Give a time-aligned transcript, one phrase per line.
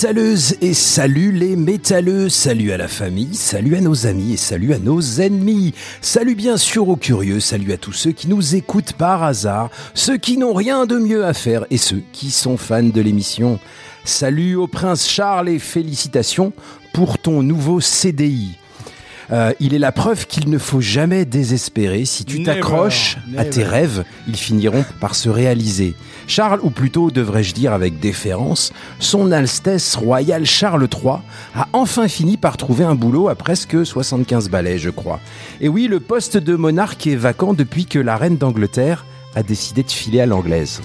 [0.00, 0.56] Métalleuses.
[0.62, 4.32] Et salut les métalleux, salut à la famille, salut à nos amis.
[4.32, 8.26] Et salut à nos ennemis, salut bien sûr aux curieux, salut à tous ceux qui
[8.26, 12.30] nous écoutent par hasard, ceux qui n'ont rien de mieux à faire et ceux qui
[12.30, 13.58] sont fans de l'émission.
[14.04, 16.54] Salut au prince Charles et félicitations
[16.94, 18.56] pour ton nouveau CDI.
[19.32, 22.04] Euh, il est la preuve qu'il ne faut jamais désespérer.
[22.04, 25.94] Si tu t'accroches à tes rêves, ils finiront par se réaliser.
[26.26, 31.18] Charles, ou plutôt devrais-je dire avec déférence, son Altesse royale Charles III
[31.54, 35.20] a enfin fini par trouver un boulot à presque 75 balais, je crois.
[35.60, 39.04] Et oui, le poste de monarque est vacant depuis que la reine d'Angleterre
[39.34, 40.80] a décidé de filer à l'anglaise.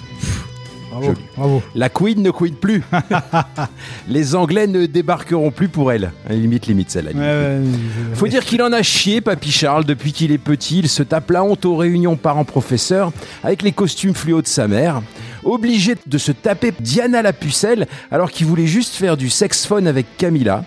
[0.98, 1.62] Bravo, bravo.
[1.74, 2.82] La Queen ne queen plus.
[4.08, 6.12] Les Anglais ne débarqueront plus pour elle.
[6.30, 7.12] Limite, limite, celle-là.
[7.12, 7.60] Ouais,
[8.14, 10.78] Faut dire qu'il en a chié, Papy Charles, depuis qu'il est petit.
[10.80, 13.12] Il se tape la honte aux réunions parents-professeurs
[13.42, 15.02] avec les costumes fluo de sa mère.
[15.44, 20.06] Obligé de se taper Diana la pucelle alors qu'il voulait juste faire du sexphone avec
[20.16, 20.64] Camilla.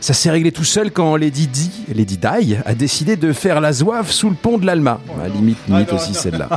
[0.00, 3.72] Ça s'est réglé tout seul quand Lady Di, Lady Di a décidé de faire la
[3.72, 4.98] zouave sous le pont de l'Alma.
[5.22, 6.48] Ah, limite, limite Ah, non, aussi celle-là.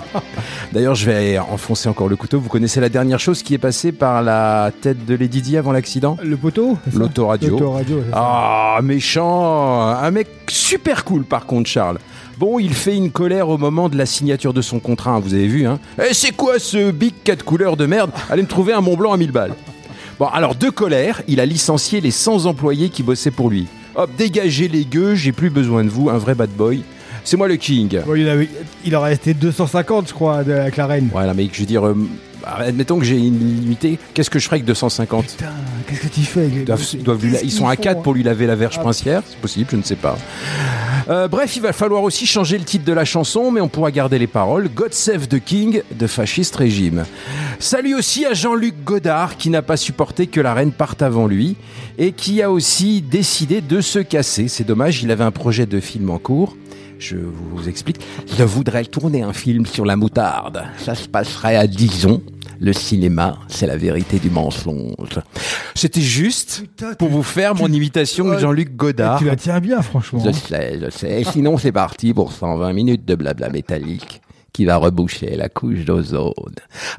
[0.72, 2.40] D'ailleurs, je vais enfoncer encore le couteau.
[2.40, 5.74] Vous connaissez la dernière chose qui est passée par la tête de Lady Di avant
[5.74, 6.18] l'accident?
[6.24, 7.60] Le poteau L'autoradio.
[8.14, 12.00] Ah, méchant Un mec super cool par contre, Charles.
[12.38, 15.34] Bon, il fait une colère au moment de la signature de son contrat, hein, vous
[15.34, 18.10] avez vu, hein Eh, c'est quoi ce big 4 couleurs de merde?
[18.30, 19.54] Allez me trouver un Mont Blanc à 1000 balles.
[20.20, 23.68] Bon, alors, de colère, il a licencié les 100 employés qui bossaient pour lui.
[23.96, 26.84] Hop, dégagez les gueux, j'ai plus besoin de vous, un vrai bad boy.
[27.24, 28.00] C'est moi le king.
[28.06, 28.50] Bon, il, avait,
[28.86, 31.10] il aurait resté 250, je crois, de, avec la reine.
[31.12, 31.96] Voilà, mais je veux dire, euh,
[32.46, 35.46] admettons que j'ai une limitée, qu'est-ce que je ferais avec 250 Putain,
[35.88, 38.04] qu'est-ce que tu fais avec les- doivent- lui la- ils sont à qu'ils 4 font
[38.04, 38.82] pour lui laver la verge Ah.
[38.82, 40.18] princière, c'est possible, je ne sais pas.
[41.10, 43.92] Euh, bref, il va falloir aussi changer le titre de la chanson, mais on pourra
[43.92, 44.70] garder les paroles.
[44.74, 47.04] God Save the King de fasciste régime.
[47.60, 51.56] Salut aussi à Jean-Luc Godard, qui n'a pas supporté que la reine parte avant lui,
[51.98, 54.48] et qui a aussi décidé de se casser.
[54.48, 56.56] C'est dommage, il avait un projet de film en cours.
[57.04, 58.00] Je vous explique.
[58.38, 60.64] Je voudrais tourner un film sur la moutarde?
[60.78, 62.22] Ça se passerait à Dijon.
[62.62, 65.20] Le cinéma, c'est la vérité du mensonge.
[65.76, 68.40] C'était juste Putain, pour vous faire mon imitation de.
[68.40, 69.20] Jean-Luc Godard.
[69.20, 70.24] Tu la tiens bien, franchement.
[70.26, 71.20] Je sais, je sais.
[71.20, 74.22] Et sinon, c'est parti pour 120 minutes de blabla métallique
[74.54, 76.34] qui va reboucher la couche d'ozone.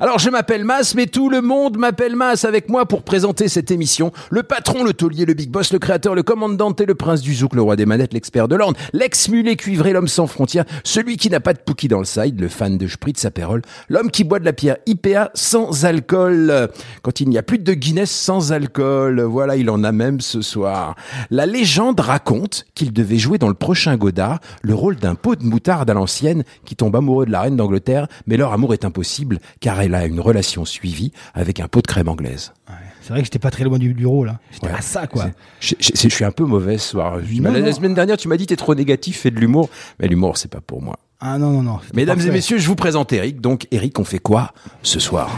[0.00, 3.70] Alors, je m'appelle Mas, mais tout le monde m'appelle Mas avec moi pour présenter cette
[3.70, 4.12] émission.
[4.30, 7.32] Le patron, le taulier, le big boss, le créateur, le commandant et le prince du
[7.32, 11.30] zouk, le roi des manettes, l'expert de l'ordre, l'ex-mulet cuivré, l'homme sans frontières, celui qui
[11.30, 14.40] n'a pas de pookie dans le side, le fan de spritz apérole, l'homme qui boit
[14.40, 16.68] de la pierre IPA sans alcool.
[17.02, 20.42] Quand il n'y a plus de Guinness sans alcool, voilà, il en a même ce
[20.42, 20.96] soir.
[21.30, 25.44] La légende raconte qu'il devait jouer dans le prochain Godard le rôle d'un pot de
[25.44, 29.38] moutarde à l'ancienne qui tombe amoureux de la reine d'Angleterre, mais leur amour est impossible
[29.60, 32.52] car elle a une relation suivie avec un pot de crème anglaise.
[33.00, 34.38] C'est vrai que j'étais pas très loin du bureau là.
[34.50, 34.72] J'étais Ouais.
[34.78, 35.26] à ça quoi.
[35.60, 37.18] Je, je- je suis un peu mauvais ce soir.
[37.40, 39.68] Non, la, la semaine dernière, tu m'as dit t'es trop négatif, fais de l'humour.
[40.00, 40.96] Mais l'humour, c'est pas pour moi.
[41.20, 41.78] Ah non non non.
[41.94, 43.40] Mesdames et messieurs, je vous présente Eric.
[43.40, 44.52] Donc, Eric, on fait quoi
[44.82, 45.30] ce soir?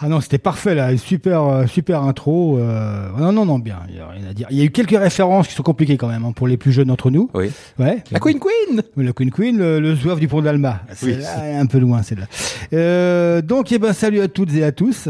[0.00, 2.56] Ah non, c'était parfait là, super euh, super intro.
[2.58, 4.46] euh, Non non non bien, il y a rien à dire.
[4.50, 6.70] Il y a eu quelques références qui sont compliquées quand même hein, pour les plus
[6.70, 7.28] jeunes d'entre nous.
[7.34, 7.50] Oui.
[7.80, 8.04] Ouais.
[8.12, 10.82] La Queen Queen Oui, La Queen Queen, le, le zouave du pont d'Alma.
[11.02, 11.16] Oui.
[11.20, 12.26] C'est un peu loin, c'est là.
[12.72, 15.08] Euh, donc, eh ben, salut à toutes et à tous.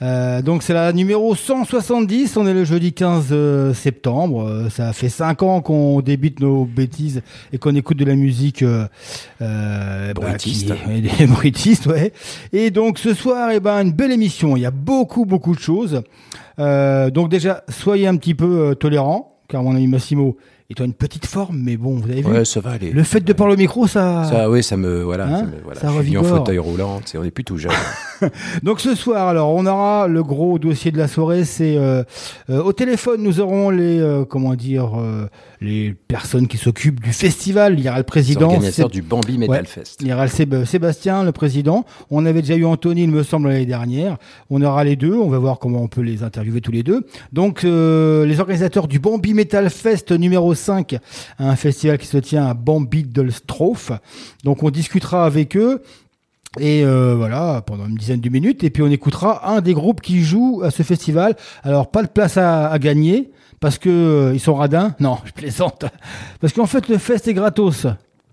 [0.00, 4.92] Euh, donc c'est la numéro 170, on est le jeudi 15 euh, septembre, Euh, ça
[4.92, 7.22] fait 5 ans qu'on débite nos bêtises
[7.52, 8.86] et qu'on écoute de la musique euh,
[9.42, 12.12] euh, bah, qui des bruitistes, ouais.
[12.52, 15.60] Et donc ce soir, eh ben, une belle émission, il y a beaucoup beaucoup de
[15.60, 16.02] choses.
[16.60, 20.36] Euh, donc déjà, soyez un petit peu tolérants, car mon ami Massimo
[20.70, 22.90] est en une petite forme, mais bon, vous avez vu, Ouais, ça va aller.
[22.92, 24.24] le fait de parler au micro, ça.
[24.30, 25.80] Ça, oui, ça me, voilà, Hein ça me, voilà.
[25.80, 27.72] Ça je suis en fauteuil roulant, tu sais, on est plus tout jeune.
[28.62, 31.44] Donc ce soir, alors, on aura le gros dossier de la soirée.
[31.44, 32.02] C'est euh,
[32.50, 35.28] euh, au téléphone, nous aurons les, euh, comment dire, euh,
[35.60, 37.78] les personnes qui s'occupent du festival.
[37.78, 38.46] Il y aura le président.
[38.46, 39.64] organisateurs Sé- du Bambi Metal Ouais.
[39.66, 39.98] Fest.
[40.00, 41.84] Il y aura le Séb- Sébastien, le président.
[42.10, 44.16] On avait déjà eu Anthony, il me semble, l'année dernière.
[44.50, 45.14] On aura les deux.
[45.14, 47.06] On va voir comment on peut les interviewer tous les deux.
[47.32, 50.96] Donc, euh, les organisateurs du Bambi Metal Fest numéro 5,
[51.38, 53.92] un festival qui se tient à Bambi Dolstrof.
[54.44, 55.82] Donc, on discutera avec eux.
[56.58, 58.64] Et euh, voilà, pendant une dizaine de minutes.
[58.64, 61.36] Et puis, on écoutera un des groupes qui joue à ce festival.
[61.62, 63.30] Alors, pas de place à, gagner.
[63.60, 65.84] Parce que euh, ils sont radins Non, je plaisante.
[66.40, 67.86] Parce qu'en fait, le fest est gratos.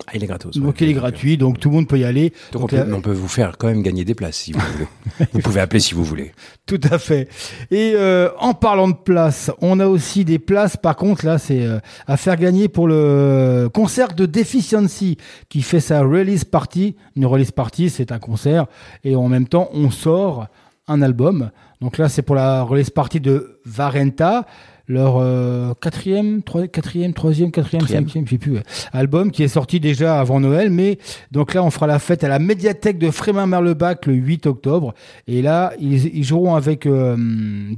[0.07, 0.55] Ah, il est gratos.
[0.57, 0.75] Donc ouais.
[0.81, 2.31] il est gratuit, donc tout le monde peut y aller.
[2.51, 4.51] Donc, on, Donc, peut, là- on peut vous faire quand même gagner des places si
[4.51, 4.87] vous voulez.
[5.33, 6.31] vous pouvez appeler si vous voulez.
[6.65, 7.27] Tout à fait.
[7.71, 10.77] Et euh, en parlant de places, on a aussi des places.
[10.77, 15.17] Par contre, là, c'est euh, à faire gagner pour le concert de Deficiency
[15.49, 16.95] qui fait sa release party.
[17.15, 18.65] Une release party, c'est un concert
[19.03, 20.47] et en même temps, on sort
[20.87, 21.51] un album.
[21.81, 24.45] Donc là, c'est pour la release party de Varenta.
[24.87, 28.03] Leur euh, quatrième, troi- quatrième, troisième, quatrième, Quatrième.
[28.05, 28.63] cinquième, je sais plus, ouais.
[28.93, 30.99] album qui est sorti déjà avant Noël, mais
[31.31, 34.93] donc là on fera la fête à la médiathèque de Frémin-Merlebach le 8 octobre,
[35.27, 37.15] et là ils, ils joueront avec euh,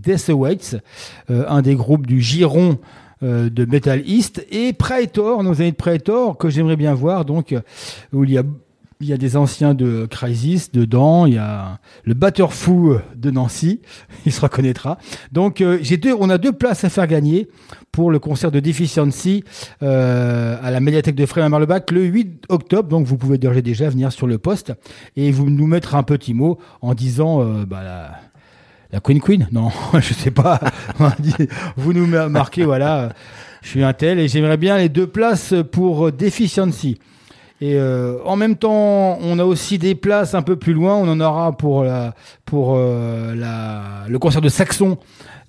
[0.04, 0.76] Death Awaits,
[1.32, 2.78] euh, un des groupes du Giron
[3.24, 7.54] euh, de Metal East, et Praetor, nos amis de Praetor que j'aimerais bien voir, donc
[7.54, 7.62] euh,
[8.12, 8.44] où il y a
[9.00, 13.32] il y a des anciens de Crisis dedans, il y a le batteur fou de
[13.32, 13.82] Nancy,
[14.26, 14.98] il se reconnaîtra.
[15.32, 15.80] Donc euh,
[16.20, 17.48] on a deux places à faire gagner
[17.92, 19.44] pour le concert de Deficiency
[19.82, 22.90] euh, à la médiathèque de Frémin-Marlebach le 8 octobre.
[22.90, 24.74] Donc vous pouvez déjà venir sur le poste
[25.16, 28.12] et vous nous mettre un petit mot en disant euh, bah,
[28.92, 30.60] la, Queen Queen Non, je sais pas.
[31.78, 33.10] vous nous mar- marquez voilà, euh,
[33.62, 37.00] je suis un tel et j'aimerais bien les deux places pour euh, Deficiency.
[37.60, 40.96] Et euh, en même temps, on a aussi des places un peu plus loin.
[40.96, 42.14] On en aura pour la,
[42.46, 44.98] pour euh, la, le concert de Saxon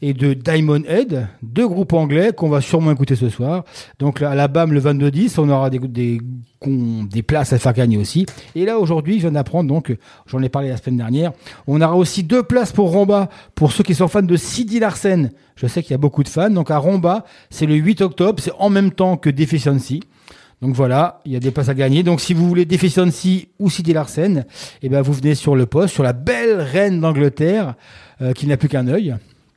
[0.00, 3.64] et de Diamond Head, deux groupes anglais qu'on va sûrement écouter ce soir.
[3.98, 6.20] Donc à la BAM le 22-10, on aura des, des,
[6.64, 8.24] des places à faire gagner aussi.
[8.54, 9.94] Et là aujourd'hui, je viens d'apprendre, donc
[10.26, 11.32] j'en ai parlé la semaine dernière,
[11.66, 15.32] on aura aussi deux places pour Romba, pour ceux qui sont fans de Sidi Larsen.
[15.56, 16.50] Je sais qu'il y a beaucoup de fans.
[16.50, 20.04] Donc à Romba, c'est le 8 octobre, c'est en même temps que Deficiency.
[20.60, 22.02] Donc voilà, il y a des places à gagner.
[22.02, 24.44] Donc si vous voulez Deficiency ou City Larsen,
[24.82, 27.74] eh ben vous venez sur le poste, sur la belle reine d'Angleterre,
[28.22, 29.14] euh, qui n'a plus qu'un œil.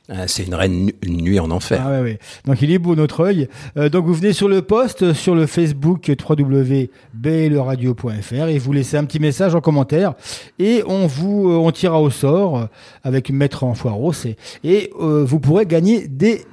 [0.08, 1.80] Ah, c'est une reine nu- une nuit en enfer.
[1.84, 2.18] Ah ouais, ouais.
[2.44, 3.48] Donc il est beau notre œil.
[3.76, 9.04] Euh, donc vous venez sur le poste, sur le Facebook www.bleradio.fr et vous laissez un
[9.04, 10.14] petit message en commentaire
[10.58, 12.68] et on vous euh, on tirera au sort
[13.04, 16.44] avec Maître en foireau et, et euh, vous pourrez gagner des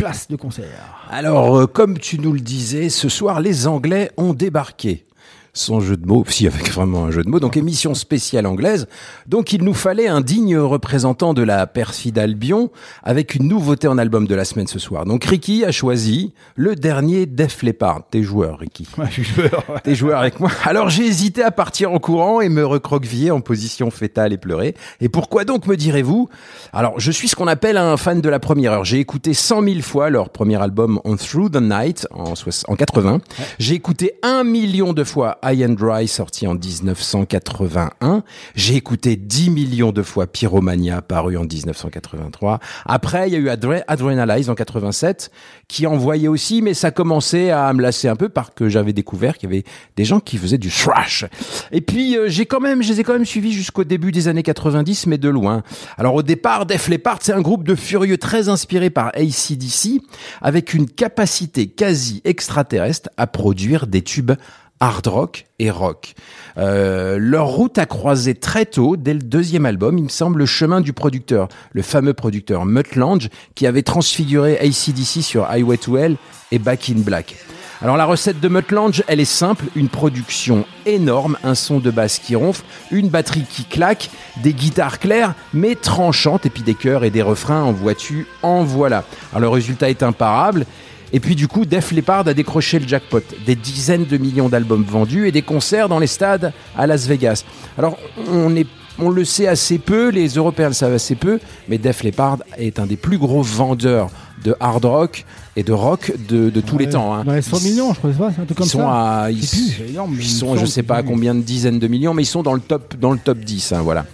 [0.00, 1.06] de concert.
[1.10, 5.04] Alors, euh, comme tu nous le disais, ce soir, les Anglais ont débarqué.
[5.52, 8.86] Sans jeu de mots, si avec vraiment un jeu de mots, donc émission spéciale anglaise.
[9.26, 12.70] Donc il nous fallait un digne représentant de la perfide Albion
[13.02, 15.04] avec une nouveauté en album de la semaine ce soir.
[15.04, 18.02] Donc Ricky a choisi le dernier Def Leppard.
[18.10, 18.86] T'es joueur, Ricky.
[18.98, 19.64] Ouais, je suis joueur.
[19.82, 20.50] T'es joueur avec moi.
[20.64, 24.74] Alors j'ai hésité à partir en courant et me recroqueviller en position fétale et pleurer.
[25.00, 26.28] Et pourquoi donc me direz-vous?
[26.72, 28.84] Alors je suis ce qu'on appelle un fan de la première heure.
[28.84, 32.34] J'ai écouté 100 000 fois leur premier album On Through the Night en,
[32.68, 33.20] en 80.
[33.58, 38.22] J'ai écouté un million de fois High and Dry sorti en 1981.
[38.54, 42.60] J'ai écouté 10 millions de fois Pyromania paru en 1983.
[42.86, 45.30] Après il y a eu Adre- Adrenalize en 87
[45.68, 49.38] qui envoyait aussi, mais ça commençait à me lasser un peu parce que j'avais découvert
[49.38, 49.64] qu'il y avait
[49.96, 51.24] des gens qui faisaient du thrash.
[51.72, 54.28] Et puis euh, j'ai quand même, je les ai quand même suivis jusqu'au début des
[54.28, 55.62] années 90, mais de loin.
[55.96, 60.00] Alors au départ, Def Leppard, c'est un groupe de furieux très inspiré par AC/DC,
[60.42, 64.32] avec une capacité quasi extraterrestre à produire des tubes
[64.80, 66.14] hard rock et rock.
[66.58, 70.46] Euh, leur route a croisé très tôt, dès le deuxième album, il me semble, le
[70.46, 75.96] chemin du producteur, le fameux producteur Mutt Lange, qui avait transfiguré ACDC sur Highway to
[75.96, 76.16] Hell
[76.50, 77.36] et Back in Black.
[77.82, 81.90] Alors la recette de Mutt Lange, elle est simple, une production énorme, un son de
[81.90, 84.10] basse qui ronfle, une batterie qui claque,
[84.42, 88.64] des guitares claires mais tranchantes et puis des chœurs et des refrains en vois-tu, en
[88.64, 89.04] voilà.
[89.32, 90.66] Alors le résultat est imparable.
[91.12, 94.84] Et puis du coup, Def Leppard a décroché le jackpot, des dizaines de millions d'albums
[94.84, 97.44] vendus et des concerts dans les stades à Las Vegas.
[97.76, 97.98] Alors
[98.28, 98.54] on
[98.98, 102.78] on le sait assez peu, les Européens le savent assez peu, mais Def Leppard est
[102.78, 104.10] un des plus gros vendeurs
[104.44, 105.24] de hard rock
[105.56, 107.14] et de rock de, de tous les temps.
[107.14, 107.24] Hein.
[107.24, 109.22] Dans les 100 millions, je crois, pas, c'est un truc comme Ils sont ça.
[109.24, 112.14] à, ils, plus, énorme, ils sont, je sais pas à combien de dizaines de millions,
[112.14, 114.06] mais ils sont dans le top, dans le top 10, hein, voilà.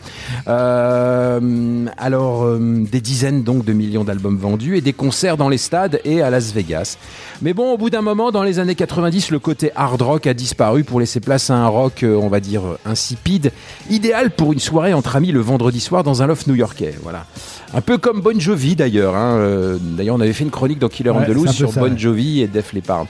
[0.49, 5.59] Euh, alors, euh, des dizaines donc de millions d'albums vendus et des concerts dans les
[5.59, 6.97] stades et à Las Vegas.
[7.43, 10.35] Mais bon, au bout d'un moment, dans les années 90, le côté hard rock a
[10.35, 13.53] disparu pour laisser place à un rock, euh, on va dire, insipide,
[13.91, 17.27] idéal pour une soirée entre amis le vendredi soir dans un loft new-yorkais, voilà.
[17.75, 19.15] Un peu comme Bon Jovi d'ailleurs.
[19.17, 21.73] hein, euh, D'ailleurs, on avait fait une chronique dans Killer Ouais, on the Loose sur
[21.73, 21.99] ça, Bon ouais.
[21.99, 23.07] Jovi et Def Leppard.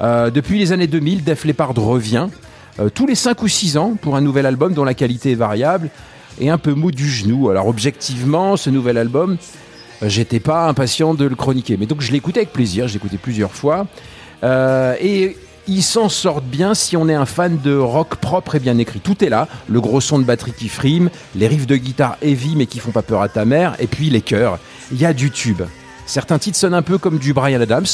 [0.00, 2.28] Euh, depuis les années 2000, Def Leppard revient
[2.80, 5.36] euh, tous les 5 ou 6 ans pour un nouvel album dont la qualité est
[5.36, 5.88] variable
[6.40, 7.48] et un peu mou du genou.
[7.50, 9.36] Alors objectivement, ce nouvel album,
[10.02, 13.18] euh, j'étais pas impatient de le chroniquer, mais donc je l'écoutais avec plaisir, je l'écoutais
[13.18, 13.86] plusieurs fois.
[14.44, 15.36] Et
[15.68, 19.00] ils s'en sortent bien si on est un fan de rock propre et bien écrit.
[19.00, 22.56] Tout est là, le gros son de batterie qui frime, les riffs de guitare heavy
[22.56, 24.58] mais qui font pas peur à ta mère, et puis les chœurs.
[24.90, 25.62] Il y a du tube.
[26.06, 27.86] Certains titres sonnent un peu comme du Brian Adams,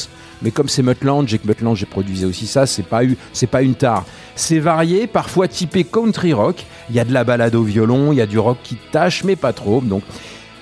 [0.43, 3.03] mais comme c'est Mutt Lange et que Lange produisait aussi ça, c'est pas,
[3.51, 4.05] pas une tare.
[4.35, 6.65] C'est varié, parfois typé country rock.
[6.91, 9.25] Il y a de la balade au violon, il y a du rock qui tâche,
[9.25, 9.81] mais pas trop.
[9.81, 10.03] Donc,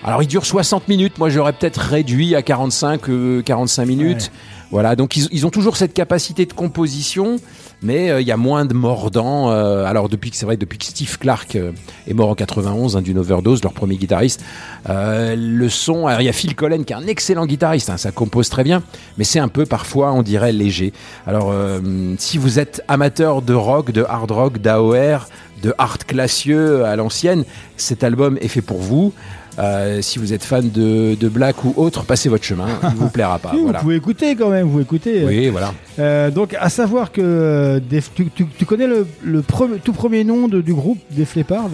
[0.02, 1.18] alors il dure 60 minutes.
[1.18, 4.30] Moi, j'aurais peut-être réduit à 45, euh, 45 minutes.
[4.72, 7.36] Voilà, donc ils, ont toujours cette capacité de composition,
[7.82, 9.50] mais euh, il y a moins de mordants.
[9.50, 11.70] euh, alors depuis que c'est vrai, depuis que Steve Clark euh,
[12.08, 14.42] est mort en 91 hein, d'une overdose, leur premier guitariste,
[14.88, 16.08] le son.
[16.08, 18.64] Alors il y a Phil Collen qui est un excellent guitariste, hein, ça compose très
[18.64, 18.82] bien,
[19.18, 20.92] mais c'est un peu parfois, on dirait léger.
[21.26, 21.54] Alors
[22.18, 25.28] si vous êtes amateur de rock, de hard rock, d'AOR,
[25.62, 27.44] de art classieux à l'ancienne,
[27.76, 29.12] cet album est fait pour vous.
[29.58, 33.08] Euh, si vous êtes fan de, de Black ou autre, passez votre chemin, il vous
[33.08, 33.52] plaira pas.
[33.54, 33.78] Oui, voilà.
[33.78, 35.24] Vous pouvez écouter quand même, vous écoutez.
[35.24, 35.72] Oui, voilà.
[35.98, 39.92] Euh, donc, à savoir que euh, Def- tu, tu- tu connais le, le pre- tout
[39.94, 41.70] premier nom de- du groupe Def Leppard?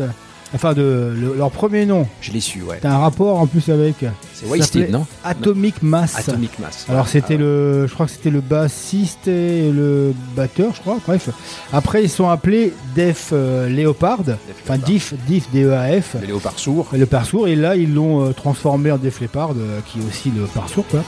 [0.55, 2.07] Enfin, de, le- leur premier nom.
[2.21, 2.79] Je l'ai su, ouais.
[2.83, 3.97] T'as un rapport en plus avec.
[4.35, 6.17] C'est ça Wasted, s'appelait non Atomic Mass.
[6.29, 6.87] Atomic Mass.
[6.89, 10.99] Alors c'était Ah, le, je crois que c'était le bassiste et le batteur, je crois.
[11.07, 11.29] Bref.
[11.73, 14.79] Après ils sont appelés Def euh, Leopard, enfin Leppard.
[14.79, 16.89] Diff, Diff D-E-A-F, Le léopard sourd.
[16.93, 17.47] le parsour.
[17.49, 20.85] Et là ils l'ont euh, transformé en Def Leppard, euh, qui est aussi le parsour
[20.89, 21.01] quoi.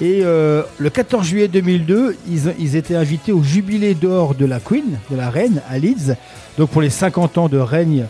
[0.00, 4.60] Et euh, le 14 juillet 2002, ils, ils étaient invités au jubilé d'or de la
[4.60, 6.14] Queen, de la reine à Leeds.
[6.56, 8.06] Donc pour les 50 ans de règne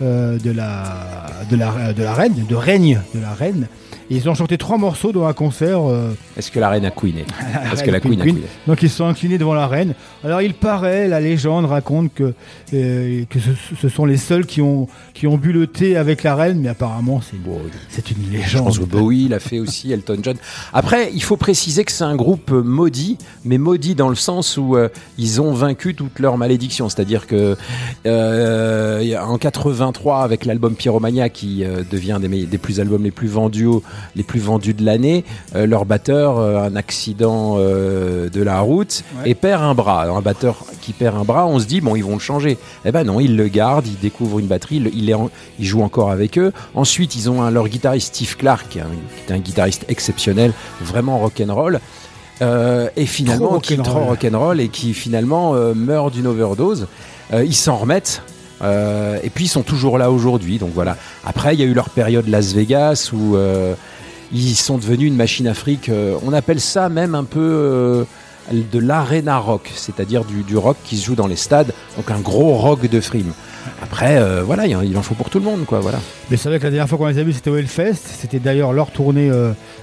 [0.00, 3.68] de la de la de la reine, de règne de la reine.
[4.10, 5.80] Ils ont chanté trois morceaux dans un concert.
[5.88, 7.24] euh, Est-ce que la reine a queené
[7.68, 8.40] Parce que la Queen a queené.
[8.66, 9.94] donc ils se sont inclinés devant la reine.
[10.24, 12.32] Alors il paraît, la légende raconte que,
[12.72, 13.50] euh, que ce,
[13.80, 16.68] ce sont les seuls qui ont, qui ont bu le thé avec la reine, mais
[16.70, 18.64] apparemment c'est Bon, c'est une Je légende.
[18.64, 20.36] pense que Bowie l'a fait aussi, Elton John.
[20.72, 24.56] Après, il faut préciser que c'est un groupe euh, maudit, mais maudit dans le sens
[24.56, 24.88] où euh,
[25.18, 26.88] ils ont vaincu toute leur malédiction.
[26.88, 27.56] C'est-à-dire que
[28.06, 32.58] euh, il y a- en 83, avec l'album Pyromania, qui euh, devient des, me- des
[32.58, 33.82] plus albums les plus vendus, au-
[34.16, 35.24] les plus vendus de l'année,
[35.54, 39.30] euh, leur batteur, euh, un accident euh, de la route, Ouais.
[39.30, 40.02] et perd un bras.
[40.02, 42.58] Alors, un batteur qui perd un bras, on se dit bon, ils vont le changer.
[42.84, 45.64] Eh ben non, ils le gardent, ils découvrent une batterie, il, il est en- il
[45.66, 46.52] joue encore avec eux.
[46.74, 51.80] Ensuite, ils ont un- leur guitariste Steve Clark, qui est un, guitariste exceptionnel, vraiment rock'n'roll.
[52.40, 54.08] Euh, et finalement, Trop qui est trop rock'n'roll.
[54.10, 56.86] rock'n'roll et qui finalement euh, meurt d'une overdose.
[57.32, 58.22] Euh, ils s'en remettent.
[58.62, 60.58] Euh, et puis ils sont toujours là aujourd'hui.
[60.58, 60.96] Donc voilà.
[61.24, 63.74] Après, il y a eu leur période Las Vegas où euh,
[64.32, 65.88] ils sont devenus une machine afrique.
[65.88, 68.06] euh, on appelle ça même un peu
[68.52, 71.72] de l'arena rock, c'est-à-dire du, du rock qui se joue dans les stades.
[71.96, 73.32] Donc un gros rock de frime.
[73.82, 75.80] Après, voilà, il en- faut pour tout le monde, quoi.
[75.80, 75.98] Voilà.
[76.30, 77.96] Mais c'est vrai que la dernière fois qu'on les a vus, c'était au Hellfest.
[78.18, 79.30] C'était d'ailleurs leur tournée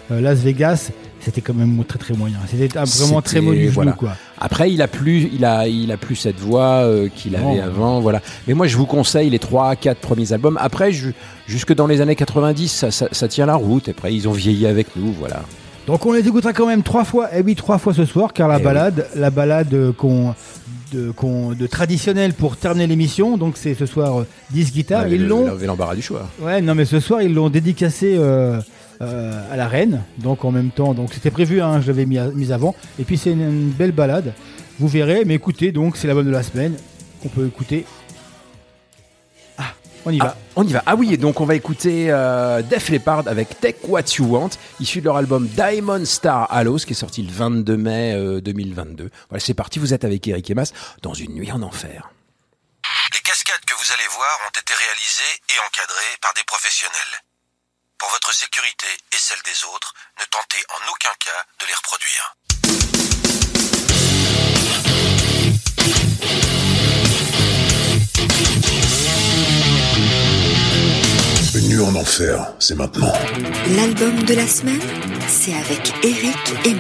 [0.10, 0.90] Las Vegas.
[1.26, 2.38] C'était quand même très très moyen.
[2.48, 3.94] C'était vraiment très mauvais voilà.
[3.94, 4.16] quoi.
[4.40, 8.00] Après, il a plus, il a, il a plus cette voix euh, qu'il avait avant,
[8.00, 8.22] voilà.
[8.48, 10.58] Mais moi, je vous conseille les trois, quatre premiers albums.
[10.62, 11.16] Après, ju-
[11.48, 13.88] jusque dans les années 90, ça, ça- ça tient la route.
[13.88, 15.42] Et après, ils ont vieilli avec nous, voilà.
[15.88, 18.48] Donc on les écoutera quand même trois fois, et oui trois fois ce soir, car
[18.48, 20.34] la Eh balade, la balade euh, qu'on
[20.94, 25.02] de, qu'on- de traditionnelle pour terminer l'émission, donc c'est ce soir euh, 10 guitares.
[25.02, 26.28] Avec Ils l'ont, l'embarras du choix.
[26.42, 28.60] ouais, non mais ce soir ils l'ont dédicacé euh,
[29.02, 32.20] euh, à la reine, donc en même temps, donc c'était prévu, hein, je l'avais mis,
[32.34, 32.76] mis avant.
[33.00, 34.34] Et puis c'est une, une belle balade.
[34.80, 36.78] Vous verrez, mais écoutez, donc c'est l'album de la semaine
[37.22, 37.86] qu'on peut écouter.
[39.58, 39.74] Ah,
[40.06, 40.36] on y va.
[40.38, 40.84] Ah, on y va.
[40.86, 44.52] Ah oui, et donc on va écouter euh, Def Leppard avec Take What You Want,
[44.80, 49.10] issu de leur album Diamond Star Halos, qui est sorti le 22 mai euh, 2022.
[49.30, 52.12] Voilà, c'est parti, vous êtes avec Eric Emas dans une nuit en enfer.
[53.14, 57.25] Les cascades que vous allez voir ont été réalisées et encadrées par des professionnels.
[57.98, 62.36] Pour votre sécurité et celle des autres, ne tentez en aucun cas de les reproduire.
[71.68, 73.12] Nuit en enfer, c'est maintenant.
[73.76, 74.82] L'album de la semaine,
[75.28, 76.74] c'est avec Eric et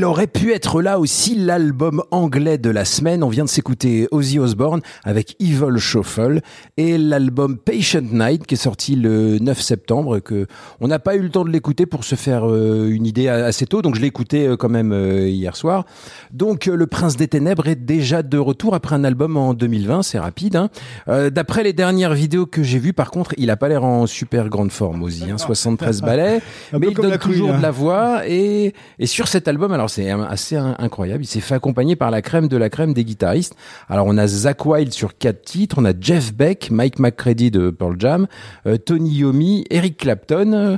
[0.00, 3.22] il aurait pu être là aussi l'album anglais de la semaine.
[3.22, 6.40] On vient de s'écouter Ozzy Osbourne avec Evil Shuffle
[6.78, 10.46] et l'album Patient Night qui est sorti le 9 septembre que
[10.80, 13.66] on n'a pas eu le temps de l'écouter pour se faire euh, une idée assez
[13.66, 13.82] tôt.
[13.82, 15.84] Donc je l'ai écouté euh, quand même euh, hier soir.
[16.32, 20.02] Donc le Prince des Ténèbres est déjà de retour après un album en 2020.
[20.02, 20.56] C'est rapide.
[20.56, 20.70] Hein.
[21.08, 24.06] Euh, D'après les dernières vidéos que j'ai vues, par contre, il a pas l'air en
[24.06, 25.30] super grande forme, Ozzy.
[25.30, 26.40] Hein, 73 balais,
[26.72, 27.58] Un mais il donne toujours hein.
[27.58, 31.24] de la voix et, et sur cet album, alors c'est assez in- incroyable.
[31.24, 33.54] Il s'est fait accompagner par la crème de la crème des guitaristes.
[33.88, 37.70] Alors on a Zach Wild sur quatre titres, on a Jeff Beck, Mike McCready de
[37.70, 38.26] Pearl Jam,
[38.66, 40.52] euh, Tony Yomi, Eric Clapton.
[40.52, 40.76] Euh,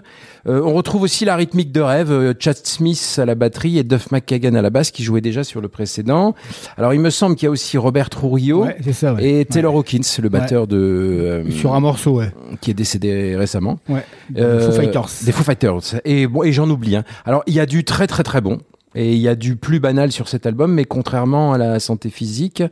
[0.48, 4.10] euh, on retrouve aussi la rythmique de rêve, Chad Smith à la batterie et Duff
[4.10, 6.34] McKagan à la basse qui jouait déjà sur le précédent.
[6.76, 9.40] Alors il me semble qu'il y a aussi Robert Trujillo Ouais, c'est ça, ouais.
[9.40, 12.20] et Taylor Hawkins, le batteur de Sur un morceau,
[12.60, 13.78] qui est décédé récemment.
[13.88, 14.04] Ouais.
[14.36, 15.08] Euh, Foo Fighters.
[15.24, 16.00] Des Foo Fighters.
[16.04, 16.96] Et bon, et j'en oublie.
[16.96, 17.04] Hein.
[17.24, 18.58] Alors, il y a du très très très bon.
[18.94, 22.10] Et il y a du plus banal sur cet album, mais contrairement à la santé
[22.10, 22.62] physique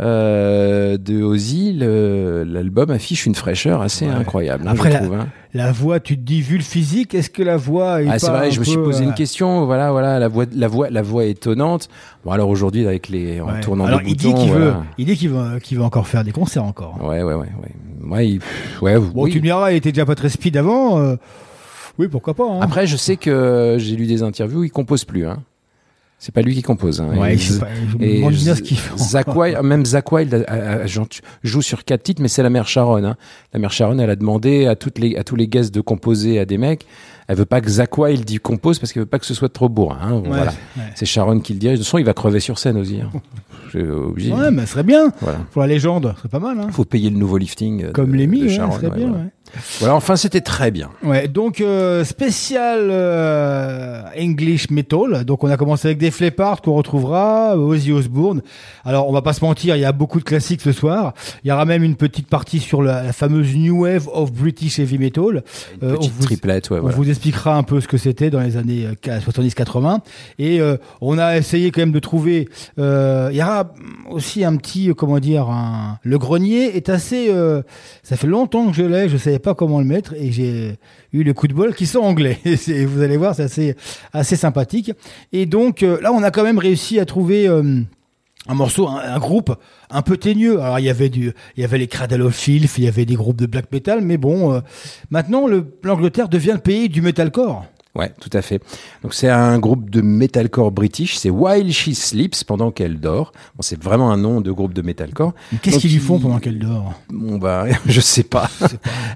[0.00, 4.66] euh, de Ozzy, l'album affiche une fraîcheur assez incroyable.
[4.68, 5.28] hein, Après, je la- trouve, hein.
[5.54, 8.30] La voix, tu te dis, vu le physique, est-ce que la voix est Ah, c'est
[8.30, 9.64] vrai, je me suis posé une euh, question.
[9.66, 11.88] Voilà, voilà, la voix, la voix, la voix est étonnante.
[12.24, 13.60] Bon, alors aujourd'hui, avec les, en ouais.
[13.60, 16.06] tournant Alors, des il dit boutons, qu'il veut, il dit qu'il veut, qu'il veut encore
[16.06, 16.98] faire des concerts encore.
[17.02, 18.08] Ouais, ouais, ouais, ouais.
[18.10, 18.40] Ouais, il-
[18.82, 19.30] ouais, Bon, oui.
[19.32, 20.98] tu me diras, il était déjà pas très speed avant.
[21.00, 21.16] euh,
[21.98, 22.44] Oui, pourquoi pas.
[22.44, 22.60] hein.
[22.60, 25.26] Après, je sais que j'ai lu des interviews, il compose plus.
[25.26, 25.38] Hein.
[26.20, 27.00] C'est pas lui qui compose.
[27.00, 27.16] Hein.
[27.16, 29.34] Ouais, Et je pas, je me et demande bien Z- ce qu'il fait Zach.
[29.36, 32.42] Wild, même Zach Wild a- a- a- genre, tu- joue sur quatre titres, mais c'est
[32.42, 33.04] la mère Sharon.
[33.04, 33.16] Hein.
[33.52, 36.40] La mère Sharon, elle a demandé à toutes les à tous les guests de composer
[36.40, 36.86] à des mecs.
[37.28, 39.48] Elle veut pas que Zach Wild y compose parce qu'elle veut pas que ce soit
[39.52, 39.98] trop bourrin.
[40.02, 40.12] Hein.
[40.14, 40.50] Ouais, voilà.
[40.76, 40.82] ouais.
[40.96, 41.78] C'est Sharon qui le dirige.
[41.78, 43.00] De toute façon, il va crever sur scène aussi.
[43.00, 43.10] Hein.
[43.74, 44.32] Obligé.
[44.32, 45.12] Ouais, mais ce serait bien.
[45.20, 45.38] Voilà.
[45.52, 46.58] Pour la légende, ce serait pas mal.
[46.58, 46.68] Hein.
[46.72, 47.84] Faut payer le nouveau lifting.
[47.84, 49.30] euh, Comme de- de Sharon, serait bien.
[49.80, 49.94] Voilà.
[49.94, 50.90] enfin, c'était très bien.
[51.02, 55.24] Ouais, donc euh, spécial euh, English metal.
[55.24, 58.42] Donc on a commencé avec des Fleppard qu'on retrouvera, euh, Ozzy Osbourne.
[58.84, 61.14] Alors on va pas se mentir, il y a beaucoup de classiques ce soir.
[61.44, 64.78] Il y aura même une petite partie sur la, la fameuse New Wave of British
[64.78, 65.42] Heavy Metal.
[65.82, 66.96] Euh, on Petite vous- triplette, ouais, on voilà.
[66.96, 70.00] vous expliquera un peu ce que c'était dans les années euh, 70-80.
[70.38, 72.48] Et euh, on a essayé quand même de trouver.
[72.78, 73.72] euh, il y aura
[74.10, 77.28] aussi un petit, euh, comment dire, un, le grenier est assez.
[77.30, 77.62] euh,
[78.02, 80.76] ça fait longtemps que je l'ai, je pas comment le mettre et j'ai
[81.12, 82.38] eu le coup de bol qui sont anglais.
[82.44, 83.76] Et vous allez voir, c'est
[84.12, 84.92] assez, sympathique.
[85.32, 87.48] Et donc euh, là, on a quand même réussi à trouver.
[87.48, 87.80] euh,
[88.50, 89.54] un morceau, un, groupe
[89.90, 90.60] un peu teigneux.
[90.60, 93.04] Alors il y avait du, il y avait les Cradle of Filth, il y avait
[93.04, 94.60] des groupes de black metal, mais bon, euh,
[95.10, 97.66] maintenant le- l'Angleterre devient le pays du metalcore.
[97.98, 98.62] Ouais, tout à fait.
[99.02, 103.32] Donc c'est un groupe de metalcore british, c'est While She Sleeps pendant qu'elle dort.
[103.56, 105.34] Bon, c'est vraiment un nom de groupe de metalcore.
[105.62, 108.48] Qu'est-ce qu'ils lui font pendant qu'elle dort Bon bah, je sais pas.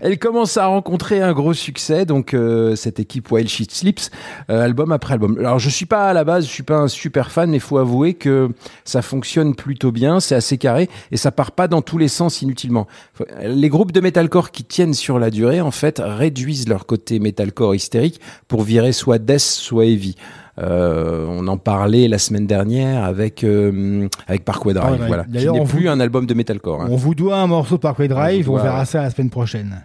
[0.01, 4.11] Elle commence à rencontrer un gros succès, donc euh, cette équipe While She Sleeps,
[4.51, 5.39] euh, album après album.
[5.39, 7.79] Alors je suis pas à la base, je suis pas un super fan, mais faut
[7.79, 8.49] avouer que
[8.85, 12.43] ça fonctionne plutôt bien, c'est assez carré et ça part pas dans tous les sens
[12.43, 12.89] inutilement.
[13.45, 17.77] Les groupes de metalcore qui tiennent sur la durée, en fait, réduisent leur côté metalcore
[17.77, 20.15] hystérique pour virer soit death, soit heavy.
[20.59, 25.07] Euh, on en parlait la semaine dernière avec euh, avec Parkway Drive, Drive.
[25.07, 26.83] voilà, qui D'ailleurs, n'est on plus vous- un album de metalcore.
[26.83, 26.89] hein.
[26.91, 29.83] On vous doit un morceau de Parkway Drive, On on, verra ça la semaine prochaine.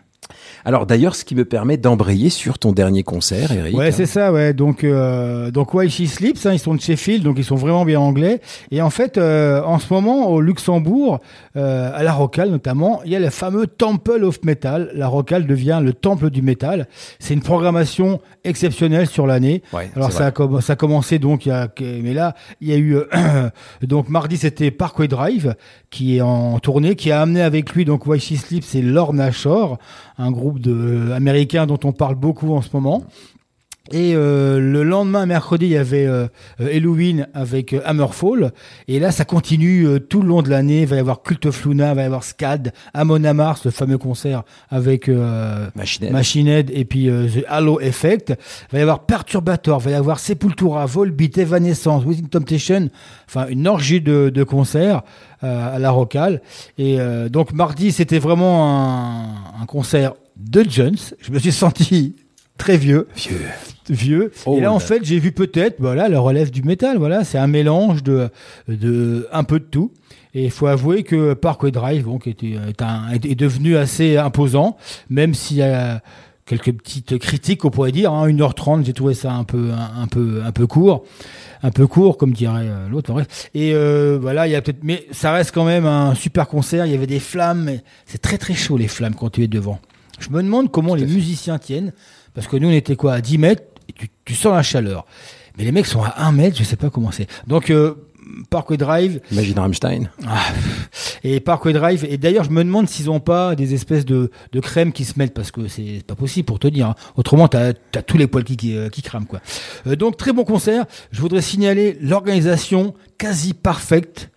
[0.66, 3.76] Alors d'ailleurs, ce qui me permet d'embrayer sur ton dernier concert, Eric.
[3.78, 4.54] Ouais, c'est ça, ouais.
[4.54, 7.86] Donc, euh, donc Why She Sleeps, hein, ils sont de Sheffield, donc ils sont vraiment
[7.86, 8.42] bien anglais.
[8.72, 11.20] Et en fait, euh, en ce moment, au Luxembourg,
[11.56, 14.92] euh, à la Rocale notamment, il y a le fameux Temple of Metal.
[14.94, 16.88] La Rocale devient le temple du métal.
[17.20, 19.62] C'est une programmation exceptionnelle sur l'année.
[19.74, 22.70] Ouais, Alors ça a, comm- ça a commencé donc, il y a, mais là, il
[22.70, 23.50] y a eu euh,
[23.84, 25.56] donc mardi c'était Parkway Drive
[25.90, 29.32] qui est en tournée, qui a amené avec lui donc Why She Sleeps, c'est Lorna
[29.32, 29.78] Shore,
[30.18, 33.04] un groupe de euh, américain dont on parle beaucoup en ce moment.
[33.92, 36.28] Et euh, le lendemain, mercredi, il y avait euh,
[36.60, 38.52] euh, Halloween avec euh, Hammerfall.
[38.88, 40.82] Et là, ça continue tout le long de l'année.
[40.82, 43.70] Il va y avoir Cult of Luna, il va y avoir Scad, Amon Amarth, ce
[43.70, 46.12] fameux concert avec Machine Head.
[46.12, 48.30] Machine Head et puis The Halo Effect.
[48.30, 52.90] Il va y avoir Perturbator, il va y avoir Sepultura, Volbeat, Evanescence, Within Temptation.
[53.28, 55.04] Enfin, une orgie de, de concerts
[55.44, 56.42] euh, à la Rocale.
[56.78, 60.96] Et euh, donc, mardi, c'était vraiment un, un concert de Jones.
[61.20, 62.16] Je me suis senti
[62.58, 63.42] très vieux Vieux.
[63.90, 64.32] vieux.
[64.46, 66.98] Oh et là, en fait, j'ai vu peut-être, voilà, le relève du métal.
[66.98, 68.30] Voilà, c'est un mélange de,
[68.68, 69.92] de un peu de tout.
[70.34, 74.18] Et il faut avouer que Parkway Drive, bon, qui était, est, un- est devenu assez
[74.18, 74.78] imposant,
[75.10, 76.02] même s'il y a
[76.46, 78.12] quelques petites critiques, on pourrait dire.
[78.14, 81.06] Hein, 1h30, j'ai trouvé ça un peu, un, un peu, un peu court.
[81.64, 83.12] Un peu court, comme dirait euh, l'autre.
[83.56, 86.86] Et euh, voilà, il y a peut-être, mais ça reste quand même un super concert.
[86.86, 87.72] Il y avait des flammes.
[88.06, 89.80] C'est très très chaud les flammes quand tu es devant.
[90.20, 91.94] Je me demande comment les musiciens tiennent,
[92.34, 95.06] parce que nous on était quoi à 10 mètres, et tu, tu sens la chaleur.
[95.58, 97.28] Mais les mecs sont à 1 mètre, je sais pas comment c'est.
[97.48, 97.96] Donc euh,
[98.50, 100.10] Parkway Drive, Imagine Rammstein.
[100.28, 100.44] ah,
[101.24, 104.60] et Parkway Drive, et d'ailleurs je me demande s'ils ont pas des espèces de, de
[104.60, 106.88] crème qui se mettent, parce que c'est pas possible pour te dire.
[106.90, 106.96] hein.
[107.16, 109.40] Autrement, t'as as tous les poils qui, qui, euh, qui crament quoi.
[109.88, 110.86] Euh, donc très bon concert.
[111.12, 114.30] Je voudrais signaler l'organisation quasi parfaite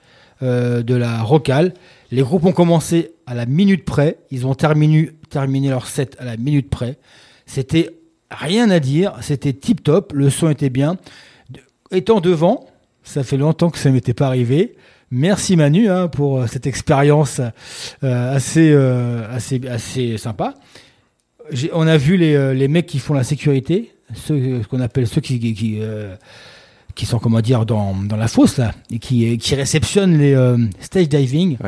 [0.43, 1.75] euh, de la Rocale.
[2.13, 4.19] Les groupes ont commencé à la minute près.
[4.33, 5.13] Ils ont terminé,
[5.69, 6.99] leur set à la minute près.
[7.47, 7.91] C'était
[8.29, 9.15] rien à dire.
[9.21, 10.13] C'était tip top.
[10.13, 10.99] Le son était bien.
[11.93, 12.67] Étant devant,
[13.05, 14.75] ça fait longtemps que ça m'était pas arrivé.
[15.13, 17.41] Merci Manu hein, pour euh, cette expérience
[18.03, 20.55] euh, assez, euh, assez, assez sympa.
[21.73, 25.83] On a vu les, mecs qui font la sécurité, ceux ce qu'on appelle ceux qui,
[27.05, 30.37] sont comment dire dans, la fosse là et qui, réceptionnent les
[30.81, 31.59] stage diving.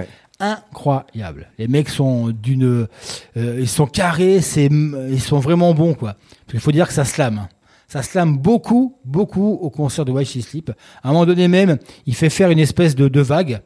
[0.42, 1.50] Incroyable.
[1.56, 2.88] Les mecs sont d'une,
[3.36, 6.14] euh, ils sont carrés, c'est, ils sont vraiment bons quoi.
[6.14, 7.38] Parce qu'il faut dire que ça slame.
[7.38, 7.48] hein.
[7.86, 10.70] Ça slame beaucoup, beaucoup au concert de Why She Sleep.
[11.02, 13.60] À un moment donné même, il fait faire une espèce de, de vague.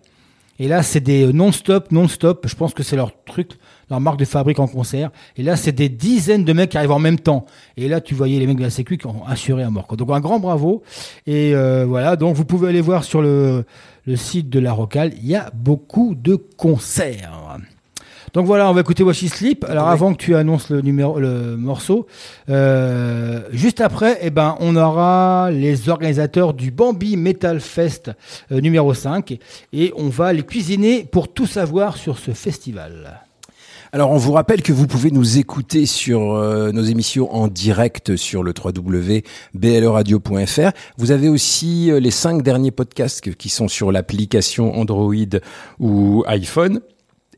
[0.58, 2.46] Et là, c'est des non-stop, non-stop.
[2.48, 3.52] Je pense que c'est leur truc,
[3.90, 5.10] leur marque de fabrique en concert.
[5.36, 7.46] Et là, c'est des dizaines de mecs qui arrivent en même temps.
[7.76, 9.86] Et là, tu voyais les mecs de la Sécu qui ont assuré à mort.
[9.86, 9.96] quoi.
[9.96, 10.82] Donc un grand bravo.
[11.26, 13.64] Et euh, voilà, donc vous pouvez aller voir sur le,
[14.06, 15.12] le site de la Rocale.
[15.18, 17.58] Il y a beaucoup de concerts.
[18.36, 19.64] Donc voilà, on va écouter Watch It Sleep.
[19.64, 22.06] Alors avant que tu annonces le numéro, le morceau,
[22.50, 28.10] euh, juste après, eh ben, on aura les organisateurs du Bambi Metal Fest
[28.52, 29.38] euh, numéro 5
[29.72, 33.25] et on va les cuisiner pour tout savoir sur ce festival.
[33.92, 38.16] Alors, on vous rappelle que vous pouvez nous écouter sur euh, nos émissions en direct
[38.16, 40.70] sur le www.bleradio.fr.
[40.98, 45.14] Vous avez aussi euh, les cinq derniers podcasts qui sont sur l'application Android
[45.78, 46.80] ou iPhone.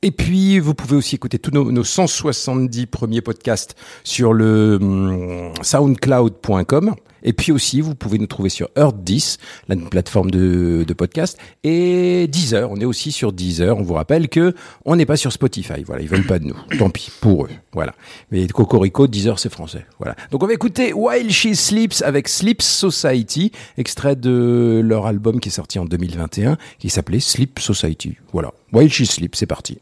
[0.00, 5.52] Et puis, vous pouvez aussi écouter tous nos, nos 170 premiers podcasts sur le hum,
[5.60, 6.94] soundcloud.com.
[7.22, 12.26] Et puis aussi, vous pouvez nous trouver sur Earth 10, la plateforme de, podcast, et
[12.28, 12.70] Deezer.
[12.70, 13.76] On est aussi sur Deezer.
[13.76, 14.54] On vous rappelle que
[14.84, 15.82] on n'est pas sur Spotify.
[15.84, 16.56] Voilà, ils veulent pas de nous.
[16.78, 17.50] Tant pis pour eux.
[17.72, 17.94] Voilà.
[18.30, 19.86] Mais Cocorico, Deezer, c'est français.
[19.98, 20.16] Voilà.
[20.30, 25.48] Donc on va écouter While She Sleeps avec Sleep Society, extrait de leur album qui
[25.48, 28.16] est sorti en 2021, qui s'appelait Sleep Society.
[28.32, 28.52] Voilà.
[28.72, 29.78] While She Sleeps, c'est parti.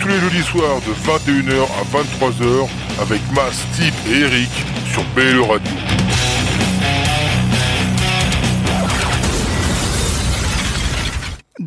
[0.00, 2.68] Tous les jeudis soirs de 21h à 23h
[3.00, 4.50] avec Mas, Steve et Eric
[4.92, 5.77] sur BLE Radio.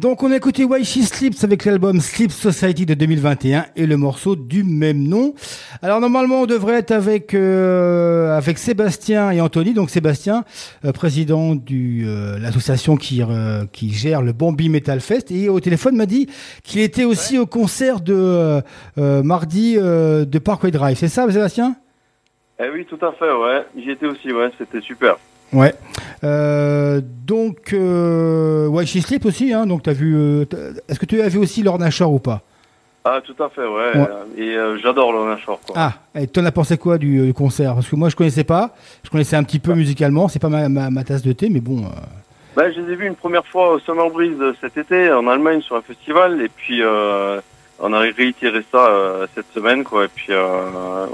[0.01, 3.97] Donc on a écouté Why She Sleeps avec l'album Sleep Society de 2021 et le
[3.97, 5.35] morceau du même nom.
[5.83, 9.75] Alors normalement on devrait être avec euh, avec Sébastien et Anthony.
[9.75, 10.43] Donc Sébastien,
[10.85, 15.95] euh, président de l'association qui euh, qui gère le Bambi Metal Fest et au téléphone
[15.95, 16.27] m'a dit
[16.63, 18.61] qu'il était aussi au concert de euh,
[18.97, 20.97] euh, mardi euh, de Parkway Drive.
[20.97, 21.75] C'est ça Sébastien?
[22.59, 23.65] Eh oui, tout à fait, ouais.
[23.77, 25.17] J'y étais aussi, ouais, c'était super.
[25.53, 25.73] Ouais.
[26.23, 30.15] Euh, donc, euh, ouais, She Sleep aussi, hein, donc t'as vu.
[30.15, 30.45] euh,
[30.87, 32.41] Est-ce que tu as vu aussi Lorna Shore ou pas?
[33.03, 33.97] Ah, tout à fait, ouais.
[33.97, 34.07] Ouais.
[34.37, 35.75] Et euh, j'adore Lorna Shore, quoi.
[35.77, 37.73] Ah, et t'en as pensé quoi du, du concert?
[37.73, 40.69] Parce que moi je connaissais pas, je connaissais un petit peu musicalement, c'est pas ma,
[40.69, 41.83] ma, ma tasse de thé, mais bon.
[42.55, 45.61] Bah, je les ai vus une première fois au Summer Breeze cet été en Allemagne
[45.61, 46.81] sur un festival et puis
[47.79, 48.87] on a réitéré ça
[49.33, 50.33] cette semaine quoi et puis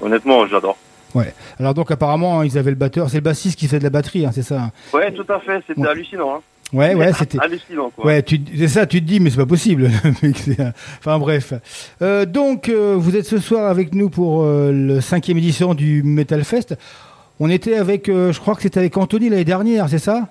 [0.01, 0.77] honnêtement j'adore.
[1.15, 1.33] Ouais.
[1.59, 4.25] Alors donc apparemment ils avaient le batteur, c'est le bassiste qui fait de la batterie,
[4.25, 5.87] hein, c'est ça hein Ouais tout à fait c'était Ouais.
[5.89, 6.35] hallucinant.
[6.35, 6.41] Hein.
[6.73, 7.39] Ouais, ouais, c'était.
[7.39, 8.05] hallucinant quoi.
[8.07, 9.89] Ouais, tu, c'est ça, tu te dis, mais c'est pas possible.
[10.99, 11.53] enfin bref.
[12.01, 16.03] Euh, donc, euh, vous êtes ce soir avec nous pour euh, le cinquième édition du
[16.03, 16.75] Metal Fest.
[17.39, 20.27] On était avec, euh, je crois que c'était avec Anthony l'année dernière, c'est ça?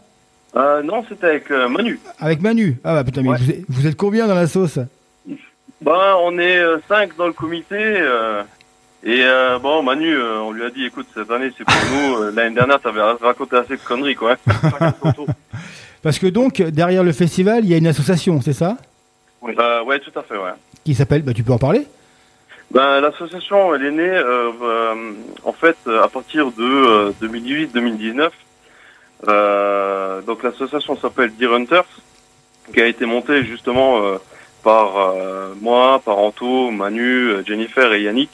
[0.55, 1.99] Non c'était avec Manu.
[2.21, 2.77] Avec Manu.
[2.85, 3.37] Ah bah putain, mais Ouais.
[3.39, 4.79] vous, êtes, vous êtes combien dans la sauce?
[5.83, 7.77] Bah on est cinq dans le comité
[9.07, 12.17] et euh, bon Manu euh, on lui a dit écoute cette année c'est pour nous
[12.23, 14.37] Euh, l'année dernière t'avais raconté assez de conneries quoi.
[16.03, 18.77] Parce que donc, derrière le festival, il y a une association, c'est ça?
[19.43, 20.53] Euh, ouais tout à fait ouais.
[20.85, 21.87] Qui s'appelle, bah tu peux en parler?
[22.71, 24.23] Ben, l'association, elle est née
[25.45, 28.31] en fait à partir de 2018-2019.
[29.29, 31.89] Euh, donc l'association s'appelle Deer Hunters,
[32.73, 34.19] qui a été montée justement euh,
[34.63, 38.31] par euh, moi, par Anto, Manu, Jennifer et Yannick.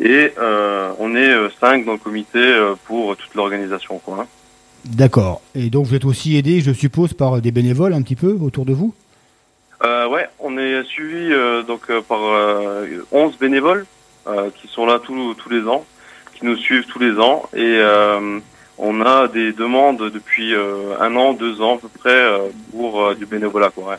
[0.00, 3.98] Et euh, on est euh, cinq dans le comité euh, pour toute l'organisation.
[3.98, 4.20] Quoi.
[4.22, 4.26] hein.
[4.86, 5.42] D'accord.
[5.54, 8.64] Et donc, vous êtes aussi aidé, je suppose, par des bénévoles un petit peu autour
[8.64, 8.94] de vous?
[9.84, 13.86] Euh, ouais, on est suivi euh, donc euh, par euh, 11 bénévoles
[14.60, 15.84] qui sont là tous tous les ans,
[16.34, 17.80] qui nous suivent tous les ans et
[18.78, 22.38] on a des demandes depuis un an, deux ans à peu près
[22.70, 23.98] pour du bénévolat quoi.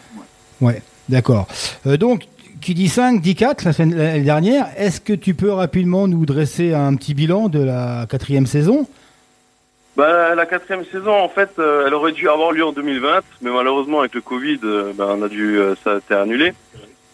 [0.61, 0.67] ouais.
[0.67, 1.47] Ouais, d'accord.
[1.85, 2.27] Donc,
[2.61, 4.67] qui dit 5, dit 4 la semaine dernière.
[4.77, 8.87] Est-ce que tu peux rapidement nous dresser un petit bilan de la quatrième saison?
[9.97, 13.51] Bah, la quatrième saison en fait, euh, elle aurait dû avoir lieu en 2020, mais
[13.51, 16.53] malheureusement avec le Covid, euh, ben, on a dû euh, ça a été annulé.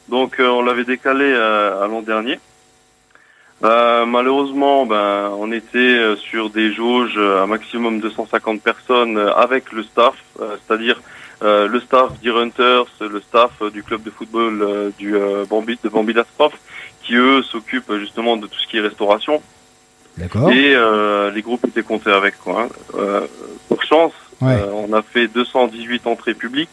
[0.10, 2.40] Donc euh, on l'avait décalé à l'an dernier.
[3.62, 10.14] Malheureusement, ben, on était sur des jauges un maximum de 150 personnes avec le staff,
[10.38, 11.02] c'est-à-dire
[11.44, 15.46] euh, le staff d'E Hunters, le staff euh, du club de football euh, du euh,
[15.50, 16.54] Bambi, de Bambi Dasprof,
[17.04, 19.42] qui eux s'occupent euh, justement de tout ce qui est restauration.
[20.18, 20.52] D'accord.
[20.52, 22.64] Et euh, les groupes étaient comptés avec quoi.
[22.64, 22.70] hein.
[22.96, 23.28] Euh,
[23.70, 24.60] pour chance, Ouais.
[24.72, 26.70] on a fait 218 entrées publiques.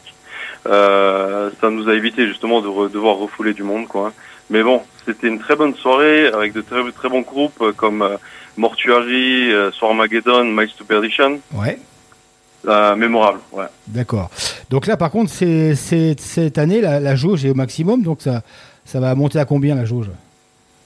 [0.66, 4.08] Euh, ça nous a évité justement de re- devoir refouler du monde quoi.
[4.08, 4.12] hein.
[4.50, 8.06] Mais bon, c'était une très bonne soirée avec de très, très bons groupes comme
[8.58, 11.40] Mortuary, Swarmageddon, Miles to Perdition.
[11.52, 11.78] Ouais,
[12.66, 13.66] Euh, mémorable, ouais.
[13.88, 14.30] d'accord.
[14.70, 18.42] Donc là, par contre, c'est, cette année, la, la jauge est au maximum, donc ça,
[18.86, 20.06] ça va monter à combien la jauge?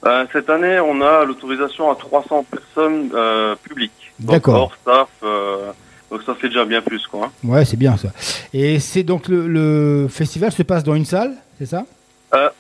[0.07, 4.13] Euh, cette année, on a l'autorisation à 300 personnes euh, publiques.
[4.19, 4.73] D'accord.
[4.83, 5.71] Staff, euh,
[6.11, 7.27] donc ça fait déjà bien plus quoi.
[7.27, 7.31] hein.
[7.45, 8.09] Ouais, c'est bien ça.
[8.53, 11.85] Et c'est donc le, le festival se passe dans une salle, c'est ça?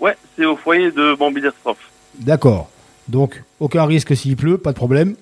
[0.01, 1.43] Ouais, c'est au foyer de Bambi.
[2.21, 2.69] D'accord.
[3.09, 5.15] Donc, aucun risque s'il pleut, pas de problème.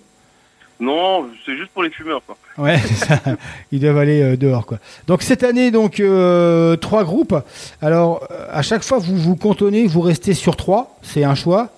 [0.79, 2.37] Non, c'est juste pour les fumeurs, quoi.
[2.59, 3.20] Ouais, c'est ça.
[3.72, 4.79] ils doivent aller euh, dehors, quoi.
[5.07, 7.35] Donc cette année, donc euh, trois groupes.
[7.81, 10.97] Alors euh, à chaque fois, vous vous cantonnez, vous restez sur trois.
[11.03, 11.70] C'est un choix.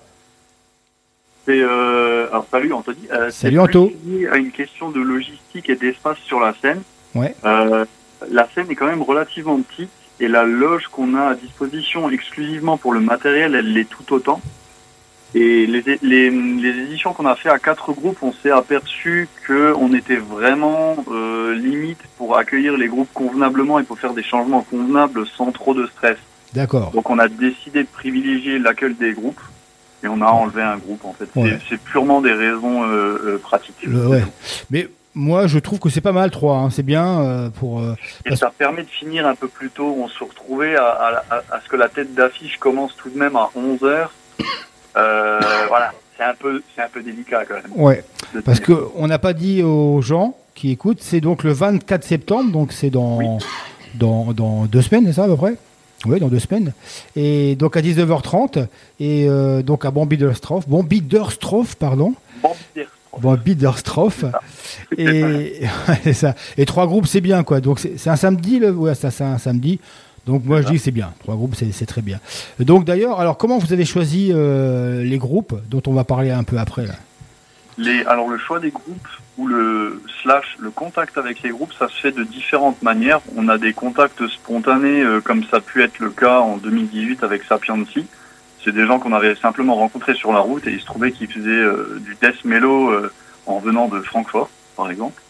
[1.45, 3.07] C'est euh, alors salut Anthony.
[3.31, 3.91] Salut, Anto.
[4.05, 6.81] lié à une question de logistique et d'espace sur la scène.
[7.15, 7.33] Ouais.
[7.43, 9.89] La scène est quand même relativement petite
[10.19, 14.41] et la loge qu'on a à disposition exclusivement pour le matériel, elle l'est tout autant.
[15.35, 19.73] Et les, les, les éditions qu'on a fait à quatre groupes, on s'est aperçu que
[19.77, 24.61] on était vraiment euh, limite pour accueillir les groupes convenablement et pour faire des changements
[24.63, 26.17] convenables sans trop de stress.
[26.53, 26.89] D'accord.
[26.91, 29.39] Donc on a décidé de privilégier l'accueil des groupes
[30.03, 31.27] et on a enlevé un groupe en fait.
[31.33, 31.59] C'est- Ouais.
[31.69, 33.75] C'est purement des raisons euh, euh, pratiques.
[33.83, 34.23] Le- ouais.
[34.71, 36.57] Mais moi, je trouve que c'est pas mal trois.
[36.57, 36.69] hein.
[36.71, 37.81] C'est bien euh, pour.
[37.81, 37.93] euh,
[38.25, 39.95] Et ça permet de finir un peu plus tôt.
[39.99, 43.17] On se retrouvait à, à- à- à ce que la tête d'affiche commence tout de
[43.19, 44.11] même à 11 heures.
[44.97, 47.71] Euh, voilà, c'est un peu, c'est un peu délicat quand même.
[47.75, 48.03] Ouais.
[48.45, 52.51] Parce que on n'a pas dit aux gens qui écoutent, c'est donc le 24 septembre,
[52.51, 53.39] donc c'est dans,
[53.95, 55.55] dans dans deux semaines, c'est ça à peu près?
[56.05, 56.73] Oui, dans deux semaines.
[57.15, 58.67] Et donc à 19h30,
[58.99, 62.13] et euh, donc à Bambiderstroff, Bambiderstroff, pardon.
[63.19, 64.23] Bambiderstroff.
[64.97, 65.61] Et,
[66.13, 66.35] ça.
[66.57, 67.59] Et trois groupes, c'est bien, quoi.
[67.59, 68.71] Donc c'est c'est un samedi, le...
[68.71, 69.79] ouais, ça, c'est un samedi.
[70.25, 71.13] Donc moi je dis que c'est bien.
[71.19, 72.19] Trois groupes, c'est très bien.
[72.59, 76.43] Donc d'ailleurs, alors comment vous avez choisi euh, les groupes dont on va parler un
[76.43, 76.95] peu après là?
[77.77, 79.07] Les, alors le choix des groupes
[79.37, 83.21] ou le slash le contact avec les groupes, ça se fait de différentes manières.
[83.37, 87.23] On a des contacts spontanés euh, comme ça a pu être le cas en 2018
[87.23, 88.05] avec Sapiency.
[88.63, 91.31] C'est des gens qu'on avait simplement rencontrés sur la route et il se trouvait qu'ils
[91.31, 92.91] faisaient euh, du death mellow
[93.45, 95.21] en venant de Francfort, par exemple.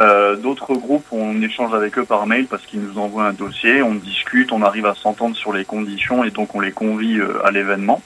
[0.00, 3.82] Euh, D'autres groupes, on échange avec eux par mail parce qu'ils nous envoient un dossier,
[3.82, 7.44] on discute, on arrive à s'entendre sur les conditions et donc on les convie euh,
[7.44, 8.00] à l'événement.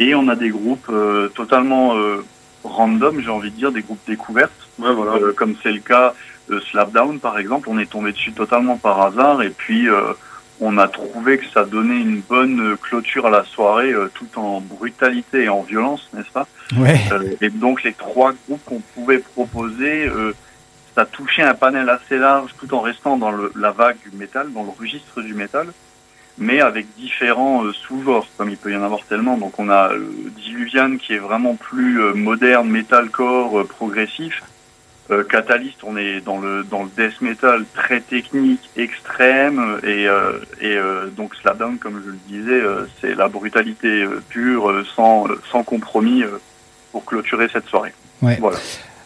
[0.00, 2.24] Et on a des groupes euh, totalement euh,
[2.64, 4.50] random, j'ai envie de dire, des groupes découvertes,
[4.82, 6.14] Euh, comme c'est le cas
[6.50, 7.68] de Slapdown par exemple.
[7.70, 10.12] On est tombé dessus totalement par hasard et puis euh,
[10.60, 14.60] on a trouvé que ça donnait une bonne clôture à la soirée, euh, tout en
[14.60, 16.48] brutalité et en violence, n'est-ce pas?
[16.76, 17.00] Ouais.
[17.12, 20.32] Euh, Et donc les trois groupes qu'on pouvait proposer, euh,
[20.94, 24.52] ça touchait un panel assez large, tout en restant dans le, la vague du métal,
[24.52, 25.68] dans le registre du métal,
[26.38, 29.36] mais avec différents euh, sous-genres, comme il peut y en avoir tellement.
[29.36, 34.42] Donc on a euh, Diluvian qui est vraiment plus euh, moderne, metalcore, euh, progressif.
[35.10, 40.38] Euh, Catalyst, on est dans le dans le death metal très technique, extrême, et euh,
[40.60, 45.26] et euh, donc Slapdown, comme je le disais, euh, c'est la brutalité euh, pure, sans
[45.50, 46.40] sans compromis, euh,
[46.90, 47.92] pour clôturer cette soirée.
[48.22, 48.38] Ouais.
[48.40, 48.56] Voilà.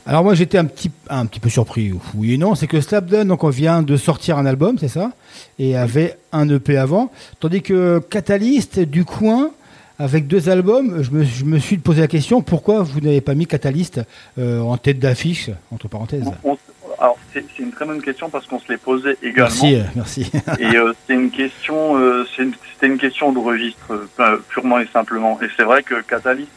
[0.09, 3.28] Alors moi j'étais un petit, un petit peu surpris, oui et non, c'est que Slapdown,
[3.28, 5.12] donc on vient de sortir un album, c'est ça
[5.59, 9.50] Et avait un EP avant, tandis que Catalyst du coin,
[9.98, 13.34] avec deux albums, je me, je me suis posé la question, pourquoi vous n'avez pas
[13.34, 14.00] mis Catalyst
[14.38, 16.24] euh, en tête d'affiche, entre parenthèses?
[16.42, 16.56] On-
[17.00, 19.50] alors c'est une très bonne question parce qu'on se l'est posé également.
[19.50, 20.32] Merci, euh, merci.
[20.59, 21.94] Et euh, c'est une question,
[22.26, 25.38] c'était une question de registre pu- purement et simplement.
[25.42, 26.50] Et c'est vrai que Catalyst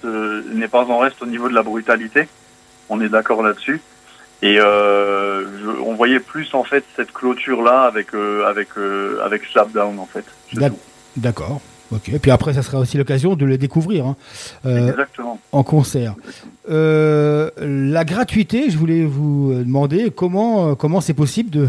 [0.55, 2.27] n'est pas en reste au niveau de la brutalité.
[2.89, 3.81] On est d'accord là-dessus.
[4.43, 9.19] Et euh, je- on voyait plus en fait cette clôture là avec euh, avec euh,
[9.23, 10.25] avec Slapdown en fait.
[11.15, 11.61] D'accord.
[11.93, 12.07] Ok.
[12.09, 14.15] Et puis après, ça sera aussi l'occasion de les découvrir hein,
[14.65, 15.39] euh, Exactement.
[15.51, 16.15] en concert.
[16.69, 21.67] La gratuité, je voulais vous demander comment comment c'est possible de,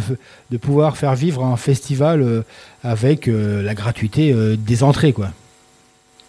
[0.51, 2.45] de pouvoir faire vivre un festival
[2.85, 5.29] avec la gratuité des entrées, quoi.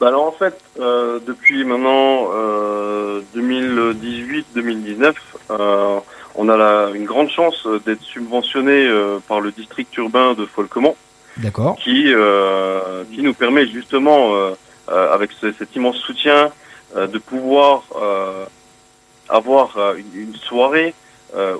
[0.03, 5.13] Bah alors en fait, euh, depuis maintenant euh, 2018-2019,
[5.51, 5.99] euh,
[6.35, 10.97] on a la, une grande chance d'être subventionné euh, par le district urbain de Folquemont,
[11.37, 11.77] D'accord.
[11.81, 14.55] qui euh, qui nous permet justement, euh,
[14.89, 16.51] euh, avec ce- cet immense soutien,
[16.97, 18.43] euh, de pouvoir euh,
[19.29, 20.93] avoir euh, une, une soirée
[21.33, 21.55] euh,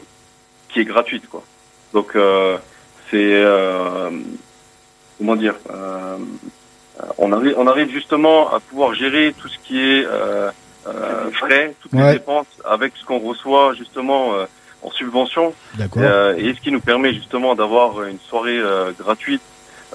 [0.67, 1.43] qui est gratuite, quoi.
[1.93, 2.57] Donc euh,
[3.09, 4.09] c'est euh,
[5.17, 5.55] comment dire.
[7.01, 10.51] Euh, on arrive, on arrive justement à pouvoir gérer tout ce qui est euh,
[10.87, 12.07] euh, frais, toutes Ouais.
[12.07, 14.45] les dépenses avec ce qu'on reçoit justement euh,
[14.81, 16.03] en subvention, D'accord.
[16.37, 19.41] et ce qui nous permet justement d'avoir une soirée euh, gratuite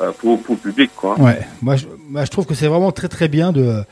[0.00, 1.18] euh, pour, pour le public, quoi.
[1.20, 1.40] Ouais.
[1.60, 3.82] Moi, je, moi, je trouve que c'est vraiment très très bien de euh,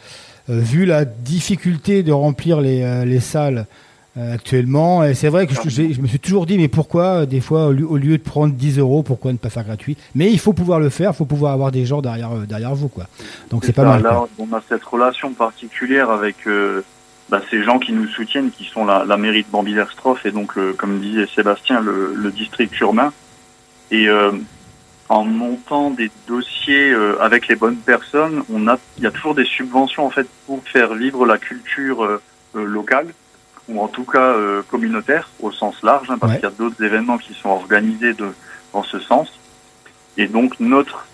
[0.48, 3.66] vu la difficulté de remplir les, euh, les salles
[4.16, 5.04] actuellement.
[5.04, 7.72] Et c'est vrai que je, me suis toujours dit, mais pourquoi euh, des fois au
[7.72, 9.96] lieu, de prendre 10 euros, pourquoi ne pas faire gratuit?
[10.14, 12.74] Mais il faut pouvoir le faire, il faut pouvoir avoir des gens derrière euh, derrière
[12.74, 13.04] vous, quoi.
[13.50, 14.02] Donc c'est pas ça, mal.
[14.02, 14.28] Là, quoi.
[14.38, 16.82] on a cette relation particulière avec euh,
[17.28, 20.56] bah, ces gens qui nous soutiennent, qui sont la, la mairie de Bambilerstroff et donc,
[20.56, 23.12] euh, comme disait Sébastien, le, le district urbain.
[23.90, 24.32] Et euh,
[25.08, 29.34] en montant des dossiers euh, avec les bonnes personnes, on a, il y a toujours
[29.34, 32.20] des subventions en fait pour faire vivre la culture euh,
[32.56, 33.08] euh, locale
[33.68, 36.38] ou en tout cas euh, communautaire au sens large, hein, parce Ouais.
[36.40, 38.28] qu'il y a d'autres événements qui sont organisés de,
[38.72, 39.28] dans ce sens.
[40.16, 41.06] Et donc notre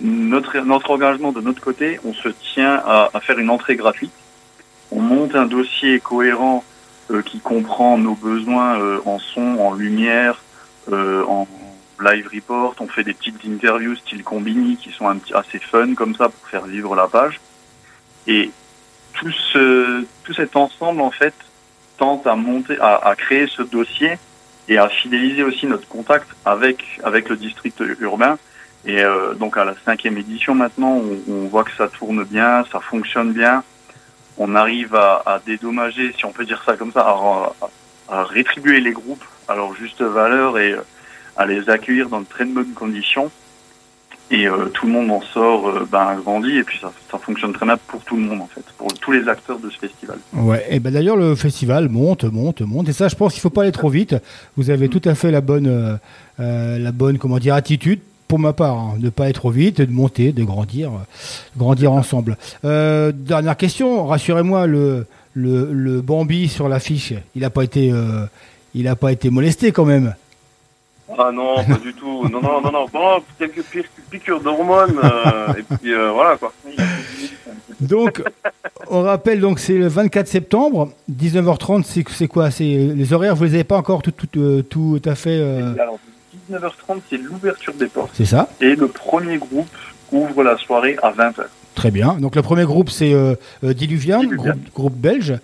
[0.00, 4.12] notre, notre engagement de notre côté, on se tient à, à faire une entrée gratuite.
[4.92, 6.62] On monte un dossier cohérent
[7.10, 10.38] euh, qui comprend nos besoins euh, en son, en lumière,
[10.92, 11.48] euh, en
[12.00, 12.76] live report.
[12.78, 16.28] On fait des petites interviews style combini qui sont un petit, assez fun comme ça
[16.28, 17.40] pour faire vivre la page.
[18.28, 18.52] Et
[19.14, 21.34] tout, ce, tout cet ensemble, en fait,
[21.98, 24.18] tente à monter, à, créer ce dossier
[24.68, 28.38] et à fidéliser aussi notre contact avec, avec le district urbain.
[28.86, 32.64] Et euh, donc à la cinquième édition maintenant, on, on voit que ça tourne bien,
[32.72, 33.62] ça fonctionne bien.
[34.38, 37.70] On arrive à, à dédommager, si on peut dire ça comme ça, à, à-
[38.10, 40.80] à rétribuer les groupes à leur juste valeur et euh,
[41.36, 43.30] à les accueillir dans de très bonnes conditions.
[44.30, 47.54] Et euh, tout le monde en sort euh, ben, grandi et puis ça, ça fonctionne
[47.54, 50.18] très bien pour tout le monde en fait, pour tous les acteurs de ce festival.
[50.34, 53.48] Ouais, et ben d'ailleurs le festival monte, monte, monte, et ça je pense qu'il faut
[53.48, 54.16] pas aller trop vite.
[54.58, 55.96] Vous avez tout à fait la bonne, euh,
[56.40, 59.80] euh, la bonne comment dire attitude pour ma part, hein, de pas être trop vite,
[59.80, 60.98] de monter, de grandir, euh,
[61.56, 62.36] grandir ensemble.
[62.66, 68.26] Euh, dernière question, rassurez-moi, le, le, le Bambi sur l'affiche, il n'a pas été, euh,
[68.74, 70.14] il a pas été molesté quand même.
[71.16, 72.28] Ah non, pas du tout.
[72.28, 72.86] Non, non, non, non.
[72.92, 76.52] Bon, quelques pi- piqûres d'hormones, euh, et puis euh, voilà quoi.
[77.80, 78.22] Donc,
[78.88, 82.50] on rappelle, donc c'est le 24 septembre, 19h30, c'est quoi?
[82.50, 85.38] C'est les horaires, vous les avez pas encore tout, tout, euh, tout à fait.
[85.38, 85.98] euh, Alors,
[86.50, 88.10] 19h30, c'est l'ouverture des portes.
[88.14, 89.68] C'est ça Et le premier groupe
[90.12, 91.44] ouvre la soirée à 20h.
[91.74, 92.14] Très bien.
[92.14, 93.14] Donc le premier groupe c'est
[93.62, 95.38] Diluvian, Groupe, groupe belge.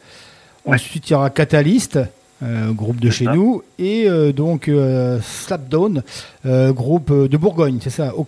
[0.67, 1.99] Ensuite il y aura Catalyst,
[2.45, 6.03] euh, groupe de chez nous, et euh, donc euh, Slapdown,
[6.47, 8.27] euh, groupe de Bourgogne, c'est ça Au-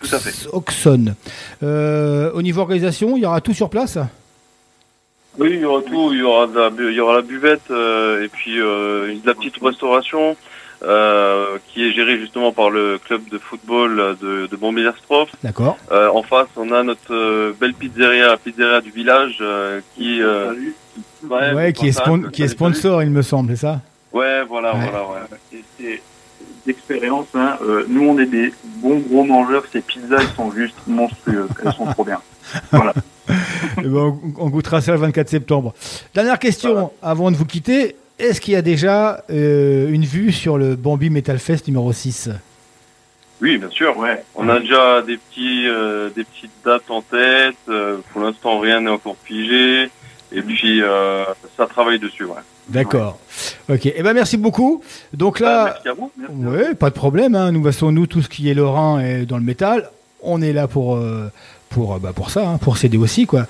[0.00, 0.48] Tout à fait.
[0.52, 1.14] Auxonne.
[1.62, 3.98] Euh, au niveau organisation, il y aura tout sur place?
[5.38, 6.10] Oui, il y aura tout.
[6.12, 9.14] Il y aura, de la, bu- il y aura la buvette euh, et puis euh,
[9.22, 10.36] de la petite restauration
[10.82, 14.58] euh, qui est gérée justement par le club de football de, de.
[15.42, 15.76] D'accord.
[15.92, 20.52] Euh, en face, on a notre belle pizzeria, la pizzeria du village, euh, qui, euh,
[21.24, 23.80] ouais, Ouais, qui, est spon- qui est sponsor, il me semble, c'est ça
[24.12, 24.80] Ouais, voilà, Ouais.
[24.90, 25.18] voilà, ouais.
[25.58, 26.02] Et c'est
[26.66, 30.76] d'expérience, hein, euh, nous on est des bons gros mangeurs, ces pizzas elles sont juste
[30.86, 32.20] monstrueuses, elles sont trop bien.
[32.70, 32.94] Voilà.
[33.78, 35.74] Eh ben, on, goûtera ça le 24 septembre.
[36.14, 37.96] Dernière question avant de vous quitter.
[38.18, 42.30] Est-ce qu'il y a déjà euh, une vue sur le Bambi Metal Fest numéro 6
[43.42, 43.96] Oui, bien sûr.
[43.98, 44.24] Ouais.
[44.34, 47.56] On a déjà des petits, euh, des petites dates en tête.
[48.12, 49.90] pour l'instant, rien n'est encore figé.
[50.32, 51.24] Et puis, euh,
[51.56, 52.34] ça travaille dessus, ouais.
[52.68, 53.18] D'accord.
[53.70, 53.86] Ok.
[53.86, 54.82] Eh ben merci beaucoup.
[55.14, 56.10] Donc là, merci à vous.
[56.50, 57.34] ouais, pas de problème.
[57.34, 57.50] Hein.
[57.52, 59.88] Nous, façon, nous, tout ce qui est Lorrain et dans le métal,
[60.22, 61.30] on est là pour euh,
[61.70, 63.46] pour euh, bah, pour ça, hein, pour s'aider aussi, quoi.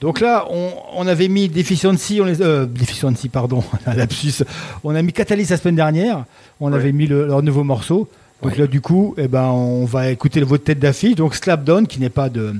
[0.00, 4.44] Donc là, on, on avait mis Deficiency, on les, euh, Deficiency, pardon, un lapsus.
[4.84, 6.24] On a mis Catalyst la semaine dernière.
[6.60, 8.08] On avait mis le- leur nouveau morceau.
[8.42, 11.16] Donc là, du coup, eh ben, on va écouter votre tête d'affiche.
[11.16, 12.54] Donc Slapdown, qui n'est pas de,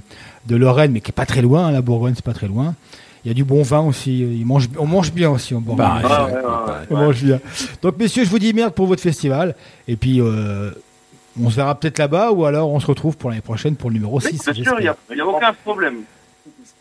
[0.46, 1.68] de Lorraine, mais qui est pas très loin.
[1.68, 2.74] hein, La Bourgogne, c'est pas très loin.
[3.24, 4.20] Il y a du bon vin aussi.
[4.20, 5.86] Il mange, on mange bien aussi en Bourgogne.
[5.86, 6.86] Bah, Ah, ouais, ouais, ouais.
[6.90, 7.40] On mange bien.
[7.82, 9.54] Donc, messieurs, je vous dis merde pour votre festival.
[9.88, 10.70] Et puis, euh,
[11.40, 13.94] on se verra peut-être là-bas ou alors on se retrouve pour l'année prochaine pour le
[13.94, 14.44] numéro Oui, 6.
[14.52, 15.96] bien sûr, il n'y a, il y a aucun problème.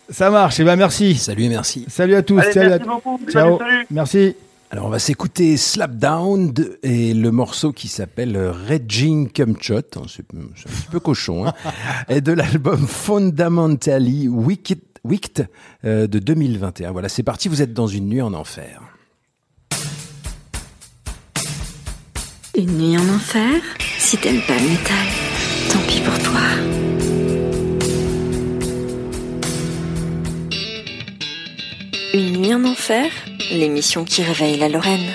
[0.09, 0.59] Ça marche.
[0.59, 1.15] Et ben merci.
[1.15, 1.85] Salut et merci.
[1.87, 2.39] Salut à tous.
[2.39, 2.87] Allez, salut merci à...
[2.93, 3.19] beaucoup.
[3.29, 3.57] Ciao.
[3.59, 3.87] Salut, salut.
[3.91, 4.35] Merci.
[4.71, 8.37] Alors on va s'écouter Slapdown et le morceau qui s'appelle
[8.67, 10.23] Raging Cumshot, hein, c'est
[10.55, 11.53] c'est un petit peu cochon, hein,
[12.09, 15.47] et de l'album Fundamentally Wicked, Wicked
[15.85, 16.91] euh, de 2021.
[16.91, 18.81] Voilà, c'est parti, vous êtes dans une nuit en enfer.
[22.55, 23.61] Une nuit en enfer
[23.97, 25.07] Si t'aimes pas le métal,
[25.71, 26.41] tant pis pour toi.
[32.13, 33.11] Une nuit en enfer
[33.51, 35.09] L'émission qui réveille la Lorraine.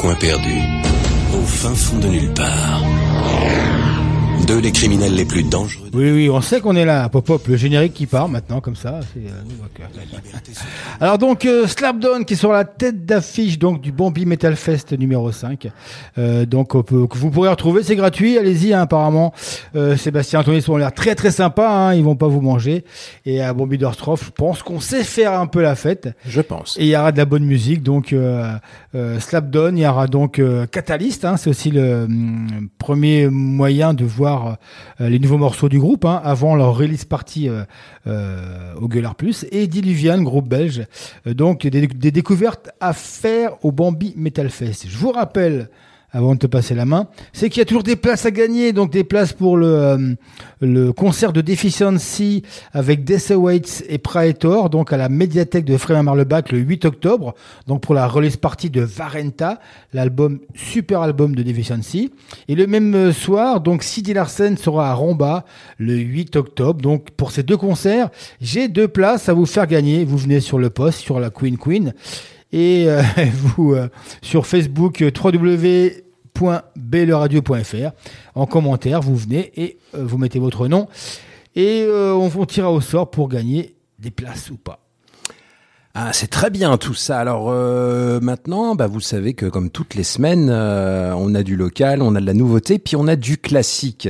[0.00, 0.62] Coin perdu,
[1.34, 3.69] au fin fond de nulle part.
[4.50, 5.88] Des criminels les plus dangereux.
[5.94, 7.08] Oui, oui, on sait qu'on est là.
[7.08, 9.00] Pop, pop, le générique qui part maintenant, comme ça.
[9.14, 9.80] c'est, euh, ok.
[11.00, 14.92] Alors donc, euh, Slapdown qui est sur la tête d'affiche donc du Bambi Metal Fest
[14.92, 15.68] numéro 5.
[16.18, 18.36] Euh, donc, peut- vous pourrez retrouver, c'est gratuit.
[18.36, 19.32] Allez-y, hein, apparemment.
[19.76, 21.70] Euh, Sébastien Anthony sont l'air très très sympas.
[21.70, 22.84] Hein, ils vont pas vous manger.
[23.24, 26.10] Et à Bambi Dorftroff, je pense qu'on sait faire un peu la fête.
[26.26, 26.76] Je pense.
[26.78, 28.52] Et il y aura de la bonne musique, donc euh,
[28.94, 33.94] euh, Slapdown, il y aura donc euh, Catalyst, hein, c'est aussi le hum, premier moyen
[33.94, 37.64] de voir euh, les nouveaux morceaux du groupe, hein, avant leur release party euh,
[38.06, 40.84] euh, au Gueulard Plus, et Diluvian, groupe belge.
[41.26, 44.86] Donc des, des découvertes à faire au Bambi Metal Fest.
[44.88, 45.68] Je vous rappelle
[46.12, 48.72] avant de te passer la main, c'est qu'il y a toujours des places à gagner,
[48.72, 50.14] donc des places pour le, euh,
[50.60, 52.42] le concert de Deficiency
[52.72, 57.34] avec Death Awaits et Praetor, donc à la médiathèque de Frémin Marlebach le 8 octobre,
[57.66, 59.60] donc pour la release party de Varenta,
[59.92, 62.12] l'album, super album de Deficiency.
[62.48, 65.44] Et le même euh, soir, donc Sidi Larsen sera à Romba
[65.78, 70.04] le 8 octobre, donc pour ces deux concerts, j'ai deux places à vous faire gagner,
[70.04, 71.94] vous venez sur le poste, sur la Queen Queen,
[72.52, 73.02] et euh,
[73.56, 73.88] vous euh,
[74.22, 77.90] sur Facebook euh, www.bleradio.fr
[78.34, 80.88] en commentaire vous venez et euh, vous mettez votre nom
[81.56, 84.78] et euh, on vous tirera au sort pour gagner des places ou pas.
[85.92, 87.18] Ah, c'est très bien tout ça.
[87.18, 91.56] Alors euh, maintenant, bah, vous savez que comme toutes les semaines, euh, on a du
[91.56, 94.08] local, on a de la nouveauté, puis on a du classique.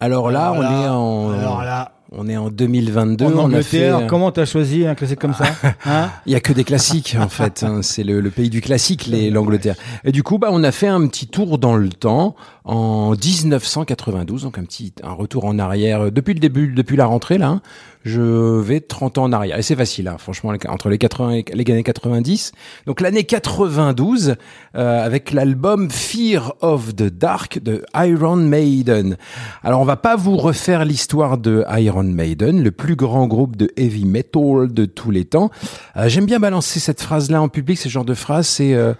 [0.00, 1.92] Alors là, on est en, alors là.
[2.12, 3.24] On est en 2022.
[3.24, 5.44] en on a Angleterre, fait, euh, comment t'as choisi un classique comme ça
[5.86, 7.62] hein Il y a que des classiques en fait.
[7.62, 7.80] hein.
[7.82, 9.76] C'est le, le pays du classique, l'Angleterre.
[10.04, 12.34] Et du coup, bah, on a fait un petit tour dans le temps
[12.64, 17.06] en 1992, donc un petit un retour en arrière euh, depuis le début, depuis la
[17.06, 17.48] rentrée là.
[17.48, 17.62] hein.
[18.02, 21.44] Je vais 30 ans en arrière et c'est facile, hein, franchement, entre les 80 et
[21.52, 22.52] les années 90.
[22.86, 24.36] Donc l'année 92
[24.74, 29.18] euh, avec l'album Fear of the Dark de Iron Maiden.
[29.62, 33.70] Alors on va pas vous refaire l'histoire de Iron Maiden, le plus grand groupe de
[33.76, 35.50] heavy metal de tous les temps.
[35.98, 38.94] Euh, J'aime bien balancer cette phrase-là en public, ce genre de phrase, c'est euh,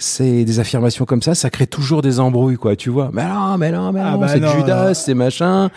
[0.00, 3.10] c'est des affirmations comme ça, ça crée toujours des embrouilles, quoi, tu vois.
[3.12, 5.70] Mais non, mais non, mais Ah non, bah c'est Judas, c'est machin.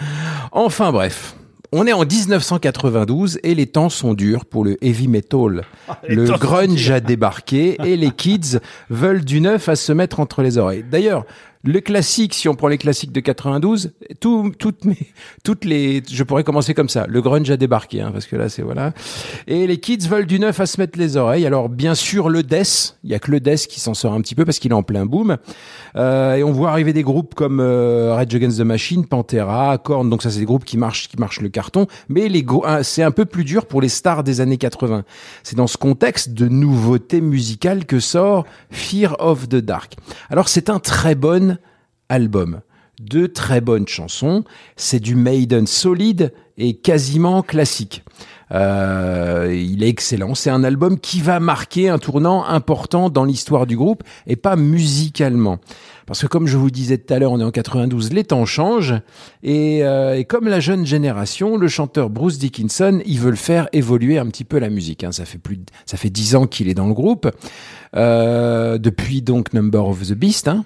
[0.51, 1.36] Enfin bref.
[1.76, 5.63] On est en 1992 et les temps sont durs pour le heavy metal.
[5.89, 8.59] Ah, le grunge a débarqué et les kids
[8.89, 10.86] veulent du neuf à se mettre entre les oreilles.
[10.89, 11.26] D'ailleurs,
[11.66, 14.97] le classique, si on prend les classiques de 92, tout, toutes mes,
[15.45, 17.05] toutes les, je pourrais commencer comme ça.
[17.07, 18.91] Le grunge a débarqué, hein, parce que là, c'est voilà.
[19.47, 21.45] Et les kids veulent du neuf à se mettre les oreilles.
[21.45, 22.97] Alors, bien sûr, le death.
[23.05, 24.76] Il y a que le death qui s'en sort un petit peu parce qu'il est
[24.76, 25.38] en plein boom.
[25.95, 30.09] Euh, et on voit arriver des groupes comme euh, Rage Against the Machine, Pantera, Korn.
[30.09, 31.88] Donc ça, c'est des groupes qui marchent, qui marchent le carton.
[32.09, 32.45] Mais les
[32.82, 35.05] c'est un peu plus dur pour les stars des années 80.
[35.43, 39.93] C'est dans ce contexte de nouveauté musicale que sort Fear of the Dark.
[40.30, 41.52] Alors, c'est un très bon
[42.14, 42.61] album.
[43.01, 44.43] Deux très bonnes chansons.
[44.76, 48.03] C'est du Maiden solide et quasiment classique.
[48.51, 50.36] Euh, il est excellent.
[50.36, 54.55] C'est un album qui va marquer un tournant important dans l'histoire du groupe et pas
[54.55, 55.57] musicalement.
[56.05, 58.45] Parce que comme je vous disais tout à l'heure, on est en 92, les temps
[58.45, 58.93] changent
[59.41, 63.70] et, euh, et comme la jeune génération, le chanteur Bruce Dickinson, il veut le faire
[63.74, 65.03] évoluer un petit peu la musique.
[65.03, 65.11] hein.
[65.14, 67.32] Ça fait plus, de- ça fait dix ans qu'il est dans le groupe
[67.95, 70.47] euh, depuis donc Number of the Beast.
[70.47, 70.63] hein.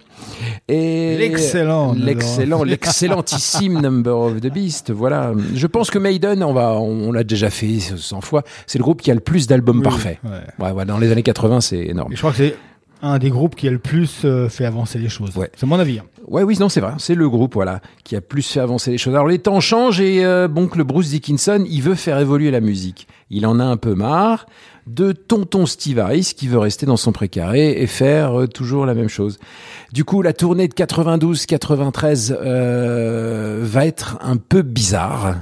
[0.68, 4.92] Et L'excellent l'excellent, l'excellentissime Number of the Beast.
[4.92, 5.34] Voilà.
[5.54, 8.44] Je pense que Maiden, on va, on, l'a déjà fait 100 fois.
[8.66, 10.20] C'est le groupe qui a le plus d'albums Oui, parfaits.
[10.24, 10.66] ouais.
[10.66, 12.12] Ouais, ouais, dans les années 80, c'est énorme.
[12.14, 12.56] Et je crois que c'est
[13.02, 15.36] un des groupes qui a le plus euh, fait avancer les choses.
[15.38, 15.52] Ouais.
[15.56, 16.00] C'est mon avis.
[16.00, 16.04] hein.
[16.28, 16.94] Ouais, oui, non, c'est vrai.
[16.98, 19.14] C'est le groupe, voilà, qui a plus fait avancer les choses.
[19.14, 22.52] Alors, les temps changent et euh, bon, que le Bruce Dickinson, il veut faire évoluer
[22.52, 23.08] la musique.
[23.30, 24.48] Il en a un peu marre
[24.88, 28.94] de tonton Steve Harris qui veut rester dans son précaré et faire euh, toujours la
[28.94, 29.38] même chose.
[29.92, 35.36] Du coup, la tournée de 92-93 euh, va être un peu bizarre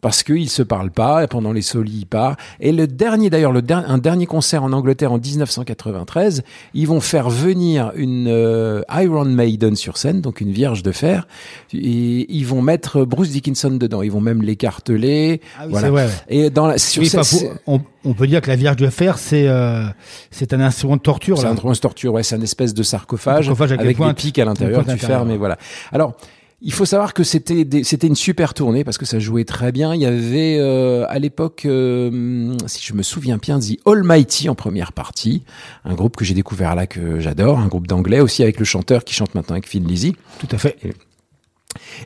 [0.00, 2.36] parce qu'ils se parlent pas et pendant les solis il part.
[2.60, 6.42] Et le dernier d'ailleurs, le der- un dernier concert en Angleterre en 1993,
[6.74, 11.26] ils vont faire venir une euh, Iron Maiden sur scène, donc une Vierge de fer,
[11.72, 14.02] et ils vont mettre Bruce Dickinson dedans.
[14.02, 15.40] Ils vont même l'écarteler.
[15.58, 15.90] Ah oui, voilà.
[15.90, 16.10] vrai, ouais.
[16.28, 19.18] Et dans la, sur Oui, cette- on, on peut dire que la Vierge de Fer,
[19.18, 19.84] c'est euh,
[20.30, 21.38] c'est un instrument de torture.
[21.38, 24.02] C'est un instrument de torture, ouais, c'est un espèce de sarcophage, Sarcophage avec avec, des
[24.02, 24.16] pointes.
[24.16, 25.56] pics à l'intérieur, tu fermes et voilà.
[25.92, 26.14] Alors,
[26.60, 29.94] il faut savoir que c'était c'était une super tournée parce que ça jouait très bien.
[29.94, 34.54] Il y avait euh, à l'époque, euh, si je me souviens bien, The Almighty en
[34.56, 35.44] première partie,
[35.84, 39.04] un groupe que j'ai découvert là que j'adore, un groupe d'anglais aussi avec le chanteur
[39.04, 40.14] qui chante maintenant avec Phil Lizzy.
[40.40, 40.76] Tout à fait.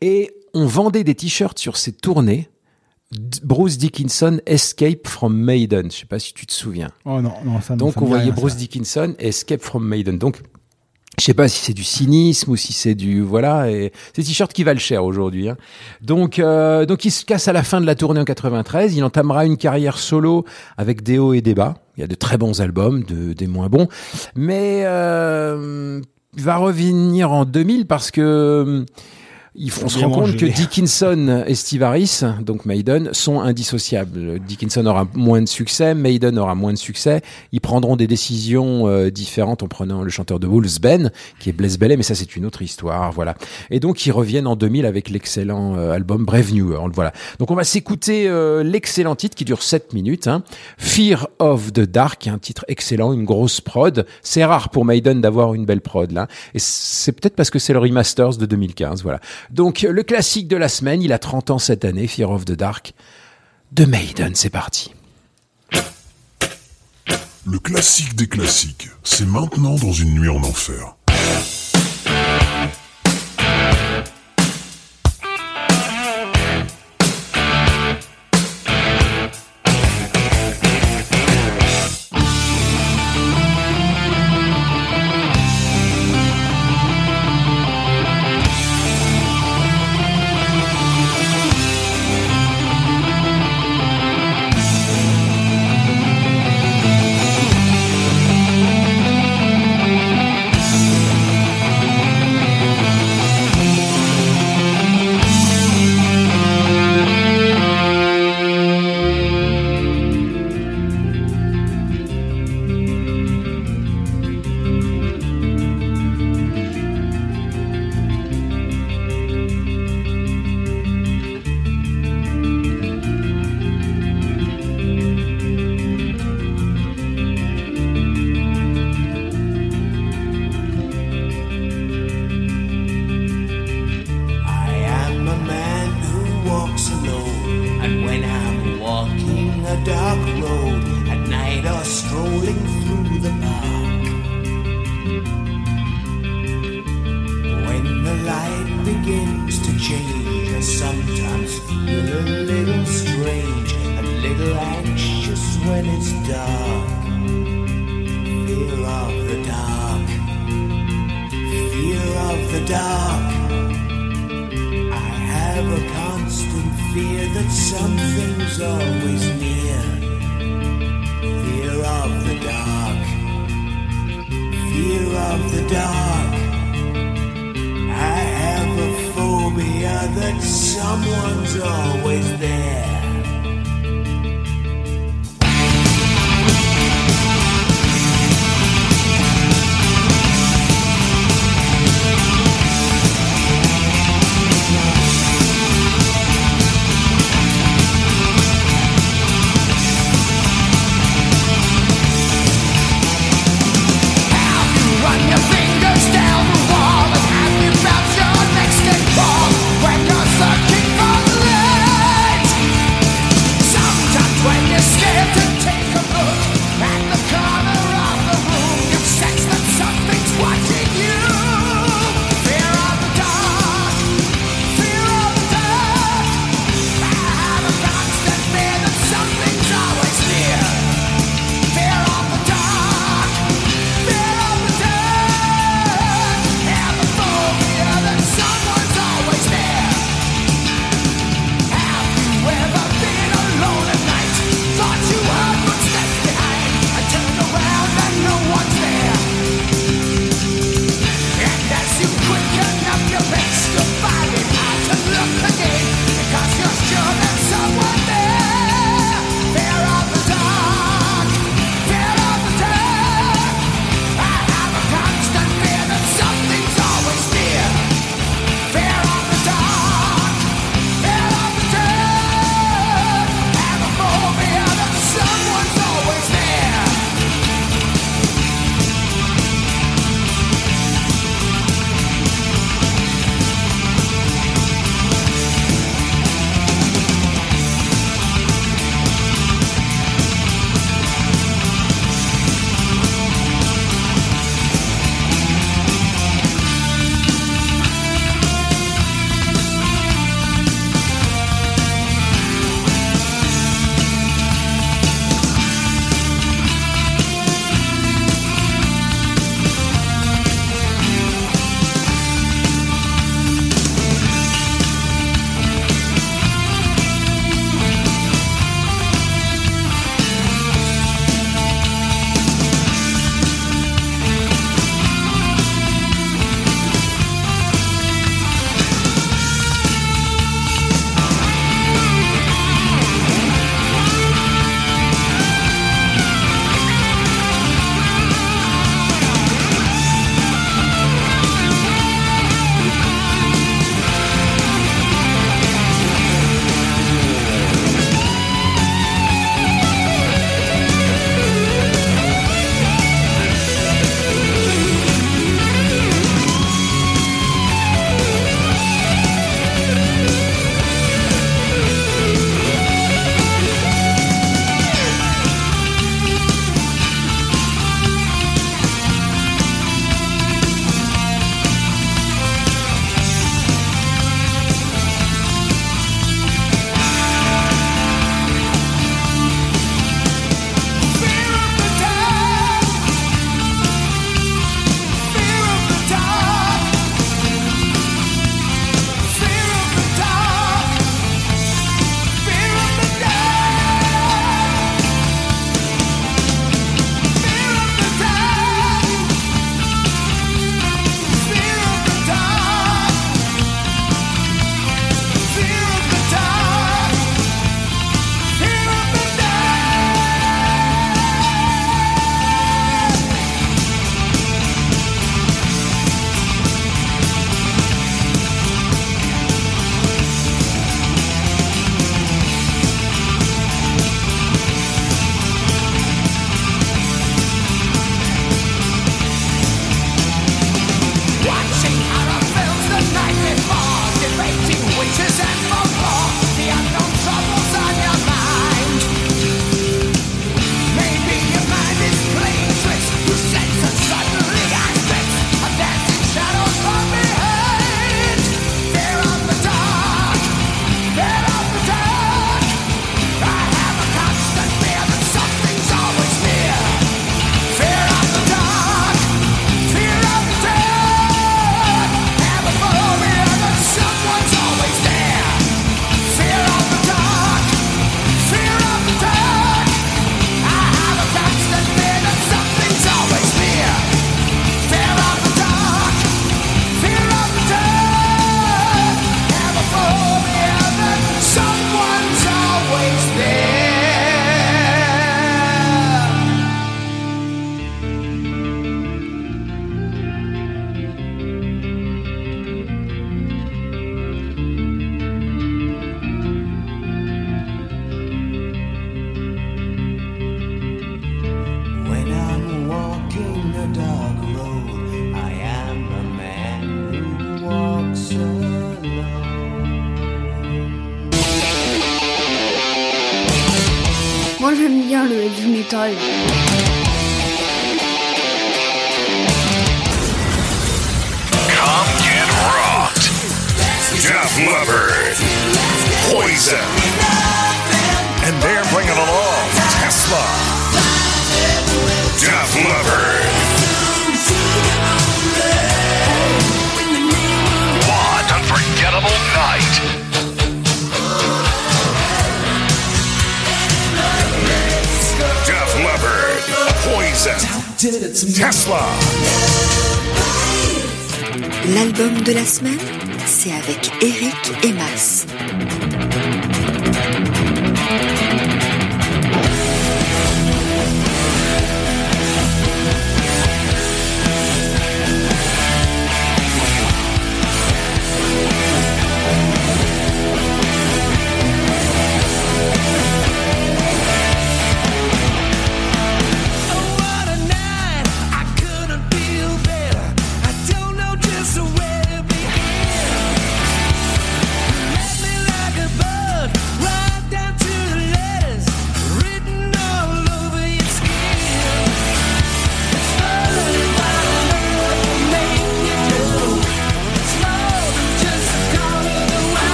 [0.00, 2.48] Et on vendait des t-shirts sur ces tournées.
[3.42, 5.90] Bruce Dickinson Escape from Maiden.
[5.90, 6.90] Je sais pas si tu te souviens.
[7.06, 8.58] Oh non, non, ça me- Donc on voyait rien, Bruce ça.
[8.58, 10.18] Dickinson Escape from Maiden.
[10.18, 10.40] Donc
[11.18, 14.52] Je sais pas si c'est du cynisme ou si c'est du voilà et c'est t-shirt
[14.52, 15.48] qui valent cher aujourd'hui.
[15.48, 15.56] hein.
[16.00, 18.96] Donc euh, donc il se casse à la fin de la tournée en 93.
[18.96, 20.44] Il entamera une carrière solo
[20.76, 21.74] avec des hauts et des bas.
[21.96, 23.88] Il y a de très bons albums, de, des moins bons,
[24.36, 26.00] mais euh,
[26.36, 28.86] il va revenir en 2000 parce que
[29.58, 34.38] il faut- on se rend compte que Dickinson et Steve Harris, donc Maiden, sont indissociables.
[34.40, 37.22] Dickinson aura moins de succès, Maiden aura moins de succès.
[37.52, 41.52] Ils prendront des décisions euh, différentes en prenant le chanteur de Wolves, Ben, qui est
[41.52, 43.34] Blaise Bellet, mais ça c'est une autre histoire, voilà.
[43.70, 47.12] Et donc ils reviennent en 2000 avec l'excellent euh, album Brave New World, voilà.
[47.38, 50.42] Donc on va s'écouter euh, l'excellent titre qui dure 7 minutes, hein.
[50.78, 54.06] Fear of the Dark, un titre excellent, une grosse prod.
[54.22, 57.72] C'est rare pour Maiden d'avoir une belle prod là, et c'est peut-être parce que c'est
[57.72, 59.20] le remasters de 2015, voilà.
[59.50, 62.52] Donc le classique de la semaine, il a 30 ans cette année, Fear of the
[62.52, 62.92] Dark,
[63.72, 64.92] de Maiden, c'est parti.
[67.46, 70.97] Le classique des classiques, c'est maintenant dans une nuit en enfer.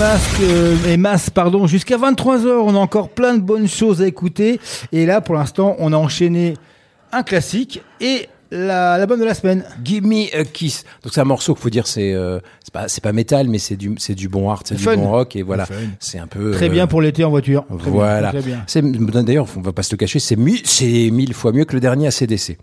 [0.00, 2.48] Avec Eric et Mas, euh, et Mas, pardon, jusqu'à 23h.
[2.48, 4.60] On a encore plein de bonnes choses à écouter.
[4.92, 6.54] Et là, pour l'instant, on a enchaîné
[7.12, 9.64] un classique et la, la bonne de la semaine.
[9.84, 10.84] Give me a kiss.
[11.02, 13.58] Donc c'est un morceau qu'il faut dire c'est euh, c'est pas c'est pas métal mais
[13.58, 14.96] c'est du c'est du bon art, c'est du Fun.
[14.96, 15.66] bon rock et voilà.
[16.00, 17.66] C'est un peu Très euh, bien pour l'été en voiture.
[17.78, 18.32] Très voilà.
[19.22, 21.80] d'ailleurs on va pas se le cacher, c'est mi- c'est mille fois mieux que le
[21.80, 22.56] dernier ACDC.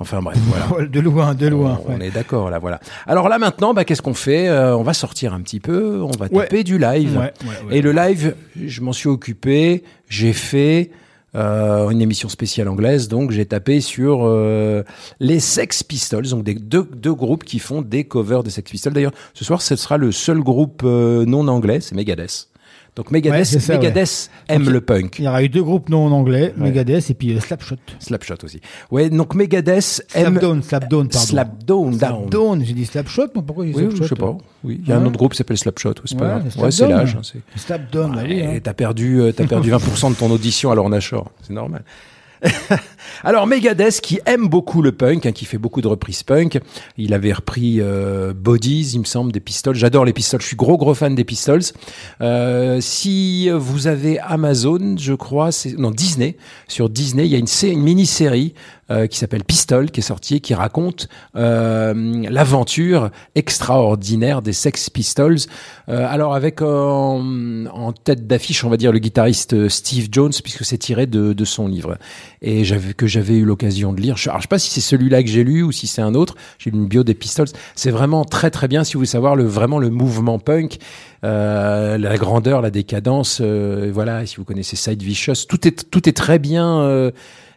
[0.00, 0.86] Enfin bref, voilà.
[0.88, 1.78] De loin, de loin.
[1.86, 2.80] On, est d'accord là, voilà.
[3.06, 6.10] Alors là maintenant, bah, qu'est-ce qu'on fait Euh, On va sortir un petit peu, on
[6.18, 6.44] va Ouais.
[6.44, 7.16] taper du live.
[7.18, 7.76] Ouais, ouais, ouais.
[7.78, 10.90] Et le live, je m'en suis occupé, j'ai fait.
[11.36, 13.06] euh, une émission spéciale anglaise.
[13.06, 14.82] Donc j'ai tapé sur euh,
[15.20, 18.92] les Sex Pistols, donc des, deux, deux groupes qui font des covers des Sex Pistols.
[18.92, 22.48] D'ailleurs, ce soir, ce sera le seul groupe euh, non anglais, c'est Megadeth.
[22.96, 24.54] Donc Megadeth, Ouais, c'est ça, Megadeth ouais.
[24.54, 25.16] aime Donc, le punk.
[25.20, 26.64] Il y aura eu deux groupes non en anglais, Ouais.
[26.70, 27.76] Megadeth et puis euh, Slapshot.
[27.98, 28.60] Slapshot aussi.
[28.90, 31.26] Ouais, donc Megadeth aime Slapdown, Slapdown, pardon.
[31.26, 31.98] Slapdown, down.
[31.98, 34.36] Slapdown, j'ai dit Slapshot, mais pourquoi j'ai dit Oui, Slapshot je sais pas.
[34.64, 35.06] Oui, il y a un Ouais.
[35.06, 35.94] autre groupe qui s'appelle Slapshot.
[36.04, 36.42] C'est pas Ouais, grave.
[36.50, 36.64] Slapdown.
[36.64, 37.16] Ouais, c'est l'âge.
[37.16, 38.58] hein, Slapdown, hein.
[38.62, 41.30] T'as perdu, euh, t'as perdu 20% de ton audition à Lorna Shore.
[41.42, 41.82] C'est normal.
[43.22, 46.58] Alors Megadeth qui aime beaucoup le punk, hein, qui fait beaucoup de reprises punk.
[46.96, 49.74] Il avait repris euh, Bodies, il me semble, des Pistols.
[49.74, 50.40] J'adore les Pistols.
[50.40, 51.60] Je suis gros gros fan des Pistols.
[52.20, 56.36] Euh, si vous avez Amazon, je crois, c'est non Disney.
[56.68, 58.54] Sur Disney, il y a une, sé- une mini-série
[58.90, 61.94] euh, qui s'appelle Pistol, qui est sortie, et qui raconte euh,
[62.28, 65.38] l'aventure extraordinaire des Sex Pistols.
[65.88, 70.08] Euh, alors avec euh, en, en tête d'affiche, on va dire le guitariste euh, Steve
[70.10, 71.96] Jones, puisque c'est tiré de, de son livre
[72.42, 74.16] et j'avais que j'avais eu l'occasion de lire.
[74.16, 76.14] Je, alors, je sais pas si c'est celui-là que j'ai lu ou si c'est un
[76.14, 76.34] autre.
[76.58, 77.48] J'ai lu une bio des Pistols.
[77.74, 80.78] C'est vraiment très très bien si vous voulez savoir le vraiment le mouvement punk,
[81.22, 83.40] la grandeur, la décadence.
[83.40, 87.10] voilà, si vous connaissez Side Vicious, tout est tout est très bien.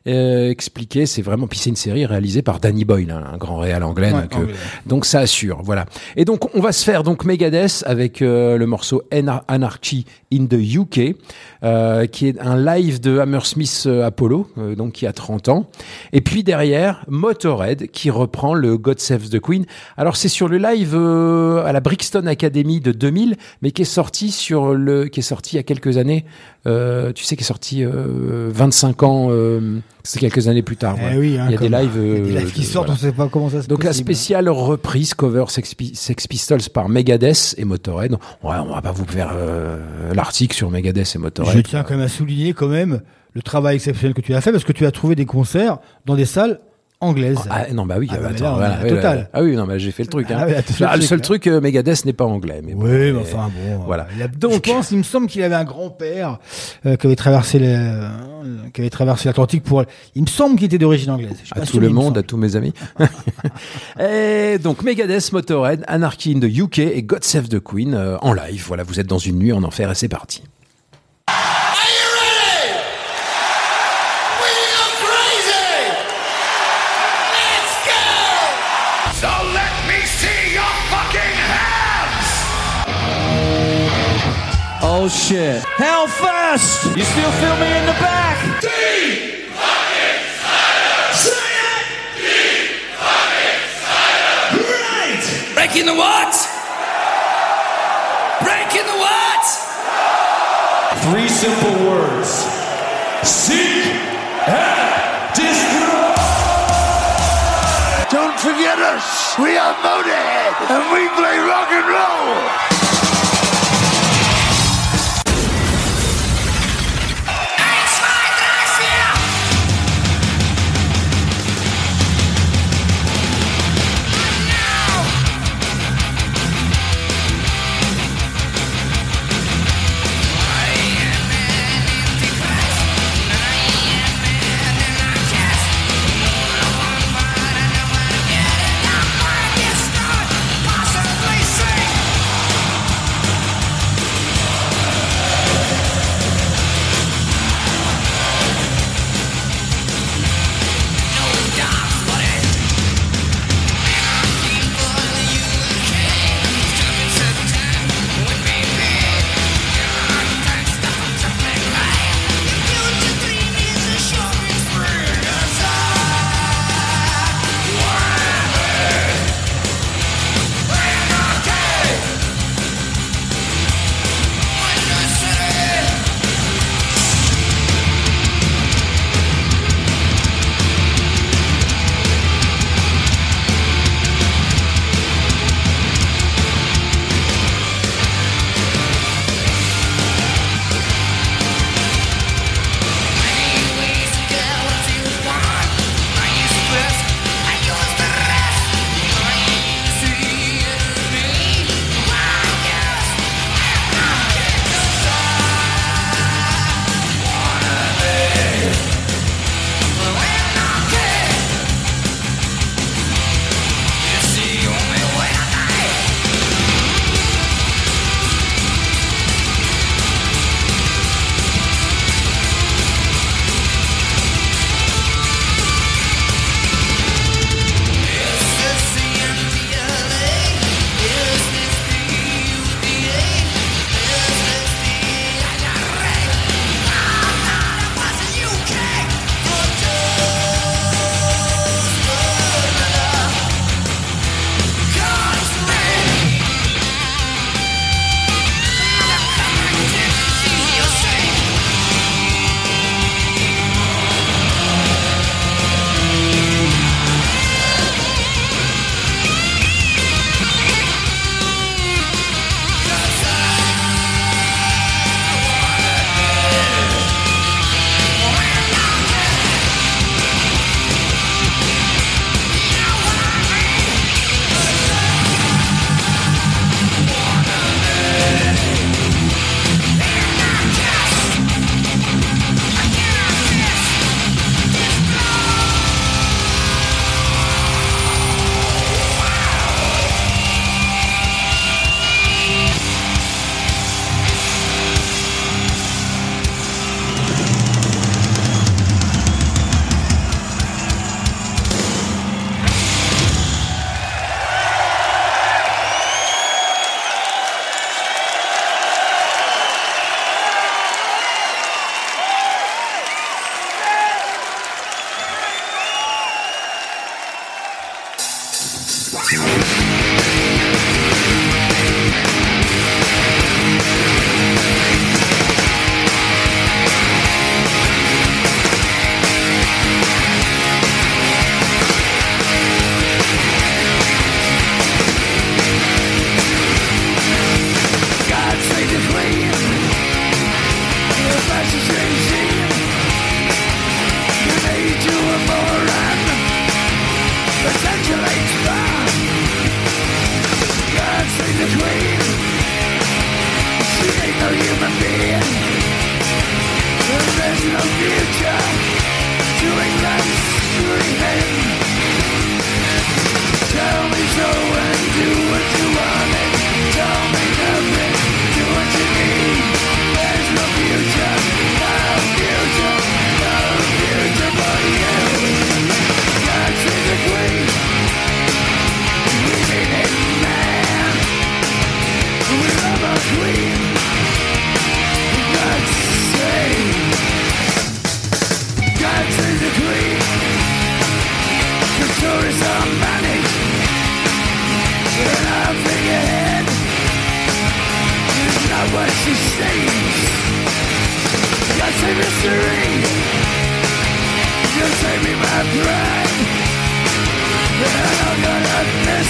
[0.08, 3.38] Euh, euh, expliqué, c'est vraiment puis c'est une série réalisée par Danny Boyle, hein, un
[3.38, 4.28] grand réal anglais, Ouais,
[4.86, 5.86] donc, euh, ça assure, voilà.
[6.16, 10.46] Et donc on va se faire donc Megadeth avec euh, le morceau Anar- Anarchy in
[10.46, 11.16] the UK,
[11.64, 15.70] euh, qui est un live de Hammersmith euh, Apollo, euh, donc qui a 30 ans.
[16.12, 19.66] Et puis derrière Motorhead qui reprend le God Save the Queen.
[19.98, 23.86] Alors c'est sur le live euh, à la Brixton Academy de 2000, mais qui est
[23.86, 26.26] sorti sur le, qui est sorti il y a quelques années.
[26.66, 29.28] Euh, tu sais, qui est sorti euh, 25 ans.
[30.06, 30.98] Euh, c'est quelques années plus tard.
[31.00, 31.92] Eh oui, hein, il y a des lives.
[31.96, 33.00] il y a des euh, lives qui de- sortent, voilà.
[33.02, 34.08] on sait pas comment ça se Donc la possible.
[34.14, 38.12] spéciale reprise cover Sex, Pi- Sex Pistols par Megadeth et Motorhead.
[38.44, 41.56] Ouais, on va pas vous faire euh, l'article sur Megadeth et Motorhead.
[41.56, 43.02] Je tiens quand même à souligner quand même
[43.34, 46.16] le travail exceptionnel que tu as fait parce que tu as trouvé des concerts dans
[46.16, 46.60] des salles
[47.04, 47.40] anglaises.
[47.50, 49.18] Ah non bah oui, Ah, bah, bah, attends, là, voilà, oui, total.
[49.20, 50.28] là, Ah oui, non, bah, j'ai fait le truc.
[50.30, 50.46] Ah hein.
[50.48, 52.62] oui, Là, le seul truc, truc, euh, Megadeth n'est pas anglais.
[52.64, 53.84] Mais bon, Oui, mais enfin bon.
[53.86, 54.08] Voilà.
[54.16, 56.40] Il a- Donc- je pense, il me semble qu'il avait un grand-père
[56.86, 58.08] euh, qui avait traversé les, euh,
[58.74, 59.84] qui avait traversé l'Atlantique pour.
[60.16, 61.38] Il me semble qu'il était d'origine anglaise.
[61.52, 62.74] À tout le monde, à tous mes amis.
[64.00, 68.64] et donc Megadeth, Motorhead, Anarchy in the UK et God Save the Queen en live.
[68.68, 70.44] Voilà, vous êtes dans une nuit en enfer et c'est parti.
[85.04, 85.62] Oh shit.
[85.76, 86.96] Hellfest!
[86.96, 88.40] You still feel me in the back?
[95.56, 96.32] Breaking the what?
[98.48, 99.44] Breaking the what?
[101.12, 102.48] Three simple words.
[103.28, 103.84] Seek
[104.48, 106.16] and destroy!
[108.08, 109.36] Don't forget us!
[109.38, 112.64] We are Motorhead and we play rock and roll!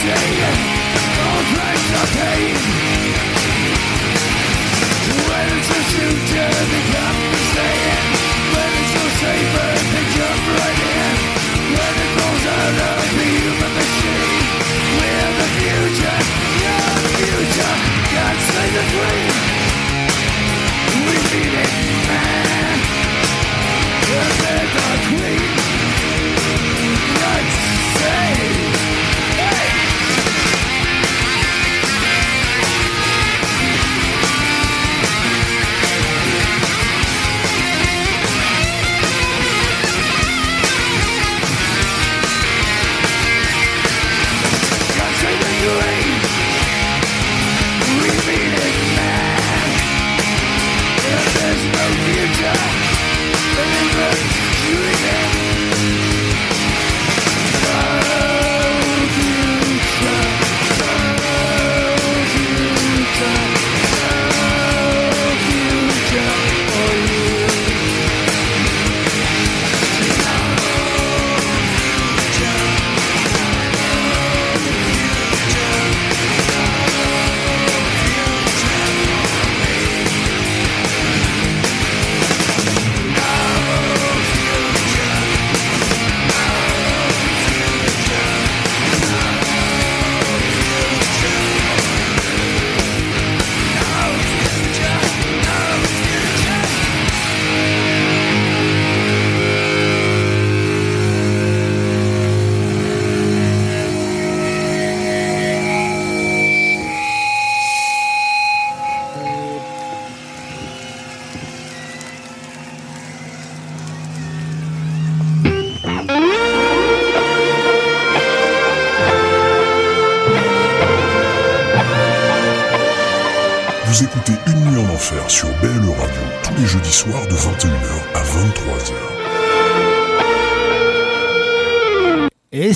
[0.04, 0.44] see
[1.24, 2.93] All pain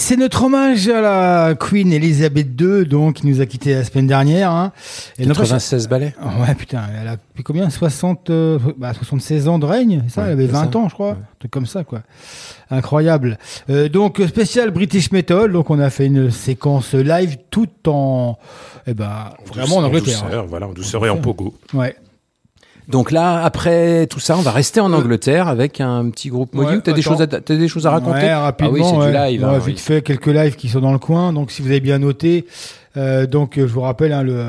[0.08, 4.08] c'est notre hommage à la Queen Elizabeth II, donc, qui nous a quitté la semaine
[4.08, 4.52] dernière.
[4.52, 4.72] Hein.
[5.20, 6.16] Et notre- 96 balais.
[6.40, 7.70] Ouais, putain, elle a depuis combien?
[7.70, 10.22] 60, euh, bah, 76 ans de règne, c'est ça?
[10.22, 10.80] Ouais, Elle avait c'est 20 ça.
[10.80, 11.12] ans, je crois.
[11.12, 12.04] Un truc comme ça, quoi.
[12.72, 13.38] Incroyable.
[13.70, 15.52] Euh, donc, spécial British Metal.
[15.52, 18.38] Donc, on a fait une séquence live tout en,
[18.88, 20.24] eh ben, vraiment en Angleterre.
[20.24, 21.54] douceur, voilà, en douceur et en pogo.
[21.74, 21.98] Ouais.
[22.88, 26.64] Donc là, après tout ça, on va rester en Angleterre avec un petit groupe Ouais,
[26.64, 26.82] Modiou.
[26.82, 28.20] T'as des choses, à, t'as des choses à raconter?
[28.20, 28.74] Ouais, rapidement.
[28.74, 29.08] Ah oui, c'est ouais.
[29.08, 29.44] du live.
[29.44, 29.78] Ouais, hein, vite oui.
[29.78, 31.34] fait, quelques lives qui sont dans le coin.
[31.34, 32.46] Donc, si vous avez bien noté,
[32.96, 34.42] euh, donc euh, je vous rappelle hein, le,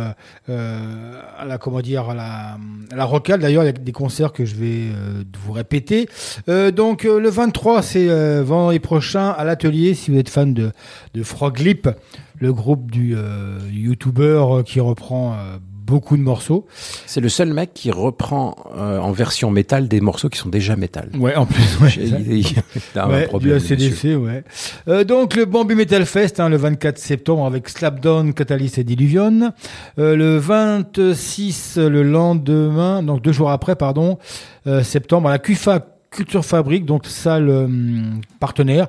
[0.48, 2.58] euh, à la comment dire à la,
[2.92, 3.40] à la Rocale.
[3.40, 6.08] D'ailleurs, il y a des concerts que je vais euh, vous répéter.
[6.48, 9.94] Euh, donc euh, le 23, c'est euh, vendredi prochain à l'atelier.
[9.94, 10.70] Si vous êtes fan de
[11.14, 11.88] de Frog Lip,
[12.38, 15.58] le groupe du euh, YouTuber euh, qui reprend euh,
[15.88, 16.66] beaucoup de morceaux.
[17.06, 20.76] C'est le seul mec qui reprend euh, en version métal des morceaux qui sont déjà
[20.76, 21.08] métal.
[21.18, 21.90] Ouais, en plus, ouais.
[21.96, 24.44] Il, il- il a un Ouais, problème, ouais.
[24.88, 29.52] Euh, donc le Bambi Metal Fest, hein, le 24 septembre avec Slapdown, Catalyst et Diluvion.
[29.98, 34.18] Euh, le 26, le lendemain, donc deux jours après, pardon,
[34.82, 37.68] septembre, à la CUFA Culture Fabrique, donc salle
[38.40, 38.88] partenaire.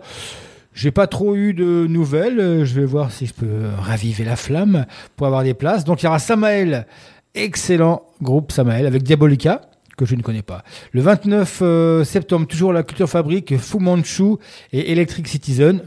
[0.80, 2.40] J'ai pas trop eu de nouvelles.
[2.40, 4.86] euh, Je vais voir si je peux raviver la flamme
[5.18, 5.84] pour avoir des places.
[5.84, 6.88] Donc il y aura Samael,
[7.36, 9.60] excellent groupe Samael avec Diabolica
[9.98, 10.64] que je ne connais pas.
[10.94, 14.38] Le 29 euh, septembre, toujours la Culture Fabrique, Fu Manchu
[14.72, 15.82] et Electric Citizen.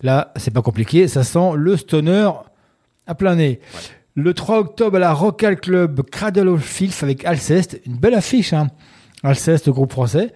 [0.00, 2.30] Là, c'est pas compliqué, ça sent le stoner
[3.06, 3.60] à plein nez.
[4.14, 8.54] Le 3 octobre à la Rockal Club Cradle of Filth avec Alceste, une belle affiche,
[8.54, 8.68] hein.
[9.22, 10.32] Alceste, groupe français.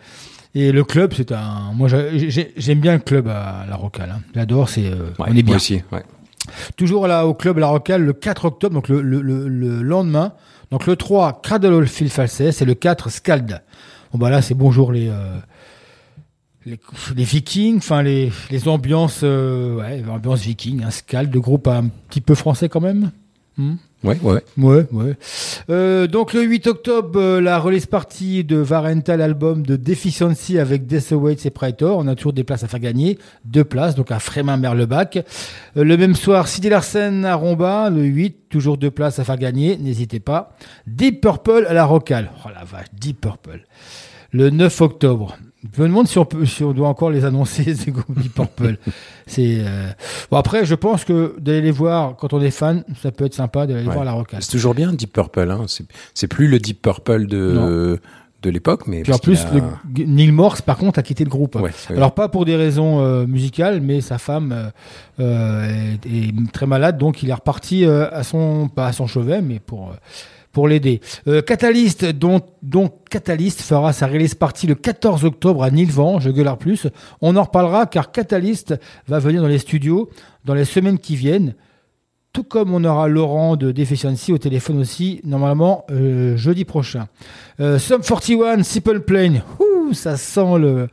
[0.54, 1.72] Et le club, c'est un.
[1.74, 4.10] Moi, j'ai- j'ai- j'aime bien le club à la Rocal.
[4.10, 4.20] Hein.
[4.34, 4.86] J'adore, c'est.
[4.86, 5.56] euh, Ouais, on est bien.
[5.56, 6.02] aussi, ouais.
[6.76, 10.32] Toujours là au club La Rocal le 4 octobre, donc le, le- le- le lendemain.
[10.70, 13.62] Donc le 3, Cradle Filth Alceste et le 4, Scald.
[14.12, 15.08] Bon bah là, c'est bonjour les.
[15.08, 15.38] euh,
[16.66, 16.78] les,
[17.16, 21.88] les vikings, enfin les, les ambiances, euh, ouais, ambiance viking, un Scald, de groupe un
[22.08, 23.10] petit peu français quand même.
[23.56, 23.74] Hmm
[24.04, 24.42] Ouais, ouais.
[24.58, 25.16] Ouais, ouais.
[25.70, 30.88] Euh, donc le 8 octobre, euh, la release party de Varenta, l'album de Deficiency avec
[30.88, 31.98] Death Awaits et Praetor.
[31.98, 33.18] On a toujours des places à faire gagner.
[33.44, 35.18] Deux places, donc à Frémin Merlebac.
[35.76, 39.38] Euh, le même soir, Sidi Larsen à Romba, le 8, toujours deux places à faire
[39.38, 39.76] gagner.
[39.76, 40.56] N'hésitez pas.
[40.88, 42.32] Deep Purple à la Rocale.
[42.44, 43.60] Oh la vache, Deep Purple.
[44.32, 45.36] Le 9 octobre.
[45.76, 48.78] Je me demande si on, peut, si on doit encore les annoncer, ces Deep Purple.
[49.26, 49.88] C'est euh,
[50.30, 53.34] bon après, je pense que d'aller les voir quand on est fan, ça peut être
[53.34, 53.92] sympa d'aller les Ouais.
[53.92, 54.42] voir à la Rocale.
[54.42, 55.50] C'est toujours bien Deep Purple.
[55.50, 55.66] Hein.
[56.14, 58.00] C'est- plus le Deep Purple de,
[58.42, 59.02] de l'époque, mais.
[59.02, 61.54] Puis en plus, a- le- Neil Morse, par contre, a quitté le groupe.
[61.54, 61.70] Ouais.
[61.90, 64.70] Alors pas pour des raisons euh, musicales, mais sa femme euh,
[65.20, 69.06] euh, est, est très malade, donc il est reparti euh, à son pas à son
[69.06, 69.94] chevet, mais pour euh,
[70.52, 71.00] pour l'aider.
[71.26, 72.40] Euh, Catalyst, dont,
[73.10, 76.86] Catalyst fera sa release party le 14 octobre à Nilvan, je gueule plus.
[77.20, 78.74] On en reparlera car Catalyst
[79.08, 80.10] va venir dans les studios
[80.44, 81.54] dans les semaines qui viennent.
[82.32, 87.08] Tout comme on aura Laurent de Deficiency au téléphone aussi, normalement euh, jeudi prochain.
[87.60, 90.88] Euh, Sum 41, Simple Plane, Ouh, ça sent le...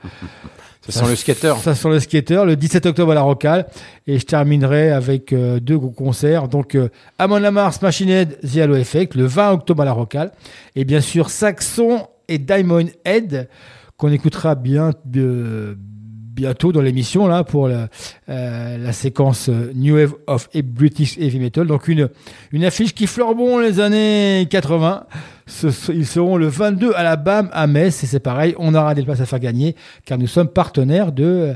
[0.87, 1.53] Ça sent le skater.
[1.61, 3.67] Ça sent le skater, le 17 octobre à la Rocale.
[4.07, 6.47] Et je terminerai avec euh, deux gros concerts.
[6.47, 10.31] Donc, euh, Amon Lamars, Machine Head, The Halo Effect, le 20 octobre à la Rocale.
[10.75, 13.49] Et bien sûr, Saxon et Diamond Head,
[13.97, 17.89] qu'on écoutera bien, euh, bientôt dans l'émission, là, pour la,
[18.29, 21.67] euh, la séquence euh, New Wave of British Heavy Metal.
[21.67, 22.09] Donc, une,
[22.53, 25.05] une affiche qui fleure bon les années 80.
[25.49, 28.93] Ce- ils seront le 22 à la BAM à Metz et c'est pareil, on aura
[28.95, 31.55] des places à faire gagner car nous sommes partenaires de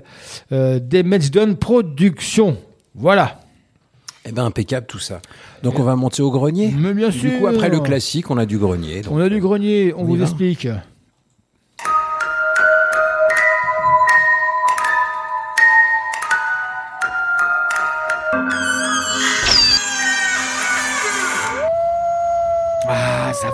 [0.52, 1.04] euh, des
[1.60, 2.58] Productions.
[2.96, 3.40] Voilà.
[4.26, 5.22] Eh ben impeccable tout ça.
[5.64, 6.74] Donc on va monter au grenier.
[6.76, 7.40] Mais bien Du sûr.
[7.40, 9.02] coup après le classique, on a du grenier.
[9.02, 10.68] donc, On a du grenier, on, vous explique.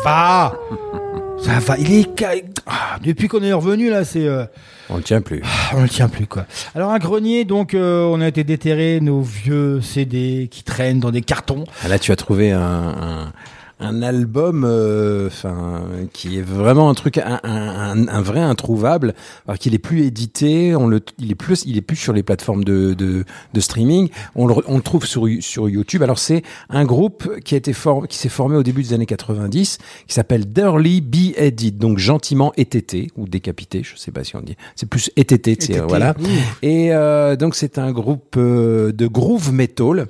[0.10, 0.54] Va
[1.42, 2.26] Ça va, il est...
[2.68, 4.28] Ah, depuis qu'on est revenu là, c'est...
[4.28, 4.44] euh,
[4.90, 5.42] On le tient plus.
[5.46, 6.46] ah, on le tient plus quoi.
[6.76, 11.12] Alors un grenier, donc euh, on a été déterrer nos vieux CD qui traînent dans
[11.12, 11.64] des cartons.
[11.84, 13.32] Ah, Là tu as trouvé un, un,
[13.80, 15.84] un album, euh, enfin
[16.14, 19.14] qui est vraiment un truc, un, un, un vrai introuvable,
[19.48, 22.24] alors qu'il est plus édité, on le, il est plus, il est plus sur les
[22.24, 23.24] plateformes de, de,
[23.54, 24.10] de streaming.
[24.36, 26.04] On le, on le trouve sur sur YouTube.
[26.04, 29.06] Alors c'est un groupe qui a été for- qui s'est formé au début des années
[29.06, 29.78] 90,
[30.08, 34.42] qui s'appelle Dirly Be Edit, donc gentiment étété ou décapité, je sais pas si on
[34.42, 34.56] dit.
[34.76, 35.58] C'est plus étété,
[35.88, 36.16] voilà.
[36.62, 40.08] Et euh, donc c'est un groupe euh, de groove metal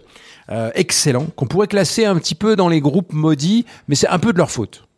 [0.52, 4.20] euh, excellent qu'on pourrait classer un petit peu dans les groupes maudits, mais c'est un
[4.20, 4.90] peu de leur faute.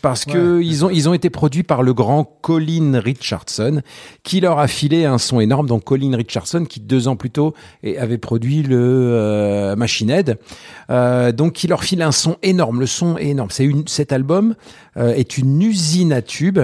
[0.00, 3.82] Parce que ils ont ils ont été produits par le grand Colin Richardson
[4.22, 5.66] qui leur a filé un son énorme.
[5.66, 7.54] Donc Colin Richardson qui deux ans plus tôt
[7.98, 10.38] avait produit le euh, Machine Head.
[10.90, 12.80] Euh, donc qui leur file un son énorme.
[12.80, 13.50] Le son est énorme.
[13.50, 14.54] C'est une cet album
[14.96, 16.60] euh, est une usine à tubes.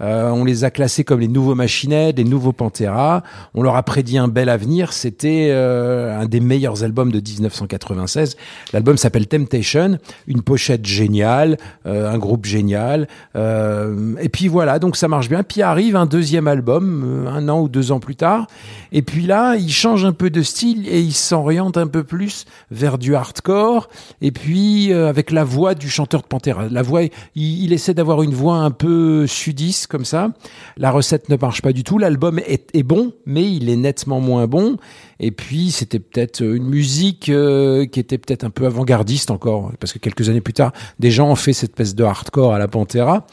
[0.00, 3.22] Euh, on les a classés comme les nouveaux Machine Head, les nouveaux Pantera.
[3.54, 4.92] On leur a prédit un bel avenir.
[4.92, 8.36] C'était euh, un des meilleurs albums de 1996.
[8.72, 9.98] L'album s'appelle Temptation.
[10.26, 11.56] Une pochette géniale,
[11.86, 13.08] euh, un groupe génial.
[13.36, 15.42] Euh, et puis voilà, donc ça marche bien.
[15.42, 18.46] Puis arrive un deuxième album, euh, un an ou deux ans plus tard.
[18.92, 22.44] Et puis là, il change un peu de style et il s'oriente un peu plus
[22.70, 23.88] vers du hardcore.
[24.20, 26.68] Et puis euh, avec la voix du chanteur de Pantera.
[26.70, 30.32] La voix, il, il essaie d'avoir une voix un peu sudiste comme ça.
[30.76, 31.98] La recette ne marche pas du tout.
[31.98, 34.76] L'album est, bon, mais il est nettement moins bon.
[35.18, 39.92] Et puis c'était peut-être une musique euh, qui était peut-être un peu avant-gardiste encore, parce
[39.92, 42.68] que quelques années plus tard, des gens ont fait cette espèce de hardcore à la
[42.68, 43.26] Pantera.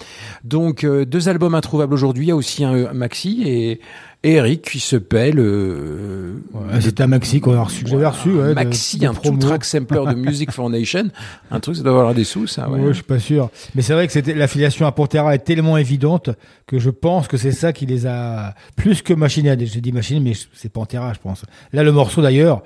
[0.44, 2.26] Donc euh, deux albums introuvables aujourd'hui.
[2.26, 3.82] Il y a aussi un, un maxi et
[4.26, 6.42] Et Eric qui se paie le.
[6.54, 8.30] Ouais, C'était un maxi qu'on a reçu, que j'avais reçu.
[8.30, 9.38] Ouais, maxi, de un tout promo.
[9.38, 11.10] track sampler de Music Foundation.
[11.52, 12.70] Un truc, ça doit avoir des sous, ça.
[12.70, 12.80] Ouais.
[12.80, 13.50] Ouais, je suis pas sûr.
[13.76, 16.30] Mais c'est vrai que l'affiliation à Pantera est tellement évidente
[16.68, 19.58] que je pense que c'est ça qui les a plus que Machine.
[19.60, 21.44] J'ai dit Machine, mais c'est Pantera, je pense.
[21.74, 22.64] Là, le morceau d'ailleurs,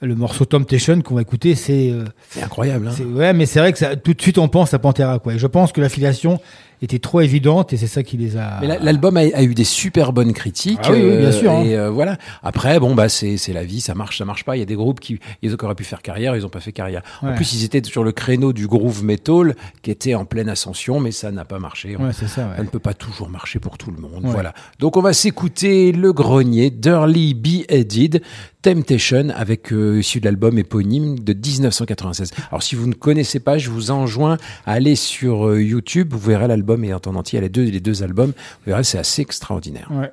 [0.00, 2.88] le morceau Temptation qu'on va écouter, c'est euh, C'est incroyable.
[2.88, 3.04] Hein.
[3.14, 5.34] ouais, mais c'est vrai que ça, tout de suite on pense à Pantera, quoi.
[5.34, 6.38] Et je pense que l'affiliation
[6.82, 8.60] était trop évidente et c'est ça qui les a.
[8.80, 10.78] L'album a, a eu des super bonnes critiques.
[10.84, 11.62] Ah oui, oui, bien sûr, hein.
[11.64, 12.16] Et euh, voilà.
[12.42, 14.56] Après, bon, bah, c'est c'est la vie, ça marche, ça marche pas.
[14.56, 16.72] Il y a des groupes qui, ils auraient pu faire carrière, ils ont pas fait
[16.72, 17.02] carrière.
[17.22, 21.00] En plus, ils étaient sur le créneau du groove metal, qui était en pleine ascension,
[21.00, 21.96] mais ça n'a pas marché.
[21.98, 22.42] On- Ouais, c'est ça.
[22.48, 22.56] ouais.
[22.56, 24.20] Ça ne peut pas toujours marcher pour tout le monde.
[24.24, 24.52] Voilà.
[24.78, 28.22] Donc on va s'écouter Le Grenier d'Early Be Headed
[28.66, 32.32] Temptation avec euh, issu de l'album éponyme de 1996.
[32.50, 36.08] Alors si vous ne connaissez pas, je vous enjoins à aller sur euh, YouTube.
[36.12, 38.30] Vous verrez l'album et en entier, les deux, les deux albums.
[38.30, 39.86] Vous verrez, c'est assez extraordinaire.
[39.92, 40.10] Ouais.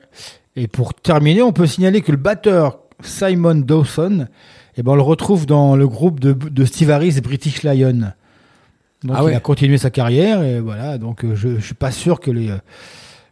[0.56, 4.28] Et pour terminer, on peut signaler que le batteur Simon Dawson,
[4.78, 8.12] eh ben, on le retrouve dans le groupe de, de Steve Harris, British Lion.
[9.04, 9.32] Donc Ah ouais.
[9.32, 11.00] il a continué sa carrière et voilà.
[11.00, 12.52] Donc euh, je, je suis pas sûr que les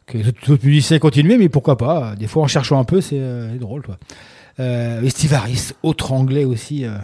[0.07, 3.21] que les autres musiciens mais pourquoi pas Des fois en cherchant un peu, c'est
[3.59, 3.99] drôle quoi.
[4.59, 6.85] Euh, et Steve Harris, autre anglais aussi.
[6.85, 6.97] euh.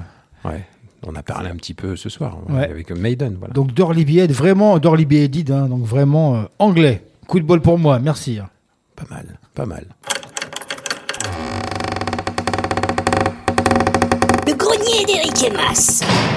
[0.45, 0.65] Ouais.
[1.05, 2.63] On a parlé un petit peu ce soir Ouais.
[2.69, 3.35] avec Maiden.
[3.39, 3.53] Voilà.
[3.53, 7.03] Donc Dorley Bead, vraiment Dorley Beaded, hein, donc vraiment euh, anglais.
[7.27, 8.39] Coup de bol pour moi, merci.
[8.39, 8.49] hein.
[8.95, 9.85] Pas mal, pas mal.
[14.47, 16.36] Le grenier d'Eric et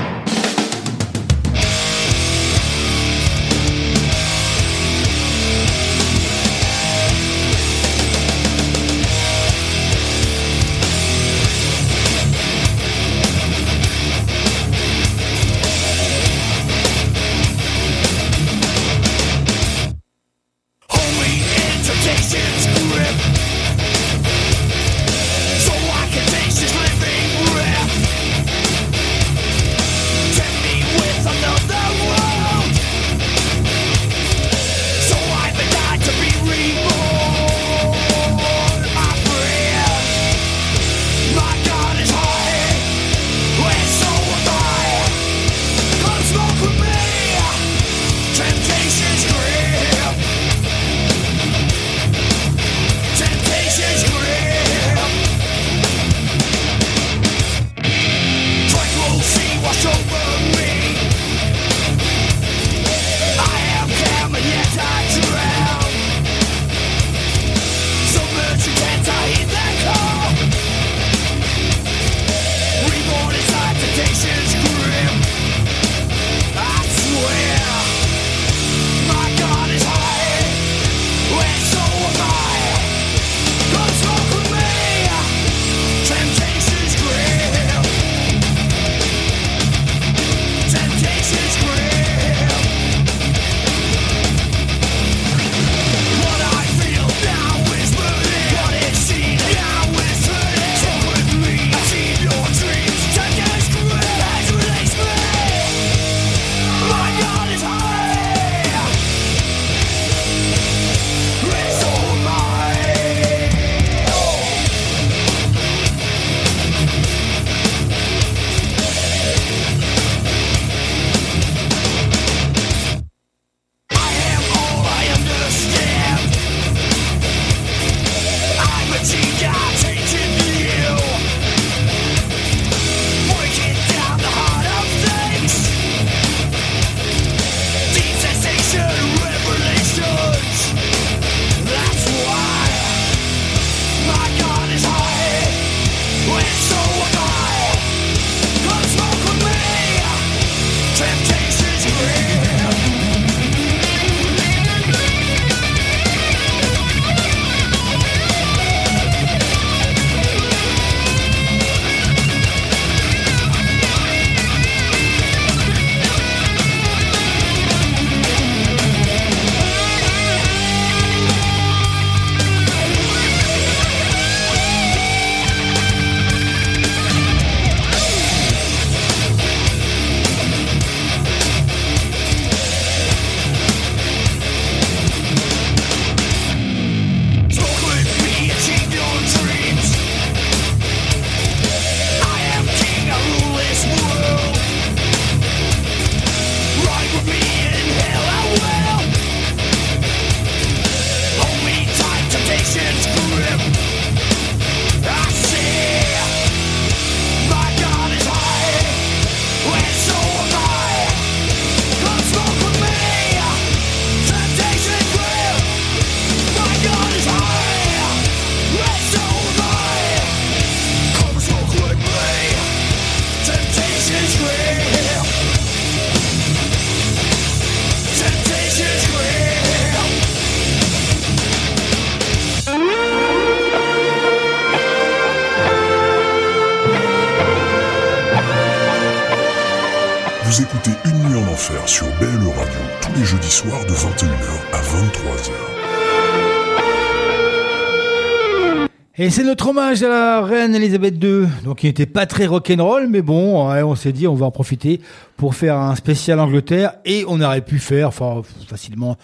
[249.31, 253.07] Et c'est notre hommage à la reine Elisabeth II, donc qui n'était pas très rock'n'roll,
[253.07, 255.01] mais bon, on s'est dit on va en profiter
[255.37, 259.17] pour faire un spécial Angleterre, et on aurait pu faire, enfin facilement,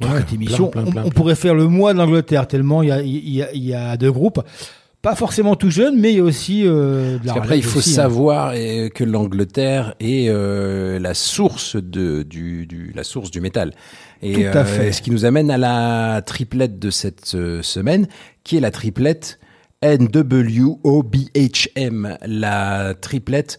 [0.00, 1.10] Ouais, cette émission, plein, plein, on, plein, on plein.
[1.10, 3.74] pourrait faire le mois de l'Angleterre, tellement il y a, il y, a, il y
[3.74, 4.40] a deux groupes,
[5.02, 7.64] pas forcément tout jeunes, mais il y a aussi euh, de la Parce qu'après, il
[7.64, 7.94] faut aussi, hein.
[7.94, 13.72] savoir euh, que l'Angleterre est euh, la source de du, du la source du métal.
[14.22, 14.92] Et Tout à fait.
[14.92, 18.06] ce qui nous amène à la triplette de cette euh, semaine,
[18.44, 19.40] qui est la triplette
[20.92, 23.58] NWOBHM, la triplette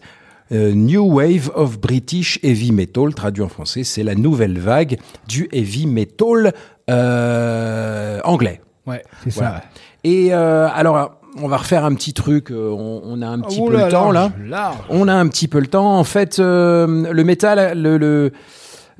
[0.52, 5.48] euh, New Wave of British Heavy Metal, traduit en français, c'est la nouvelle vague du
[5.52, 6.52] heavy metal
[6.90, 8.60] euh, anglais.
[8.86, 9.50] Ouais, c'est Voilà.
[9.56, 9.64] ça.
[10.04, 12.50] Et euh, alors, on va refaire un petit truc.
[12.50, 14.46] euh, On, on a un petit Oh peu là le temps large, là.
[14.48, 14.76] large.
[14.90, 15.98] On a un petit peu le temps.
[15.98, 18.32] En fait, euh, le métal, le, le-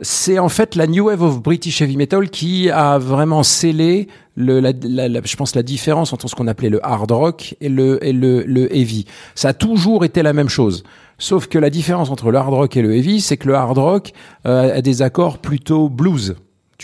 [0.00, 4.60] c'est en fait la New Wave of British Heavy Metal qui a vraiment scellé, le,
[4.60, 8.04] la, la- je pense, la différence entre ce qu'on appelait le hard rock et le,
[8.04, 9.04] et le, le heavy.
[9.34, 10.82] Ça a toujours été la même chose.
[11.18, 13.78] Sauf que la différence entre le hard rock et le heavy, c'est que le hard
[13.78, 14.12] rock
[14.46, 16.34] euh, a des accords plutôt blues.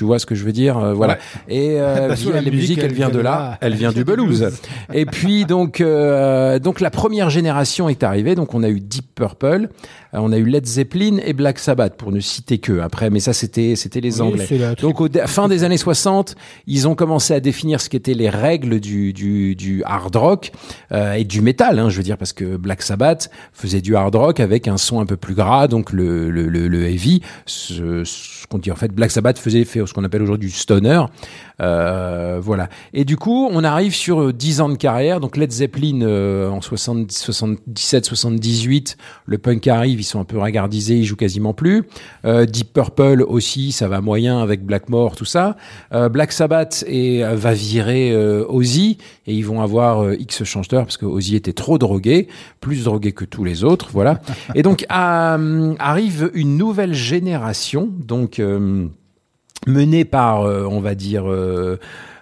[0.01, 1.19] Tu vois ce que je veux dire euh, Voilà.
[1.47, 4.03] Et euh, Parce que via la la musique, elle vient de là, elle vient du
[4.03, 4.49] blues.
[4.95, 8.35] Et puis donc euh, donc la première génération est arrivée.
[8.35, 9.69] Donc on a eu Deep Purple,
[10.15, 12.81] euh, on a eu Led Zeppelin et Black Sabbath pour ne citer que.
[12.81, 14.49] Après, mais ça c'était c'était les Oui, Anglais.
[14.81, 16.35] Donc au fin des années 60,
[16.67, 20.53] ils ont commencé à définir ce qu'étaient les règles du du, du hard rock
[20.93, 21.79] euh, et du métal.
[21.79, 25.01] Hein, je veux dire parce que Black Sabbath faisait du hard rock avec un son
[25.01, 27.21] un peu plus gras, donc le le, le, le heavy.
[27.47, 30.55] Ce, ce qu'on dit en fait, Black Sabbath faisait fait ce qu'on appelle aujourd'hui du
[30.55, 31.03] stoner.
[31.61, 32.69] Euh, voilà.
[32.95, 35.21] Et du coup, on arrive sur euh, 10 ans de carrière.
[35.21, 38.97] Donc Led Zeppelin euh, en 60, 77, 78,
[39.27, 41.85] le punk arrive, ils sont un peu regardisés, ils jouent quasiment plus.
[42.25, 45.57] Euh, Deep Purple aussi, ça va moyen avec Blackmore, tout ça.
[45.93, 50.45] Euh, Black Sabbath et, euh, va virer euh, Ozzy et ils vont avoir euh, X
[50.45, 52.29] chanteurs parce que Ozzy était trop drogué,
[52.61, 54.21] plus drogué que tous les autres, voilà.
[54.55, 58.87] et donc euh, arrive une nouvelle génération, donc euh,
[59.66, 61.31] menée par, euh, on va dire.
[61.31, 61.78] euh,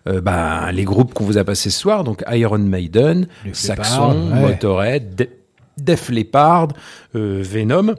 [0.07, 4.43] euh, bah, les groupes qu'on vous a passés ce soir, donc Iron Maiden, Saxon, Leppard,
[4.43, 4.49] ouais.
[4.53, 5.29] Motorhead, De-
[5.77, 6.69] Def Leppard,
[7.15, 7.95] euh, Venom,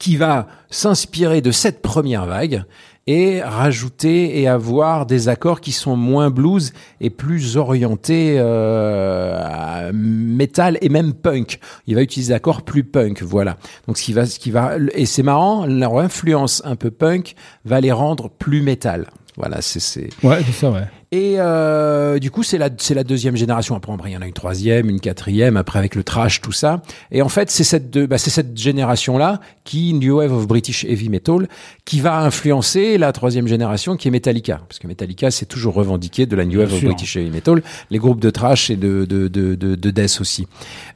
[0.00, 2.64] qui va s'inspirer de cette première vague
[3.06, 9.92] et rajouter et avoir des accords qui sont moins blues et plus orientés euh, à
[9.92, 11.58] metal et même punk.
[11.86, 13.56] Il va utiliser des accords plus punk, voilà.
[13.86, 17.34] Donc ce qui va, ce qui va, et c'est marrant, leur influence un peu punk
[17.64, 19.08] va les rendre plus métal.
[19.36, 20.08] Voilà, c'est c'est.
[20.22, 20.84] Ouais, c'est ça, ouais.
[21.14, 23.76] Et euh, du coup, c'est la, c'est la deuxième génération.
[23.76, 26.82] Après, il y en a une troisième, une quatrième, après avec le trash, tout ça.
[27.12, 31.08] Et en fait, c'est cette, bah, c'est cette génération-là qui, New Wave of British Heavy
[31.10, 31.46] Metal,
[31.84, 34.62] qui va influencer la troisième génération qui est Metallica.
[34.68, 36.88] Parce que Metallica, c'est toujours revendiqué de la New Wave of sûr.
[36.88, 37.62] British Heavy Metal.
[37.90, 40.48] Les groupes de trash et de, de, de, de, de death aussi.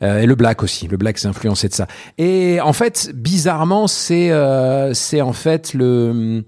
[0.02, 0.88] Euh, et le black aussi.
[0.88, 1.86] Le black s'est influencé de ça.
[2.18, 6.42] Et en fait, bizarrement, c'est, euh, c'est en fait le,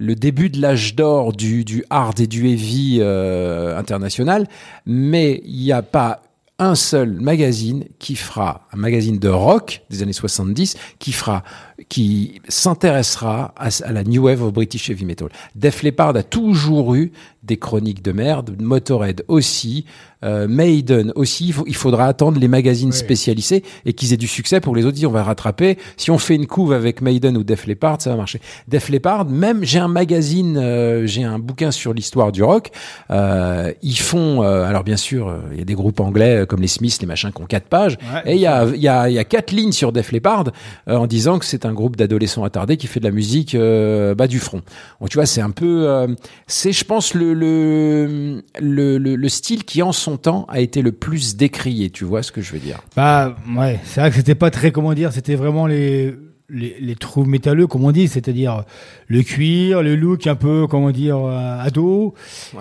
[0.00, 4.48] le début de l'âge d'or du, du hard et du heavy euh, international,
[4.86, 6.22] mais il n'y a pas
[6.58, 11.42] un seul magazine qui fera, un magazine de rock des années 70, qui fera,
[11.88, 15.28] qui s'intéressera à, à la New Wave of British Heavy Metal.
[15.54, 17.12] Def Leppard a toujours eu
[17.42, 19.86] des chroniques de merde, Motorhead aussi,
[20.22, 21.46] euh, Maiden aussi.
[21.46, 24.84] Il, faut- il faudra attendre les magazines spécialisés et qu'ils aient du succès pour les
[24.84, 25.78] autres on va rattraper.
[25.96, 28.40] Si on fait une couve avec Maiden ou Def Leppard, ça va marcher.
[28.68, 32.70] Def Leppard, même j'ai un magazine, euh, j'ai un bouquin sur l'histoire du rock.
[33.10, 37.00] Euh, ils font, alors bien sûr, il y a des groupes anglais comme les Smiths,
[37.00, 39.14] les machins qui ont quatre pages, Ouais, et il y a, il y a, il
[39.14, 40.44] y a quatre lignes sur Def Leppard
[40.86, 44.26] en disant que c'est un groupe d'adolescents attardés qui fait de la musique euh, bas
[44.26, 44.62] du front.
[45.00, 46.06] Donc tu vois, c'est un peu, euh,
[46.46, 50.82] c'est, je pense, le, le, le, le, le style qui en son temps a été
[50.82, 51.90] le plus décrié.
[51.90, 52.80] Tu vois ce que je veux dire?
[52.96, 56.14] Bah ouais, c'est vrai que c'était pas très comment dire, c'était vraiment les
[56.52, 58.64] les, les trous métalleux comme on dit, c'est-à-dire
[59.08, 62.14] le cuir, le look un peu comment dire euh, ado,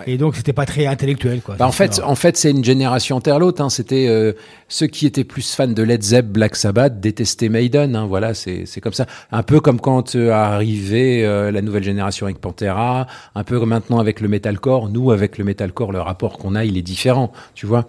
[0.05, 1.55] et donc c'était pas très intellectuel quoi.
[1.55, 3.61] Bah, en fait, en fait, c'est une génération interlote.
[3.61, 3.69] Hein.
[3.69, 4.33] C'était euh,
[4.67, 7.95] ceux qui étaient plus fans de Led Zepp, Black Sabbath, détestaient Maiden.
[7.95, 8.05] Hein.
[8.05, 9.05] Voilà, c'est c'est comme ça.
[9.31, 13.07] Un peu comme quand euh, arrivait euh, la nouvelle génération avec Pantera.
[13.35, 14.89] Un peu maintenant avec le metalcore.
[14.89, 17.31] Nous, avec le metalcore, le rapport qu'on a, il est différent.
[17.55, 17.87] Tu vois.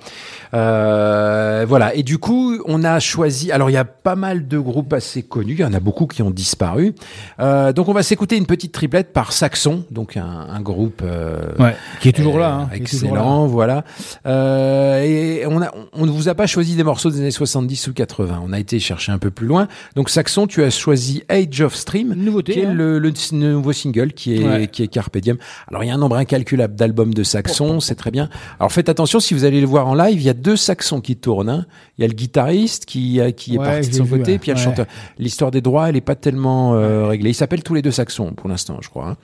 [0.55, 1.95] Euh, voilà.
[1.95, 3.53] Et du coup, on a choisi.
[3.53, 5.55] Alors, il y a pas mal de groupes assez connus.
[5.55, 6.95] Il y en a beaucoup beaucoup qui ont disparu.
[7.41, 11.41] Euh, donc on va s'écouter une petite triplette par Saxon, donc un, un groupe euh,
[11.59, 13.49] Ouais, qui est toujours là, hein, toujours excellent, là.
[13.49, 13.85] voilà.
[14.27, 17.89] Euh, et on a, on ne vous a pas choisi des morceaux des années 70
[17.89, 18.41] ou 80.
[18.45, 19.67] On a été chercher un peu plus loin.
[19.97, 22.73] Donc Saxon, tu as choisi Age of Stream, Nouveauté, qui est hein.
[22.73, 23.01] le,
[23.33, 24.69] nouveau single qui est Ouais.
[24.69, 25.39] qui est Carpe Diem.
[25.69, 28.29] Alors il y a un nombre incalculable d'albums de Saxon, c'est très bien.
[28.61, 31.01] Alors faites attention si vous allez le voir en live, il y a deux Saxons
[31.01, 31.49] qui tournent.
[31.51, 31.67] hein.
[31.99, 34.51] Il y a le guitariste qui qui est Ouais, parti de son vu, côté, puis
[34.51, 34.87] il y a le chanteur.
[35.19, 37.31] L'histoire des droits, elle est pas tellement euh, réglée.
[37.31, 39.09] Ils s'appellent tous les deux Saxons pour l'instant, je crois.
[39.09, 39.17] hein.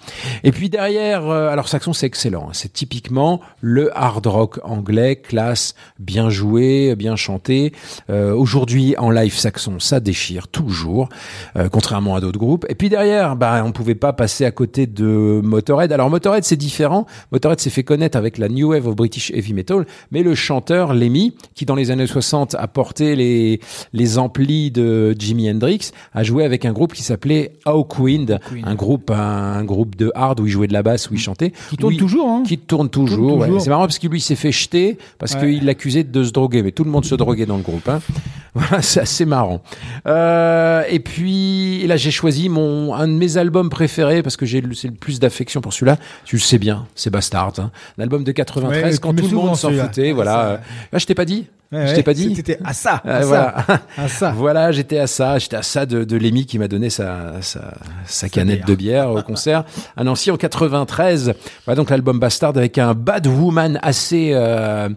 [0.45, 2.47] Et puis derrière, euh, alors Saxon c'est excellent.
[2.49, 2.53] hein.
[2.53, 7.73] C'est typiquement le hard rock anglais, classe, bien joué, bien chanté.
[8.11, 11.09] Euh, Aujourd'hui en live Saxon, ça déchire toujours,
[11.57, 12.67] euh, contrairement à d'autres groupes.
[12.69, 15.93] Et puis derrière, bah on pouvait pas passer à côté de Motorhead.
[15.93, 17.07] Alors Motorhead c'est différent.
[17.33, 20.95] Motorhead s'est fait connaître avec la New Wave of British Heavy Metal, mais le chanteur
[20.95, 23.61] Lemmy, qui dans les années 60 a porté les
[23.93, 29.11] les amplis de Jimi Hendrix, a joué avec un groupe qui s'appelait Hawkwind, un groupe
[29.11, 31.97] un, groupe de hard où il jouait de la basse, où il chantait, Qui tourne
[31.97, 32.43] toujours, hein.
[32.47, 33.39] qui tourne toujours.
[33.39, 33.49] ouais.
[33.61, 35.41] C'est marrant parce que lui il s'est fait jeter parce Ouais.
[35.55, 37.89] qu'il l'accusait de se droguer, mais tout le monde se droguait dans le groupe.
[37.89, 38.01] Hein.
[38.59, 39.61] Voilà, c'est assez marrant.
[40.07, 44.47] Euh, et puis et là j'ai choisi mon un de mes albums préférés parce que
[44.47, 45.99] j'ai le- c'est le plus d'affection pour celui-là.
[46.25, 47.71] Tu le sais bien, c'est Bastard, hein.
[47.99, 50.13] un album de 93 Ouais, quand tout le monde s'en foutait.
[50.13, 50.61] Voilà.
[50.93, 51.45] Ah, je t'ai pas dit.
[51.73, 52.43] Ouais, je t'ai pas dit.
[52.65, 53.65] À ça, à Euh, ça, voilà.
[53.99, 54.31] à ça.
[54.31, 57.75] Voilà, j'étais à ça, j'étais à ça de, de Lémi qui m'a donné sa, sa,
[58.07, 58.67] sa canette bière.
[58.67, 59.65] de bière au concert
[59.97, 61.35] à Nancy en 93.
[61.65, 64.89] Voilà donc l'album Bastard avec un Bad Woman assez euh,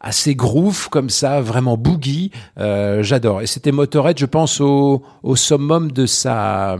[0.00, 2.30] assez groove comme ça, vraiment boogie.
[2.58, 3.42] Euh, J'adore.
[3.42, 6.76] Et c'était Motorhead, je pense au, au summum de sa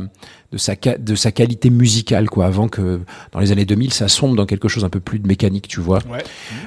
[0.52, 2.46] de sa de sa qualité musicale quoi.
[2.46, 3.00] Avant que
[3.32, 5.80] dans les années 2000 ça sombre dans quelque chose un peu plus de mécanique, tu
[5.80, 5.98] vois.
[6.10, 6.22] Ouais.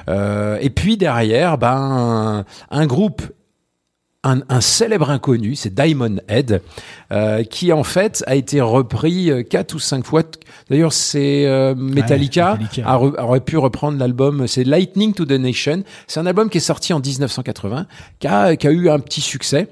[0.10, 3.22] Euh, et puis derrière, ben un, un groupe
[4.28, 6.64] un, un célèbre inconnu, c'est Diamond Head,
[7.12, 10.24] euh, qui en fait a été repris euh, quatre ou cinq fois.
[10.68, 12.90] D'ailleurs, c'est euh, Metallica, Metallica.
[12.90, 14.48] a re- aurait pu reprendre l'album.
[14.48, 15.84] C'est Lightning to the Nation.
[16.07, 17.86] C'est un album qui est sorti en 1980,
[18.18, 19.68] qui a, qui a eu un petit succès.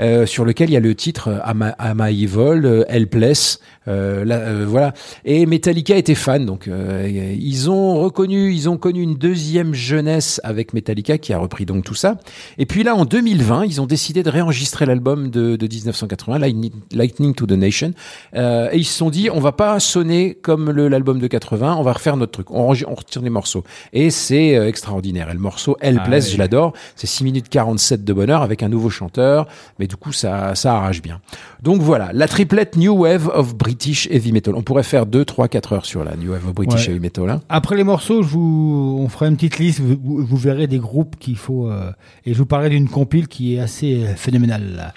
[0.00, 2.84] Euh, sur lequel il y a le titre euh, Am I- Am I Evil, euh,
[2.88, 4.92] Helpless, euh, là, euh, voilà.
[5.24, 10.40] Et Metallica était fan, donc euh, ils ont reconnu, ils ont connu une deuxième jeunesse
[10.44, 12.16] avec Metallica qui a repris donc tout ça.
[12.58, 16.72] Et puis là, en 2020, ils ont décidé de réenregistrer l'album de, de 1980, Lightning,
[16.92, 17.92] Lightning to the Nation,
[18.36, 21.76] euh, et ils se sont dit, on va pas sonner comme le- l'album de 80,
[21.76, 23.64] on va refaire notre truc, on, on retire les morceaux.
[23.92, 25.30] Et c'est euh, extraordinaire.
[25.30, 28.68] Et le morceau Helpless, Ah je l'adore, c'est 6 minutes 47 de bonheur avec un
[28.68, 29.46] nouveau chanteur,
[29.78, 31.20] mais du coup, ça, ça arrache bien.
[31.62, 34.54] Donc voilà, la triplette New Wave of British Heavy Metal.
[34.54, 36.92] On pourrait faire 2, 3, 4 heures sur la New Wave of British Ouais.
[36.92, 37.28] Heavy Metal.
[37.28, 37.40] hein.
[37.48, 39.80] Après les morceaux, je vous, on fera une petite liste.
[39.80, 41.68] Vous, verrez des groupes qu'il faut.
[41.68, 41.90] euh,
[42.24, 44.94] et je vous parlerai d'une compile qui est assez euh, phénoménale.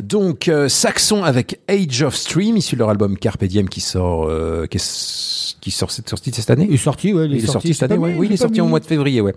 [0.00, 4.26] Donc, euh, Saxon avec Age of Stream, issu de leur album Carpe Diem qui sort,
[4.28, 6.66] euh, qui, est- qui sort cette sortie cette année?
[6.68, 7.26] Il est sorti, ouais.
[7.26, 8.14] Il est sorti cette année, ouais.
[8.16, 9.34] Oui, il est sorti au mois de février, ouais.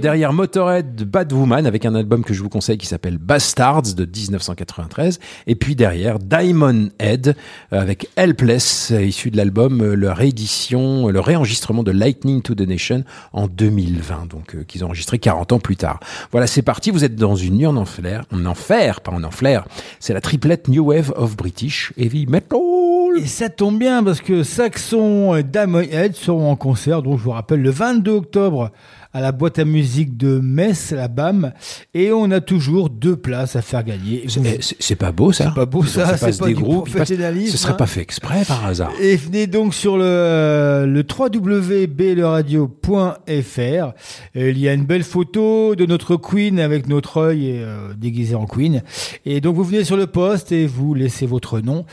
[0.00, 4.04] Derrière Motorhead, Bad Woman, avec un album que je vous conseille qui s'appelle Bastards de
[4.36, 5.20] 1993.
[5.46, 7.36] Et puis derrière, Diamond Head,
[7.72, 12.42] euh, avec Helpless, euh, issu de l'album, euh, leur édition, euh, le réenregistrement de Lightning
[12.42, 16.00] to the Nation en 2020, donc qu'ils ont enregistré 40 ans plus tard.
[16.32, 19.64] Voilà, c'est parti, vous êtes dans une nuit en enfer, en enfer, pas en enfer.
[20.00, 22.95] C'est la triplette New Wave of British Heavy Metal.
[23.16, 27.24] Et ça tombe bien parce que Saxon et Diamond Head seront en concert, donc je
[27.24, 28.70] vous rappelle, le 22 octobre
[29.12, 31.52] à la boîte à musique de Metz, la BAM.
[31.94, 34.26] Et on a toujours deux places à faire gagner.
[34.60, 37.52] C'est- pas beau ça C'est pas beau, ça, fait c'est pas des du groupes, professionnalisme,
[37.52, 37.76] Ce serait hein.
[37.76, 38.92] pas fait exprès par hasard.
[39.00, 43.94] Et venez donc sur le, le www.bleradio.fr.
[44.36, 48.34] Euh, Il y a une belle photo de notre Queen avec notre œil euh, déguisé
[48.34, 48.82] en Queen.
[49.24, 51.86] Et donc vous venez sur le poste et vous laissez votre nom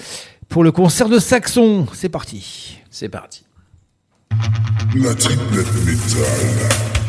[0.50, 1.88] pour le concert de Saxon.
[1.94, 2.80] C'est parti.
[2.90, 3.44] C'est parti.
[4.96, 7.03] La triplette métal.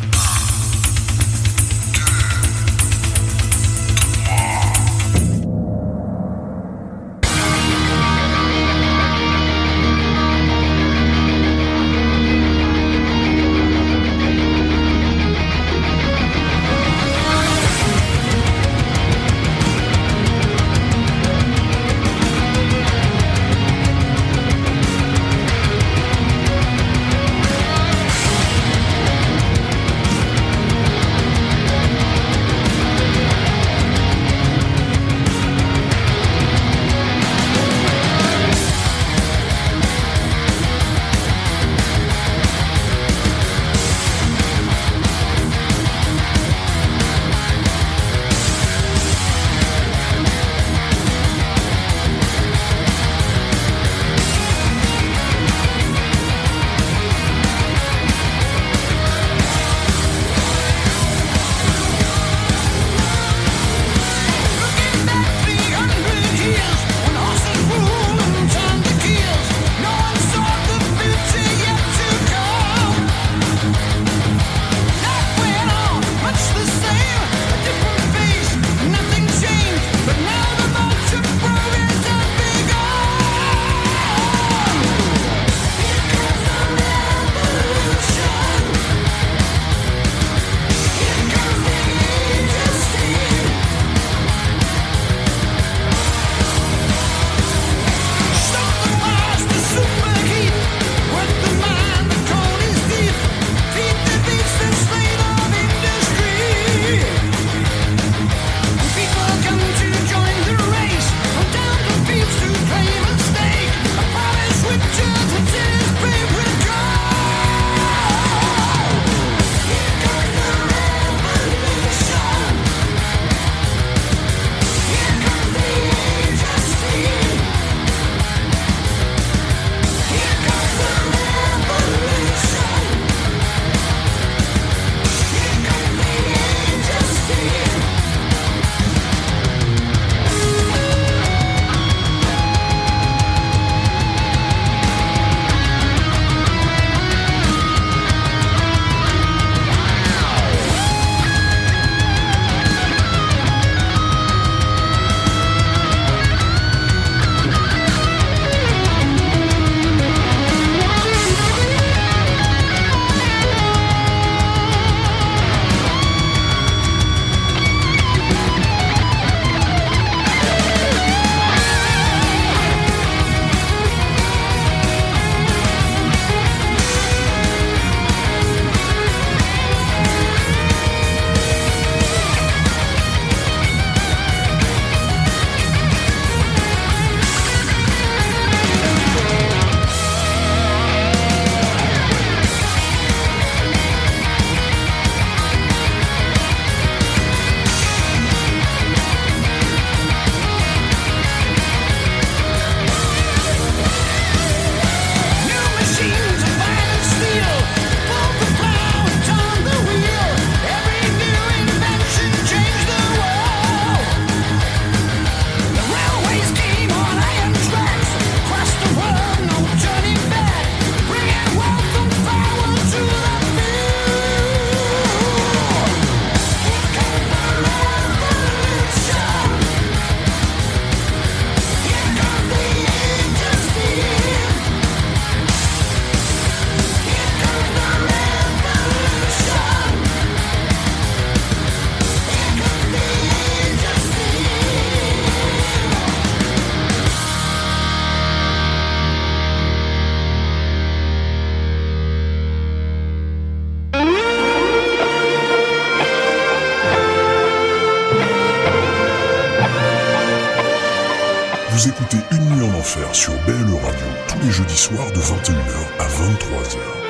[263.15, 267.04] sur Belle Radio tous les jeudis soirs de 21h à 23h.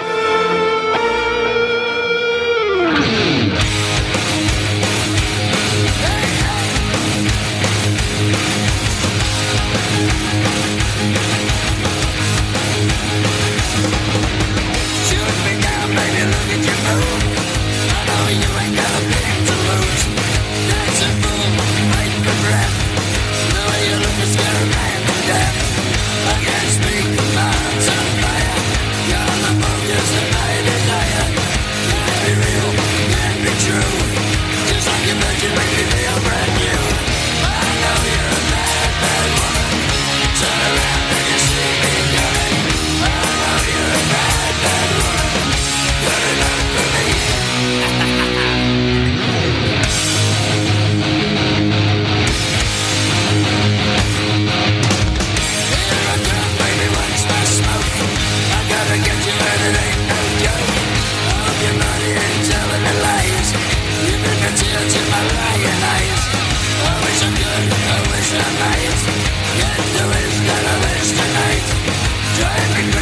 [72.55, 72.94] Silent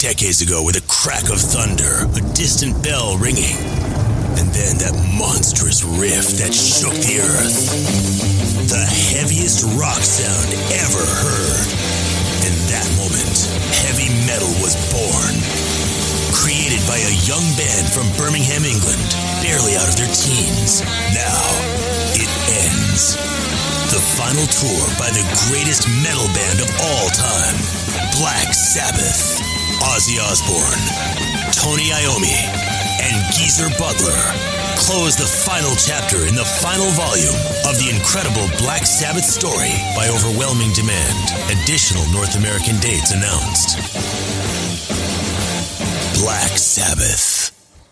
[0.00, 3.52] decades ago with a crack of thunder, a distant bell ringing,
[4.40, 7.68] and then that monstrous riff that shook the earth.
[8.64, 8.80] The
[9.12, 11.68] heaviest rock sound ever heard.
[12.48, 13.36] In that moment,
[13.84, 15.36] heavy metal was born.
[16.32, 19.04] Created by a young band from Birmingham, England,
[19.44, 20.80] barely out of their teens.
[21.12, 21.44] Now,
[22.16, 23.20] it ends.
[23.92, 27.56] The final tour by the greatest metal band of all time,
[28.16, 29.49] Black Sabbath.
[29.80, 30.84] Ozzy Osbourne,
[31.52, 32.36] Tony Iommi,
[33.00, 34.20] and Geezer Butler
[34.76, 37.34] close the final chapter in the final volume
[37.68, 41.30] of the incredible Black Sabbath story by overwhelming demand.
[41.50, 43.76] Additional North American dates announced.
[46.20, 47.39] Black Sabbath.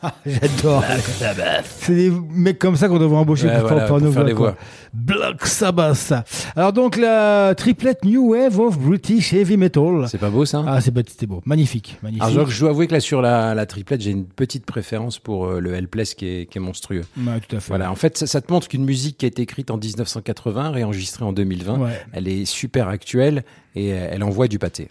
[0.26, 0.80] J'adore.
[0.80, 1.64] Black Sabbath.
[1.80, 4.34] C'est des mecs comme ça qu'on devrait embaucher Ouais, pour, voilà, faire, pour nos faire
[4.36, 4.56] voix.
[4.92, 6.12] Black Sabbath.
[6.56, 10.06] Alors donc la triplette New Wave of British Heavy Metal.
[10.08, 12.22] C'est pas beau ça Ah c'est c'était beau, magnifique, magnifique.
[12.24, 15.18] Alors, je, je dois avouer que là, sur la, la triplette, j'ai une petite préférence
[15.18, 17.04] pour euh, le Helpless qui est, qui est monstrueux.
[17.16, 17.68] Ouais, tout à fait.
[17.68, 20.70] Voilà, en fait, ça, ça te montre qu'une musique qui a été écrite en 1980,
[20.70, 21.90] réenregistrée en 2020, Ouais.
[22.12, 23.44] elle est super actuelle
[23.74, 24.88] et euh, elle envoie du pâté.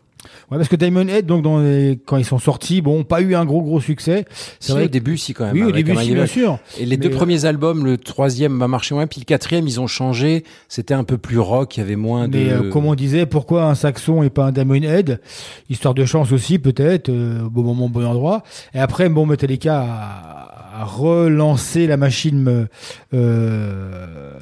[0.49, 3.35] Ouais, parce que Diamond Head, donc dans les- quand ils sont sortis, bon, pas eu
[3.35, 4.25] un gros gros succès.
[4.59, 5.53] Si, au que- début, si quand même.
[5.53, 6.57] Oui, au début, si, bien sûr.
[6.79, 9.67] Et les deux Mais, euh, premiers albums, le troisième va marcher moins, puis le quatrième,
[9.67, 10.43] ils ont changé.
[10.69, 12.49] C'était un peu plus rock, il y avait moins Mais de.
[12.49, 15.21] euh, comme on disait, pourquoi un saxon et pas un Diamond Head?
[15.69, 18.43] Histoire de chance aussi, peut-être, euh, au bon moment, au bon endroit.
[18.73, 22.67] Et après, bon, Metallica a, a relancé la machine
[23.13, 23.95] euh,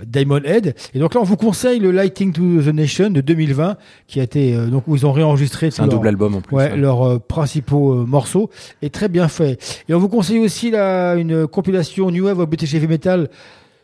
[0.06, 0.76] Diamond Head.
[0.94, 4.24] Et donc là, on vous conseille le Lighting to the Nation de 2020, qui a
[4.24, 6.56] été euh, donc où ils ont réenregistré un double album en plus.
[6.56, 6.78] Ouais, ouais.
[6.78, 8.50] leurs euh, principaux euh, morceaux
[8.82, 9.58] est très bien fait.
[9.88, 13.30] Et on vous conseille aussi la, une compilation New Wave of British Heavy Metal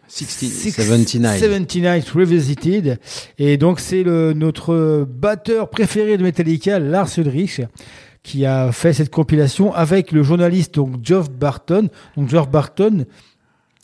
[0.10, 1.40] 60 79.
[1.40, 3.00] 79 Revisited.
[3.40, 7.62] Et donc, c'est le, notre batteur préféré de Metallica, Lars Ulrich,
[8.24, 11.90] qui a fait cette compilation avec le journaliste, donc, Geoff Barton.
[12.16, 13.06] Donc, Geoff Barton,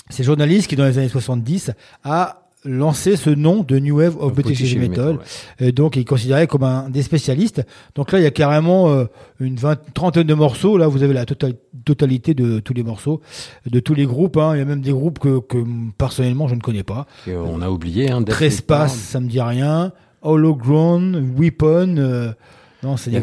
[0.09, 1.71] c'est journaliste qui, dans les années 70,
[2.03, 5.19] a lancé ce nom de New Wave of British Heavy Metal.
[5.59, 7.65] Et donc, il est considéré comme un des spécialistes.
[7.95, 9.05] Donc là, il y a carrément euh,
[9.39, 10.77] une vingt, trentaine de morceaux.
[10.77, 11.53] Là, vous avez la total-
[11.85, 13.21] totalité de tous les morceaux,
[13.69, 14.37] de tous les groupes.
[14.37, 14.51] hein.
[14.55, 15.63] Il y a même des groupes que, que
[15.97, 17.05] personnellement, je ne connais pas.
[17.25, 18.11] Et on a oublié.
[18.11, 19.93] Hein, Trespass, ça me dit rien.
[20.21, 21.95] Hologround, Weapon.
[21.97, 22.31] euh,
[22.83, 23.21] non, Il y, a,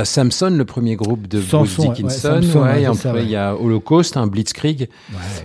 [0.00, 2.28] il y Samson, le premier groupe de Samson, Bruce Dickinson.
[2.34, 4.88] ouais, Samson, ouais, ouais, ça, il y a Holocaust, un Blitzkrieg,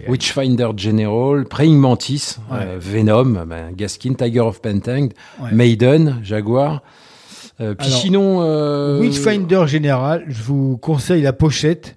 [0.07, 5.13] Witchfinder General, Praying Mantis, euh, Venom, ben, Gaskin, Tiger of Pentanged.
[5.51, 6.81] Maiden, Jaguar.
[7.61, 11.95] Euh, puis Alors, sinon, euh, Witchfinder Général, je vous conseille la pochette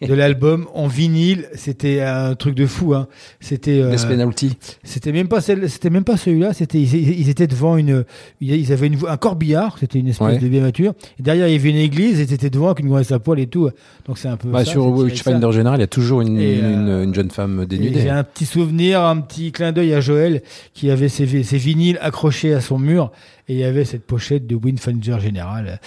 [0.00, 1.46] de l'album en vinyle.
[1.54, 2.94] C'était un truc de fou.
[2.94, 3.06] Hein.
[3.40, 3.80] C'était.
[3.80, 4.52] euh, Penalty.
[4.84, 6.52] C'était même pas celle, c'était même pas celui-là.
[6.52, 8.04] C'était ils, ils étaient devant une,
[8.40, 9.76] ils avaient une, un corbillard.
[9.78, 10.38] C'était une espèce Ouais.
[10.38, 10.46] de.
[10.46, 12.20] Et derrière il y avait une église.
[12.20, 13.70] Et ils étaient devant avec une grosse à poil et tout.
[14.06, 14.48] Donc c'est un peu.
[14.48, 15.50] Bah, ça, sur Witchfinder ça.
[15.52, 18.00] General, il y a toujours une, Et, euh, une, une jeune femme dénudée.
[18.00, 20.42] J'ai un petit souvenir, un petit clin d'œil à Joël
[20.74, 23.10] qui avait ses, ses vinyles accrochés à son mur
[23.48, 25.80] et il y avait cette pochette de Windfinder Général.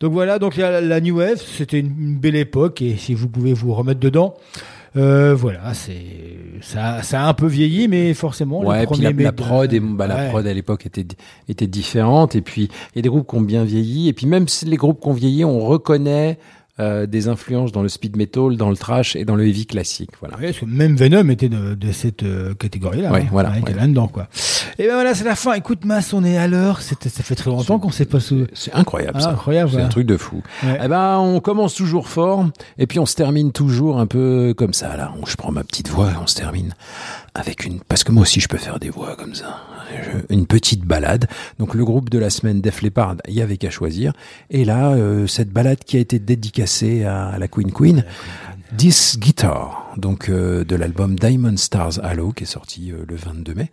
[0.00, 2.96] Donc voilà, donc il y a la New Wave, c'était une, une belle époque et
[2.96, 4.34] si vous pouvez vous remettre dedans,
[4.96, 5.94] euh, voilà, c'est
[6.62, 8.62] ça, ça a un peu vieilli, mais forcément.
[8.62, 11.06] les Ouais, puis la, la prod, et, bah, la prod à l'époque était,
[11.48, 12.34] était différente.
[12.34, 14.08] Et puis, il y a des groupes qui ont bien vieilli.
[14.08, 16.38] Et puis, même si les groupes qui ont vieilli, on reconnaît
[16.78, 20.10] euh, des influences dans le speed metal, dans le trash et dans le heavy classique.
[20.20, 20.36] Voilà.
[20.36, 23.10] Ouais, parce que même Venom était de, de cette euh, catégorie-là.
[23.12, 23.28] Ouais, hein.
[23.30, 24.28] voilà, il était là-dedans, quoi.
[24.78, 25.54] Et ben voilà, c'est la fin.
[25.54, 26.82] Écoute, Mas, on est à l'heure.
[26.82, 28.46] C'était- Ça fait très longtemps qu'on s'est pas sous.
[28.52, 29.30] C'est incroyable, Ah, ça.
[29.30, 30.42] incroyable, C'est un truc de fou.
[30.62, 32.46] Eh ben, on commence toujours fort,
[32.78, 35.12] et puis on se termine toujours un peu comme ça, là.
[35.26, 36.74] Je prends ma petite voix, et on se termine
[37.34, 39.60] avec une, parce que moi aussi je peux faire des voix comme ça.
[40.30, 41.26] Une petite balade.
[41.58, 44.12] Donc le groupe de la semaine Def Leppard, il y avait qu'à choisir.
[44.50, 48.04] Et là, euh, cette balade qui a été dédicacée à, à la Queen Queen.
[48.76, 53.54] This Guitar, donc euh, de l'album Diamond Stars Halo, qui est sorti euh, le 22
[53.54, 53.70] mai,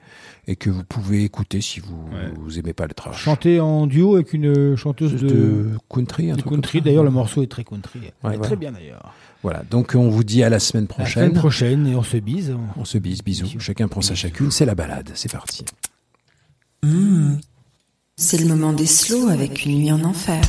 [0.48, 2.08] et que vous pouvez écouter si vous,
[2.40, 3.18] vous aimez pas le trash.
[3.18, 6.82] Chanté en duo avec une chanteuse de, de country, un de truc country.
[6.82, 8.02] D'ailleurs, le morceau est très country.
[8.02, 8.38] Ouais, voilà.
[8.44, 9.14] Très bien d'ailleurs.
[9.42, 11.24] Voilà, donc on vous dit à la semaine La prochaine.
[11.24, 12.56] semaine prochaine et on se bise.
[12.78, 13.60] On se bise, bisous.
[13.60, 15.66] Chacun prend sa chacune, c'est la balade, c'est parti.
[16.84, 17.38] Hmm.
[18.18, 20.44] C'est le moment des slows avec une nuit en enfer.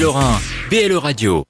[0.00, 0.40] Lorrains.
[0.70, 1.44] BLE Radio.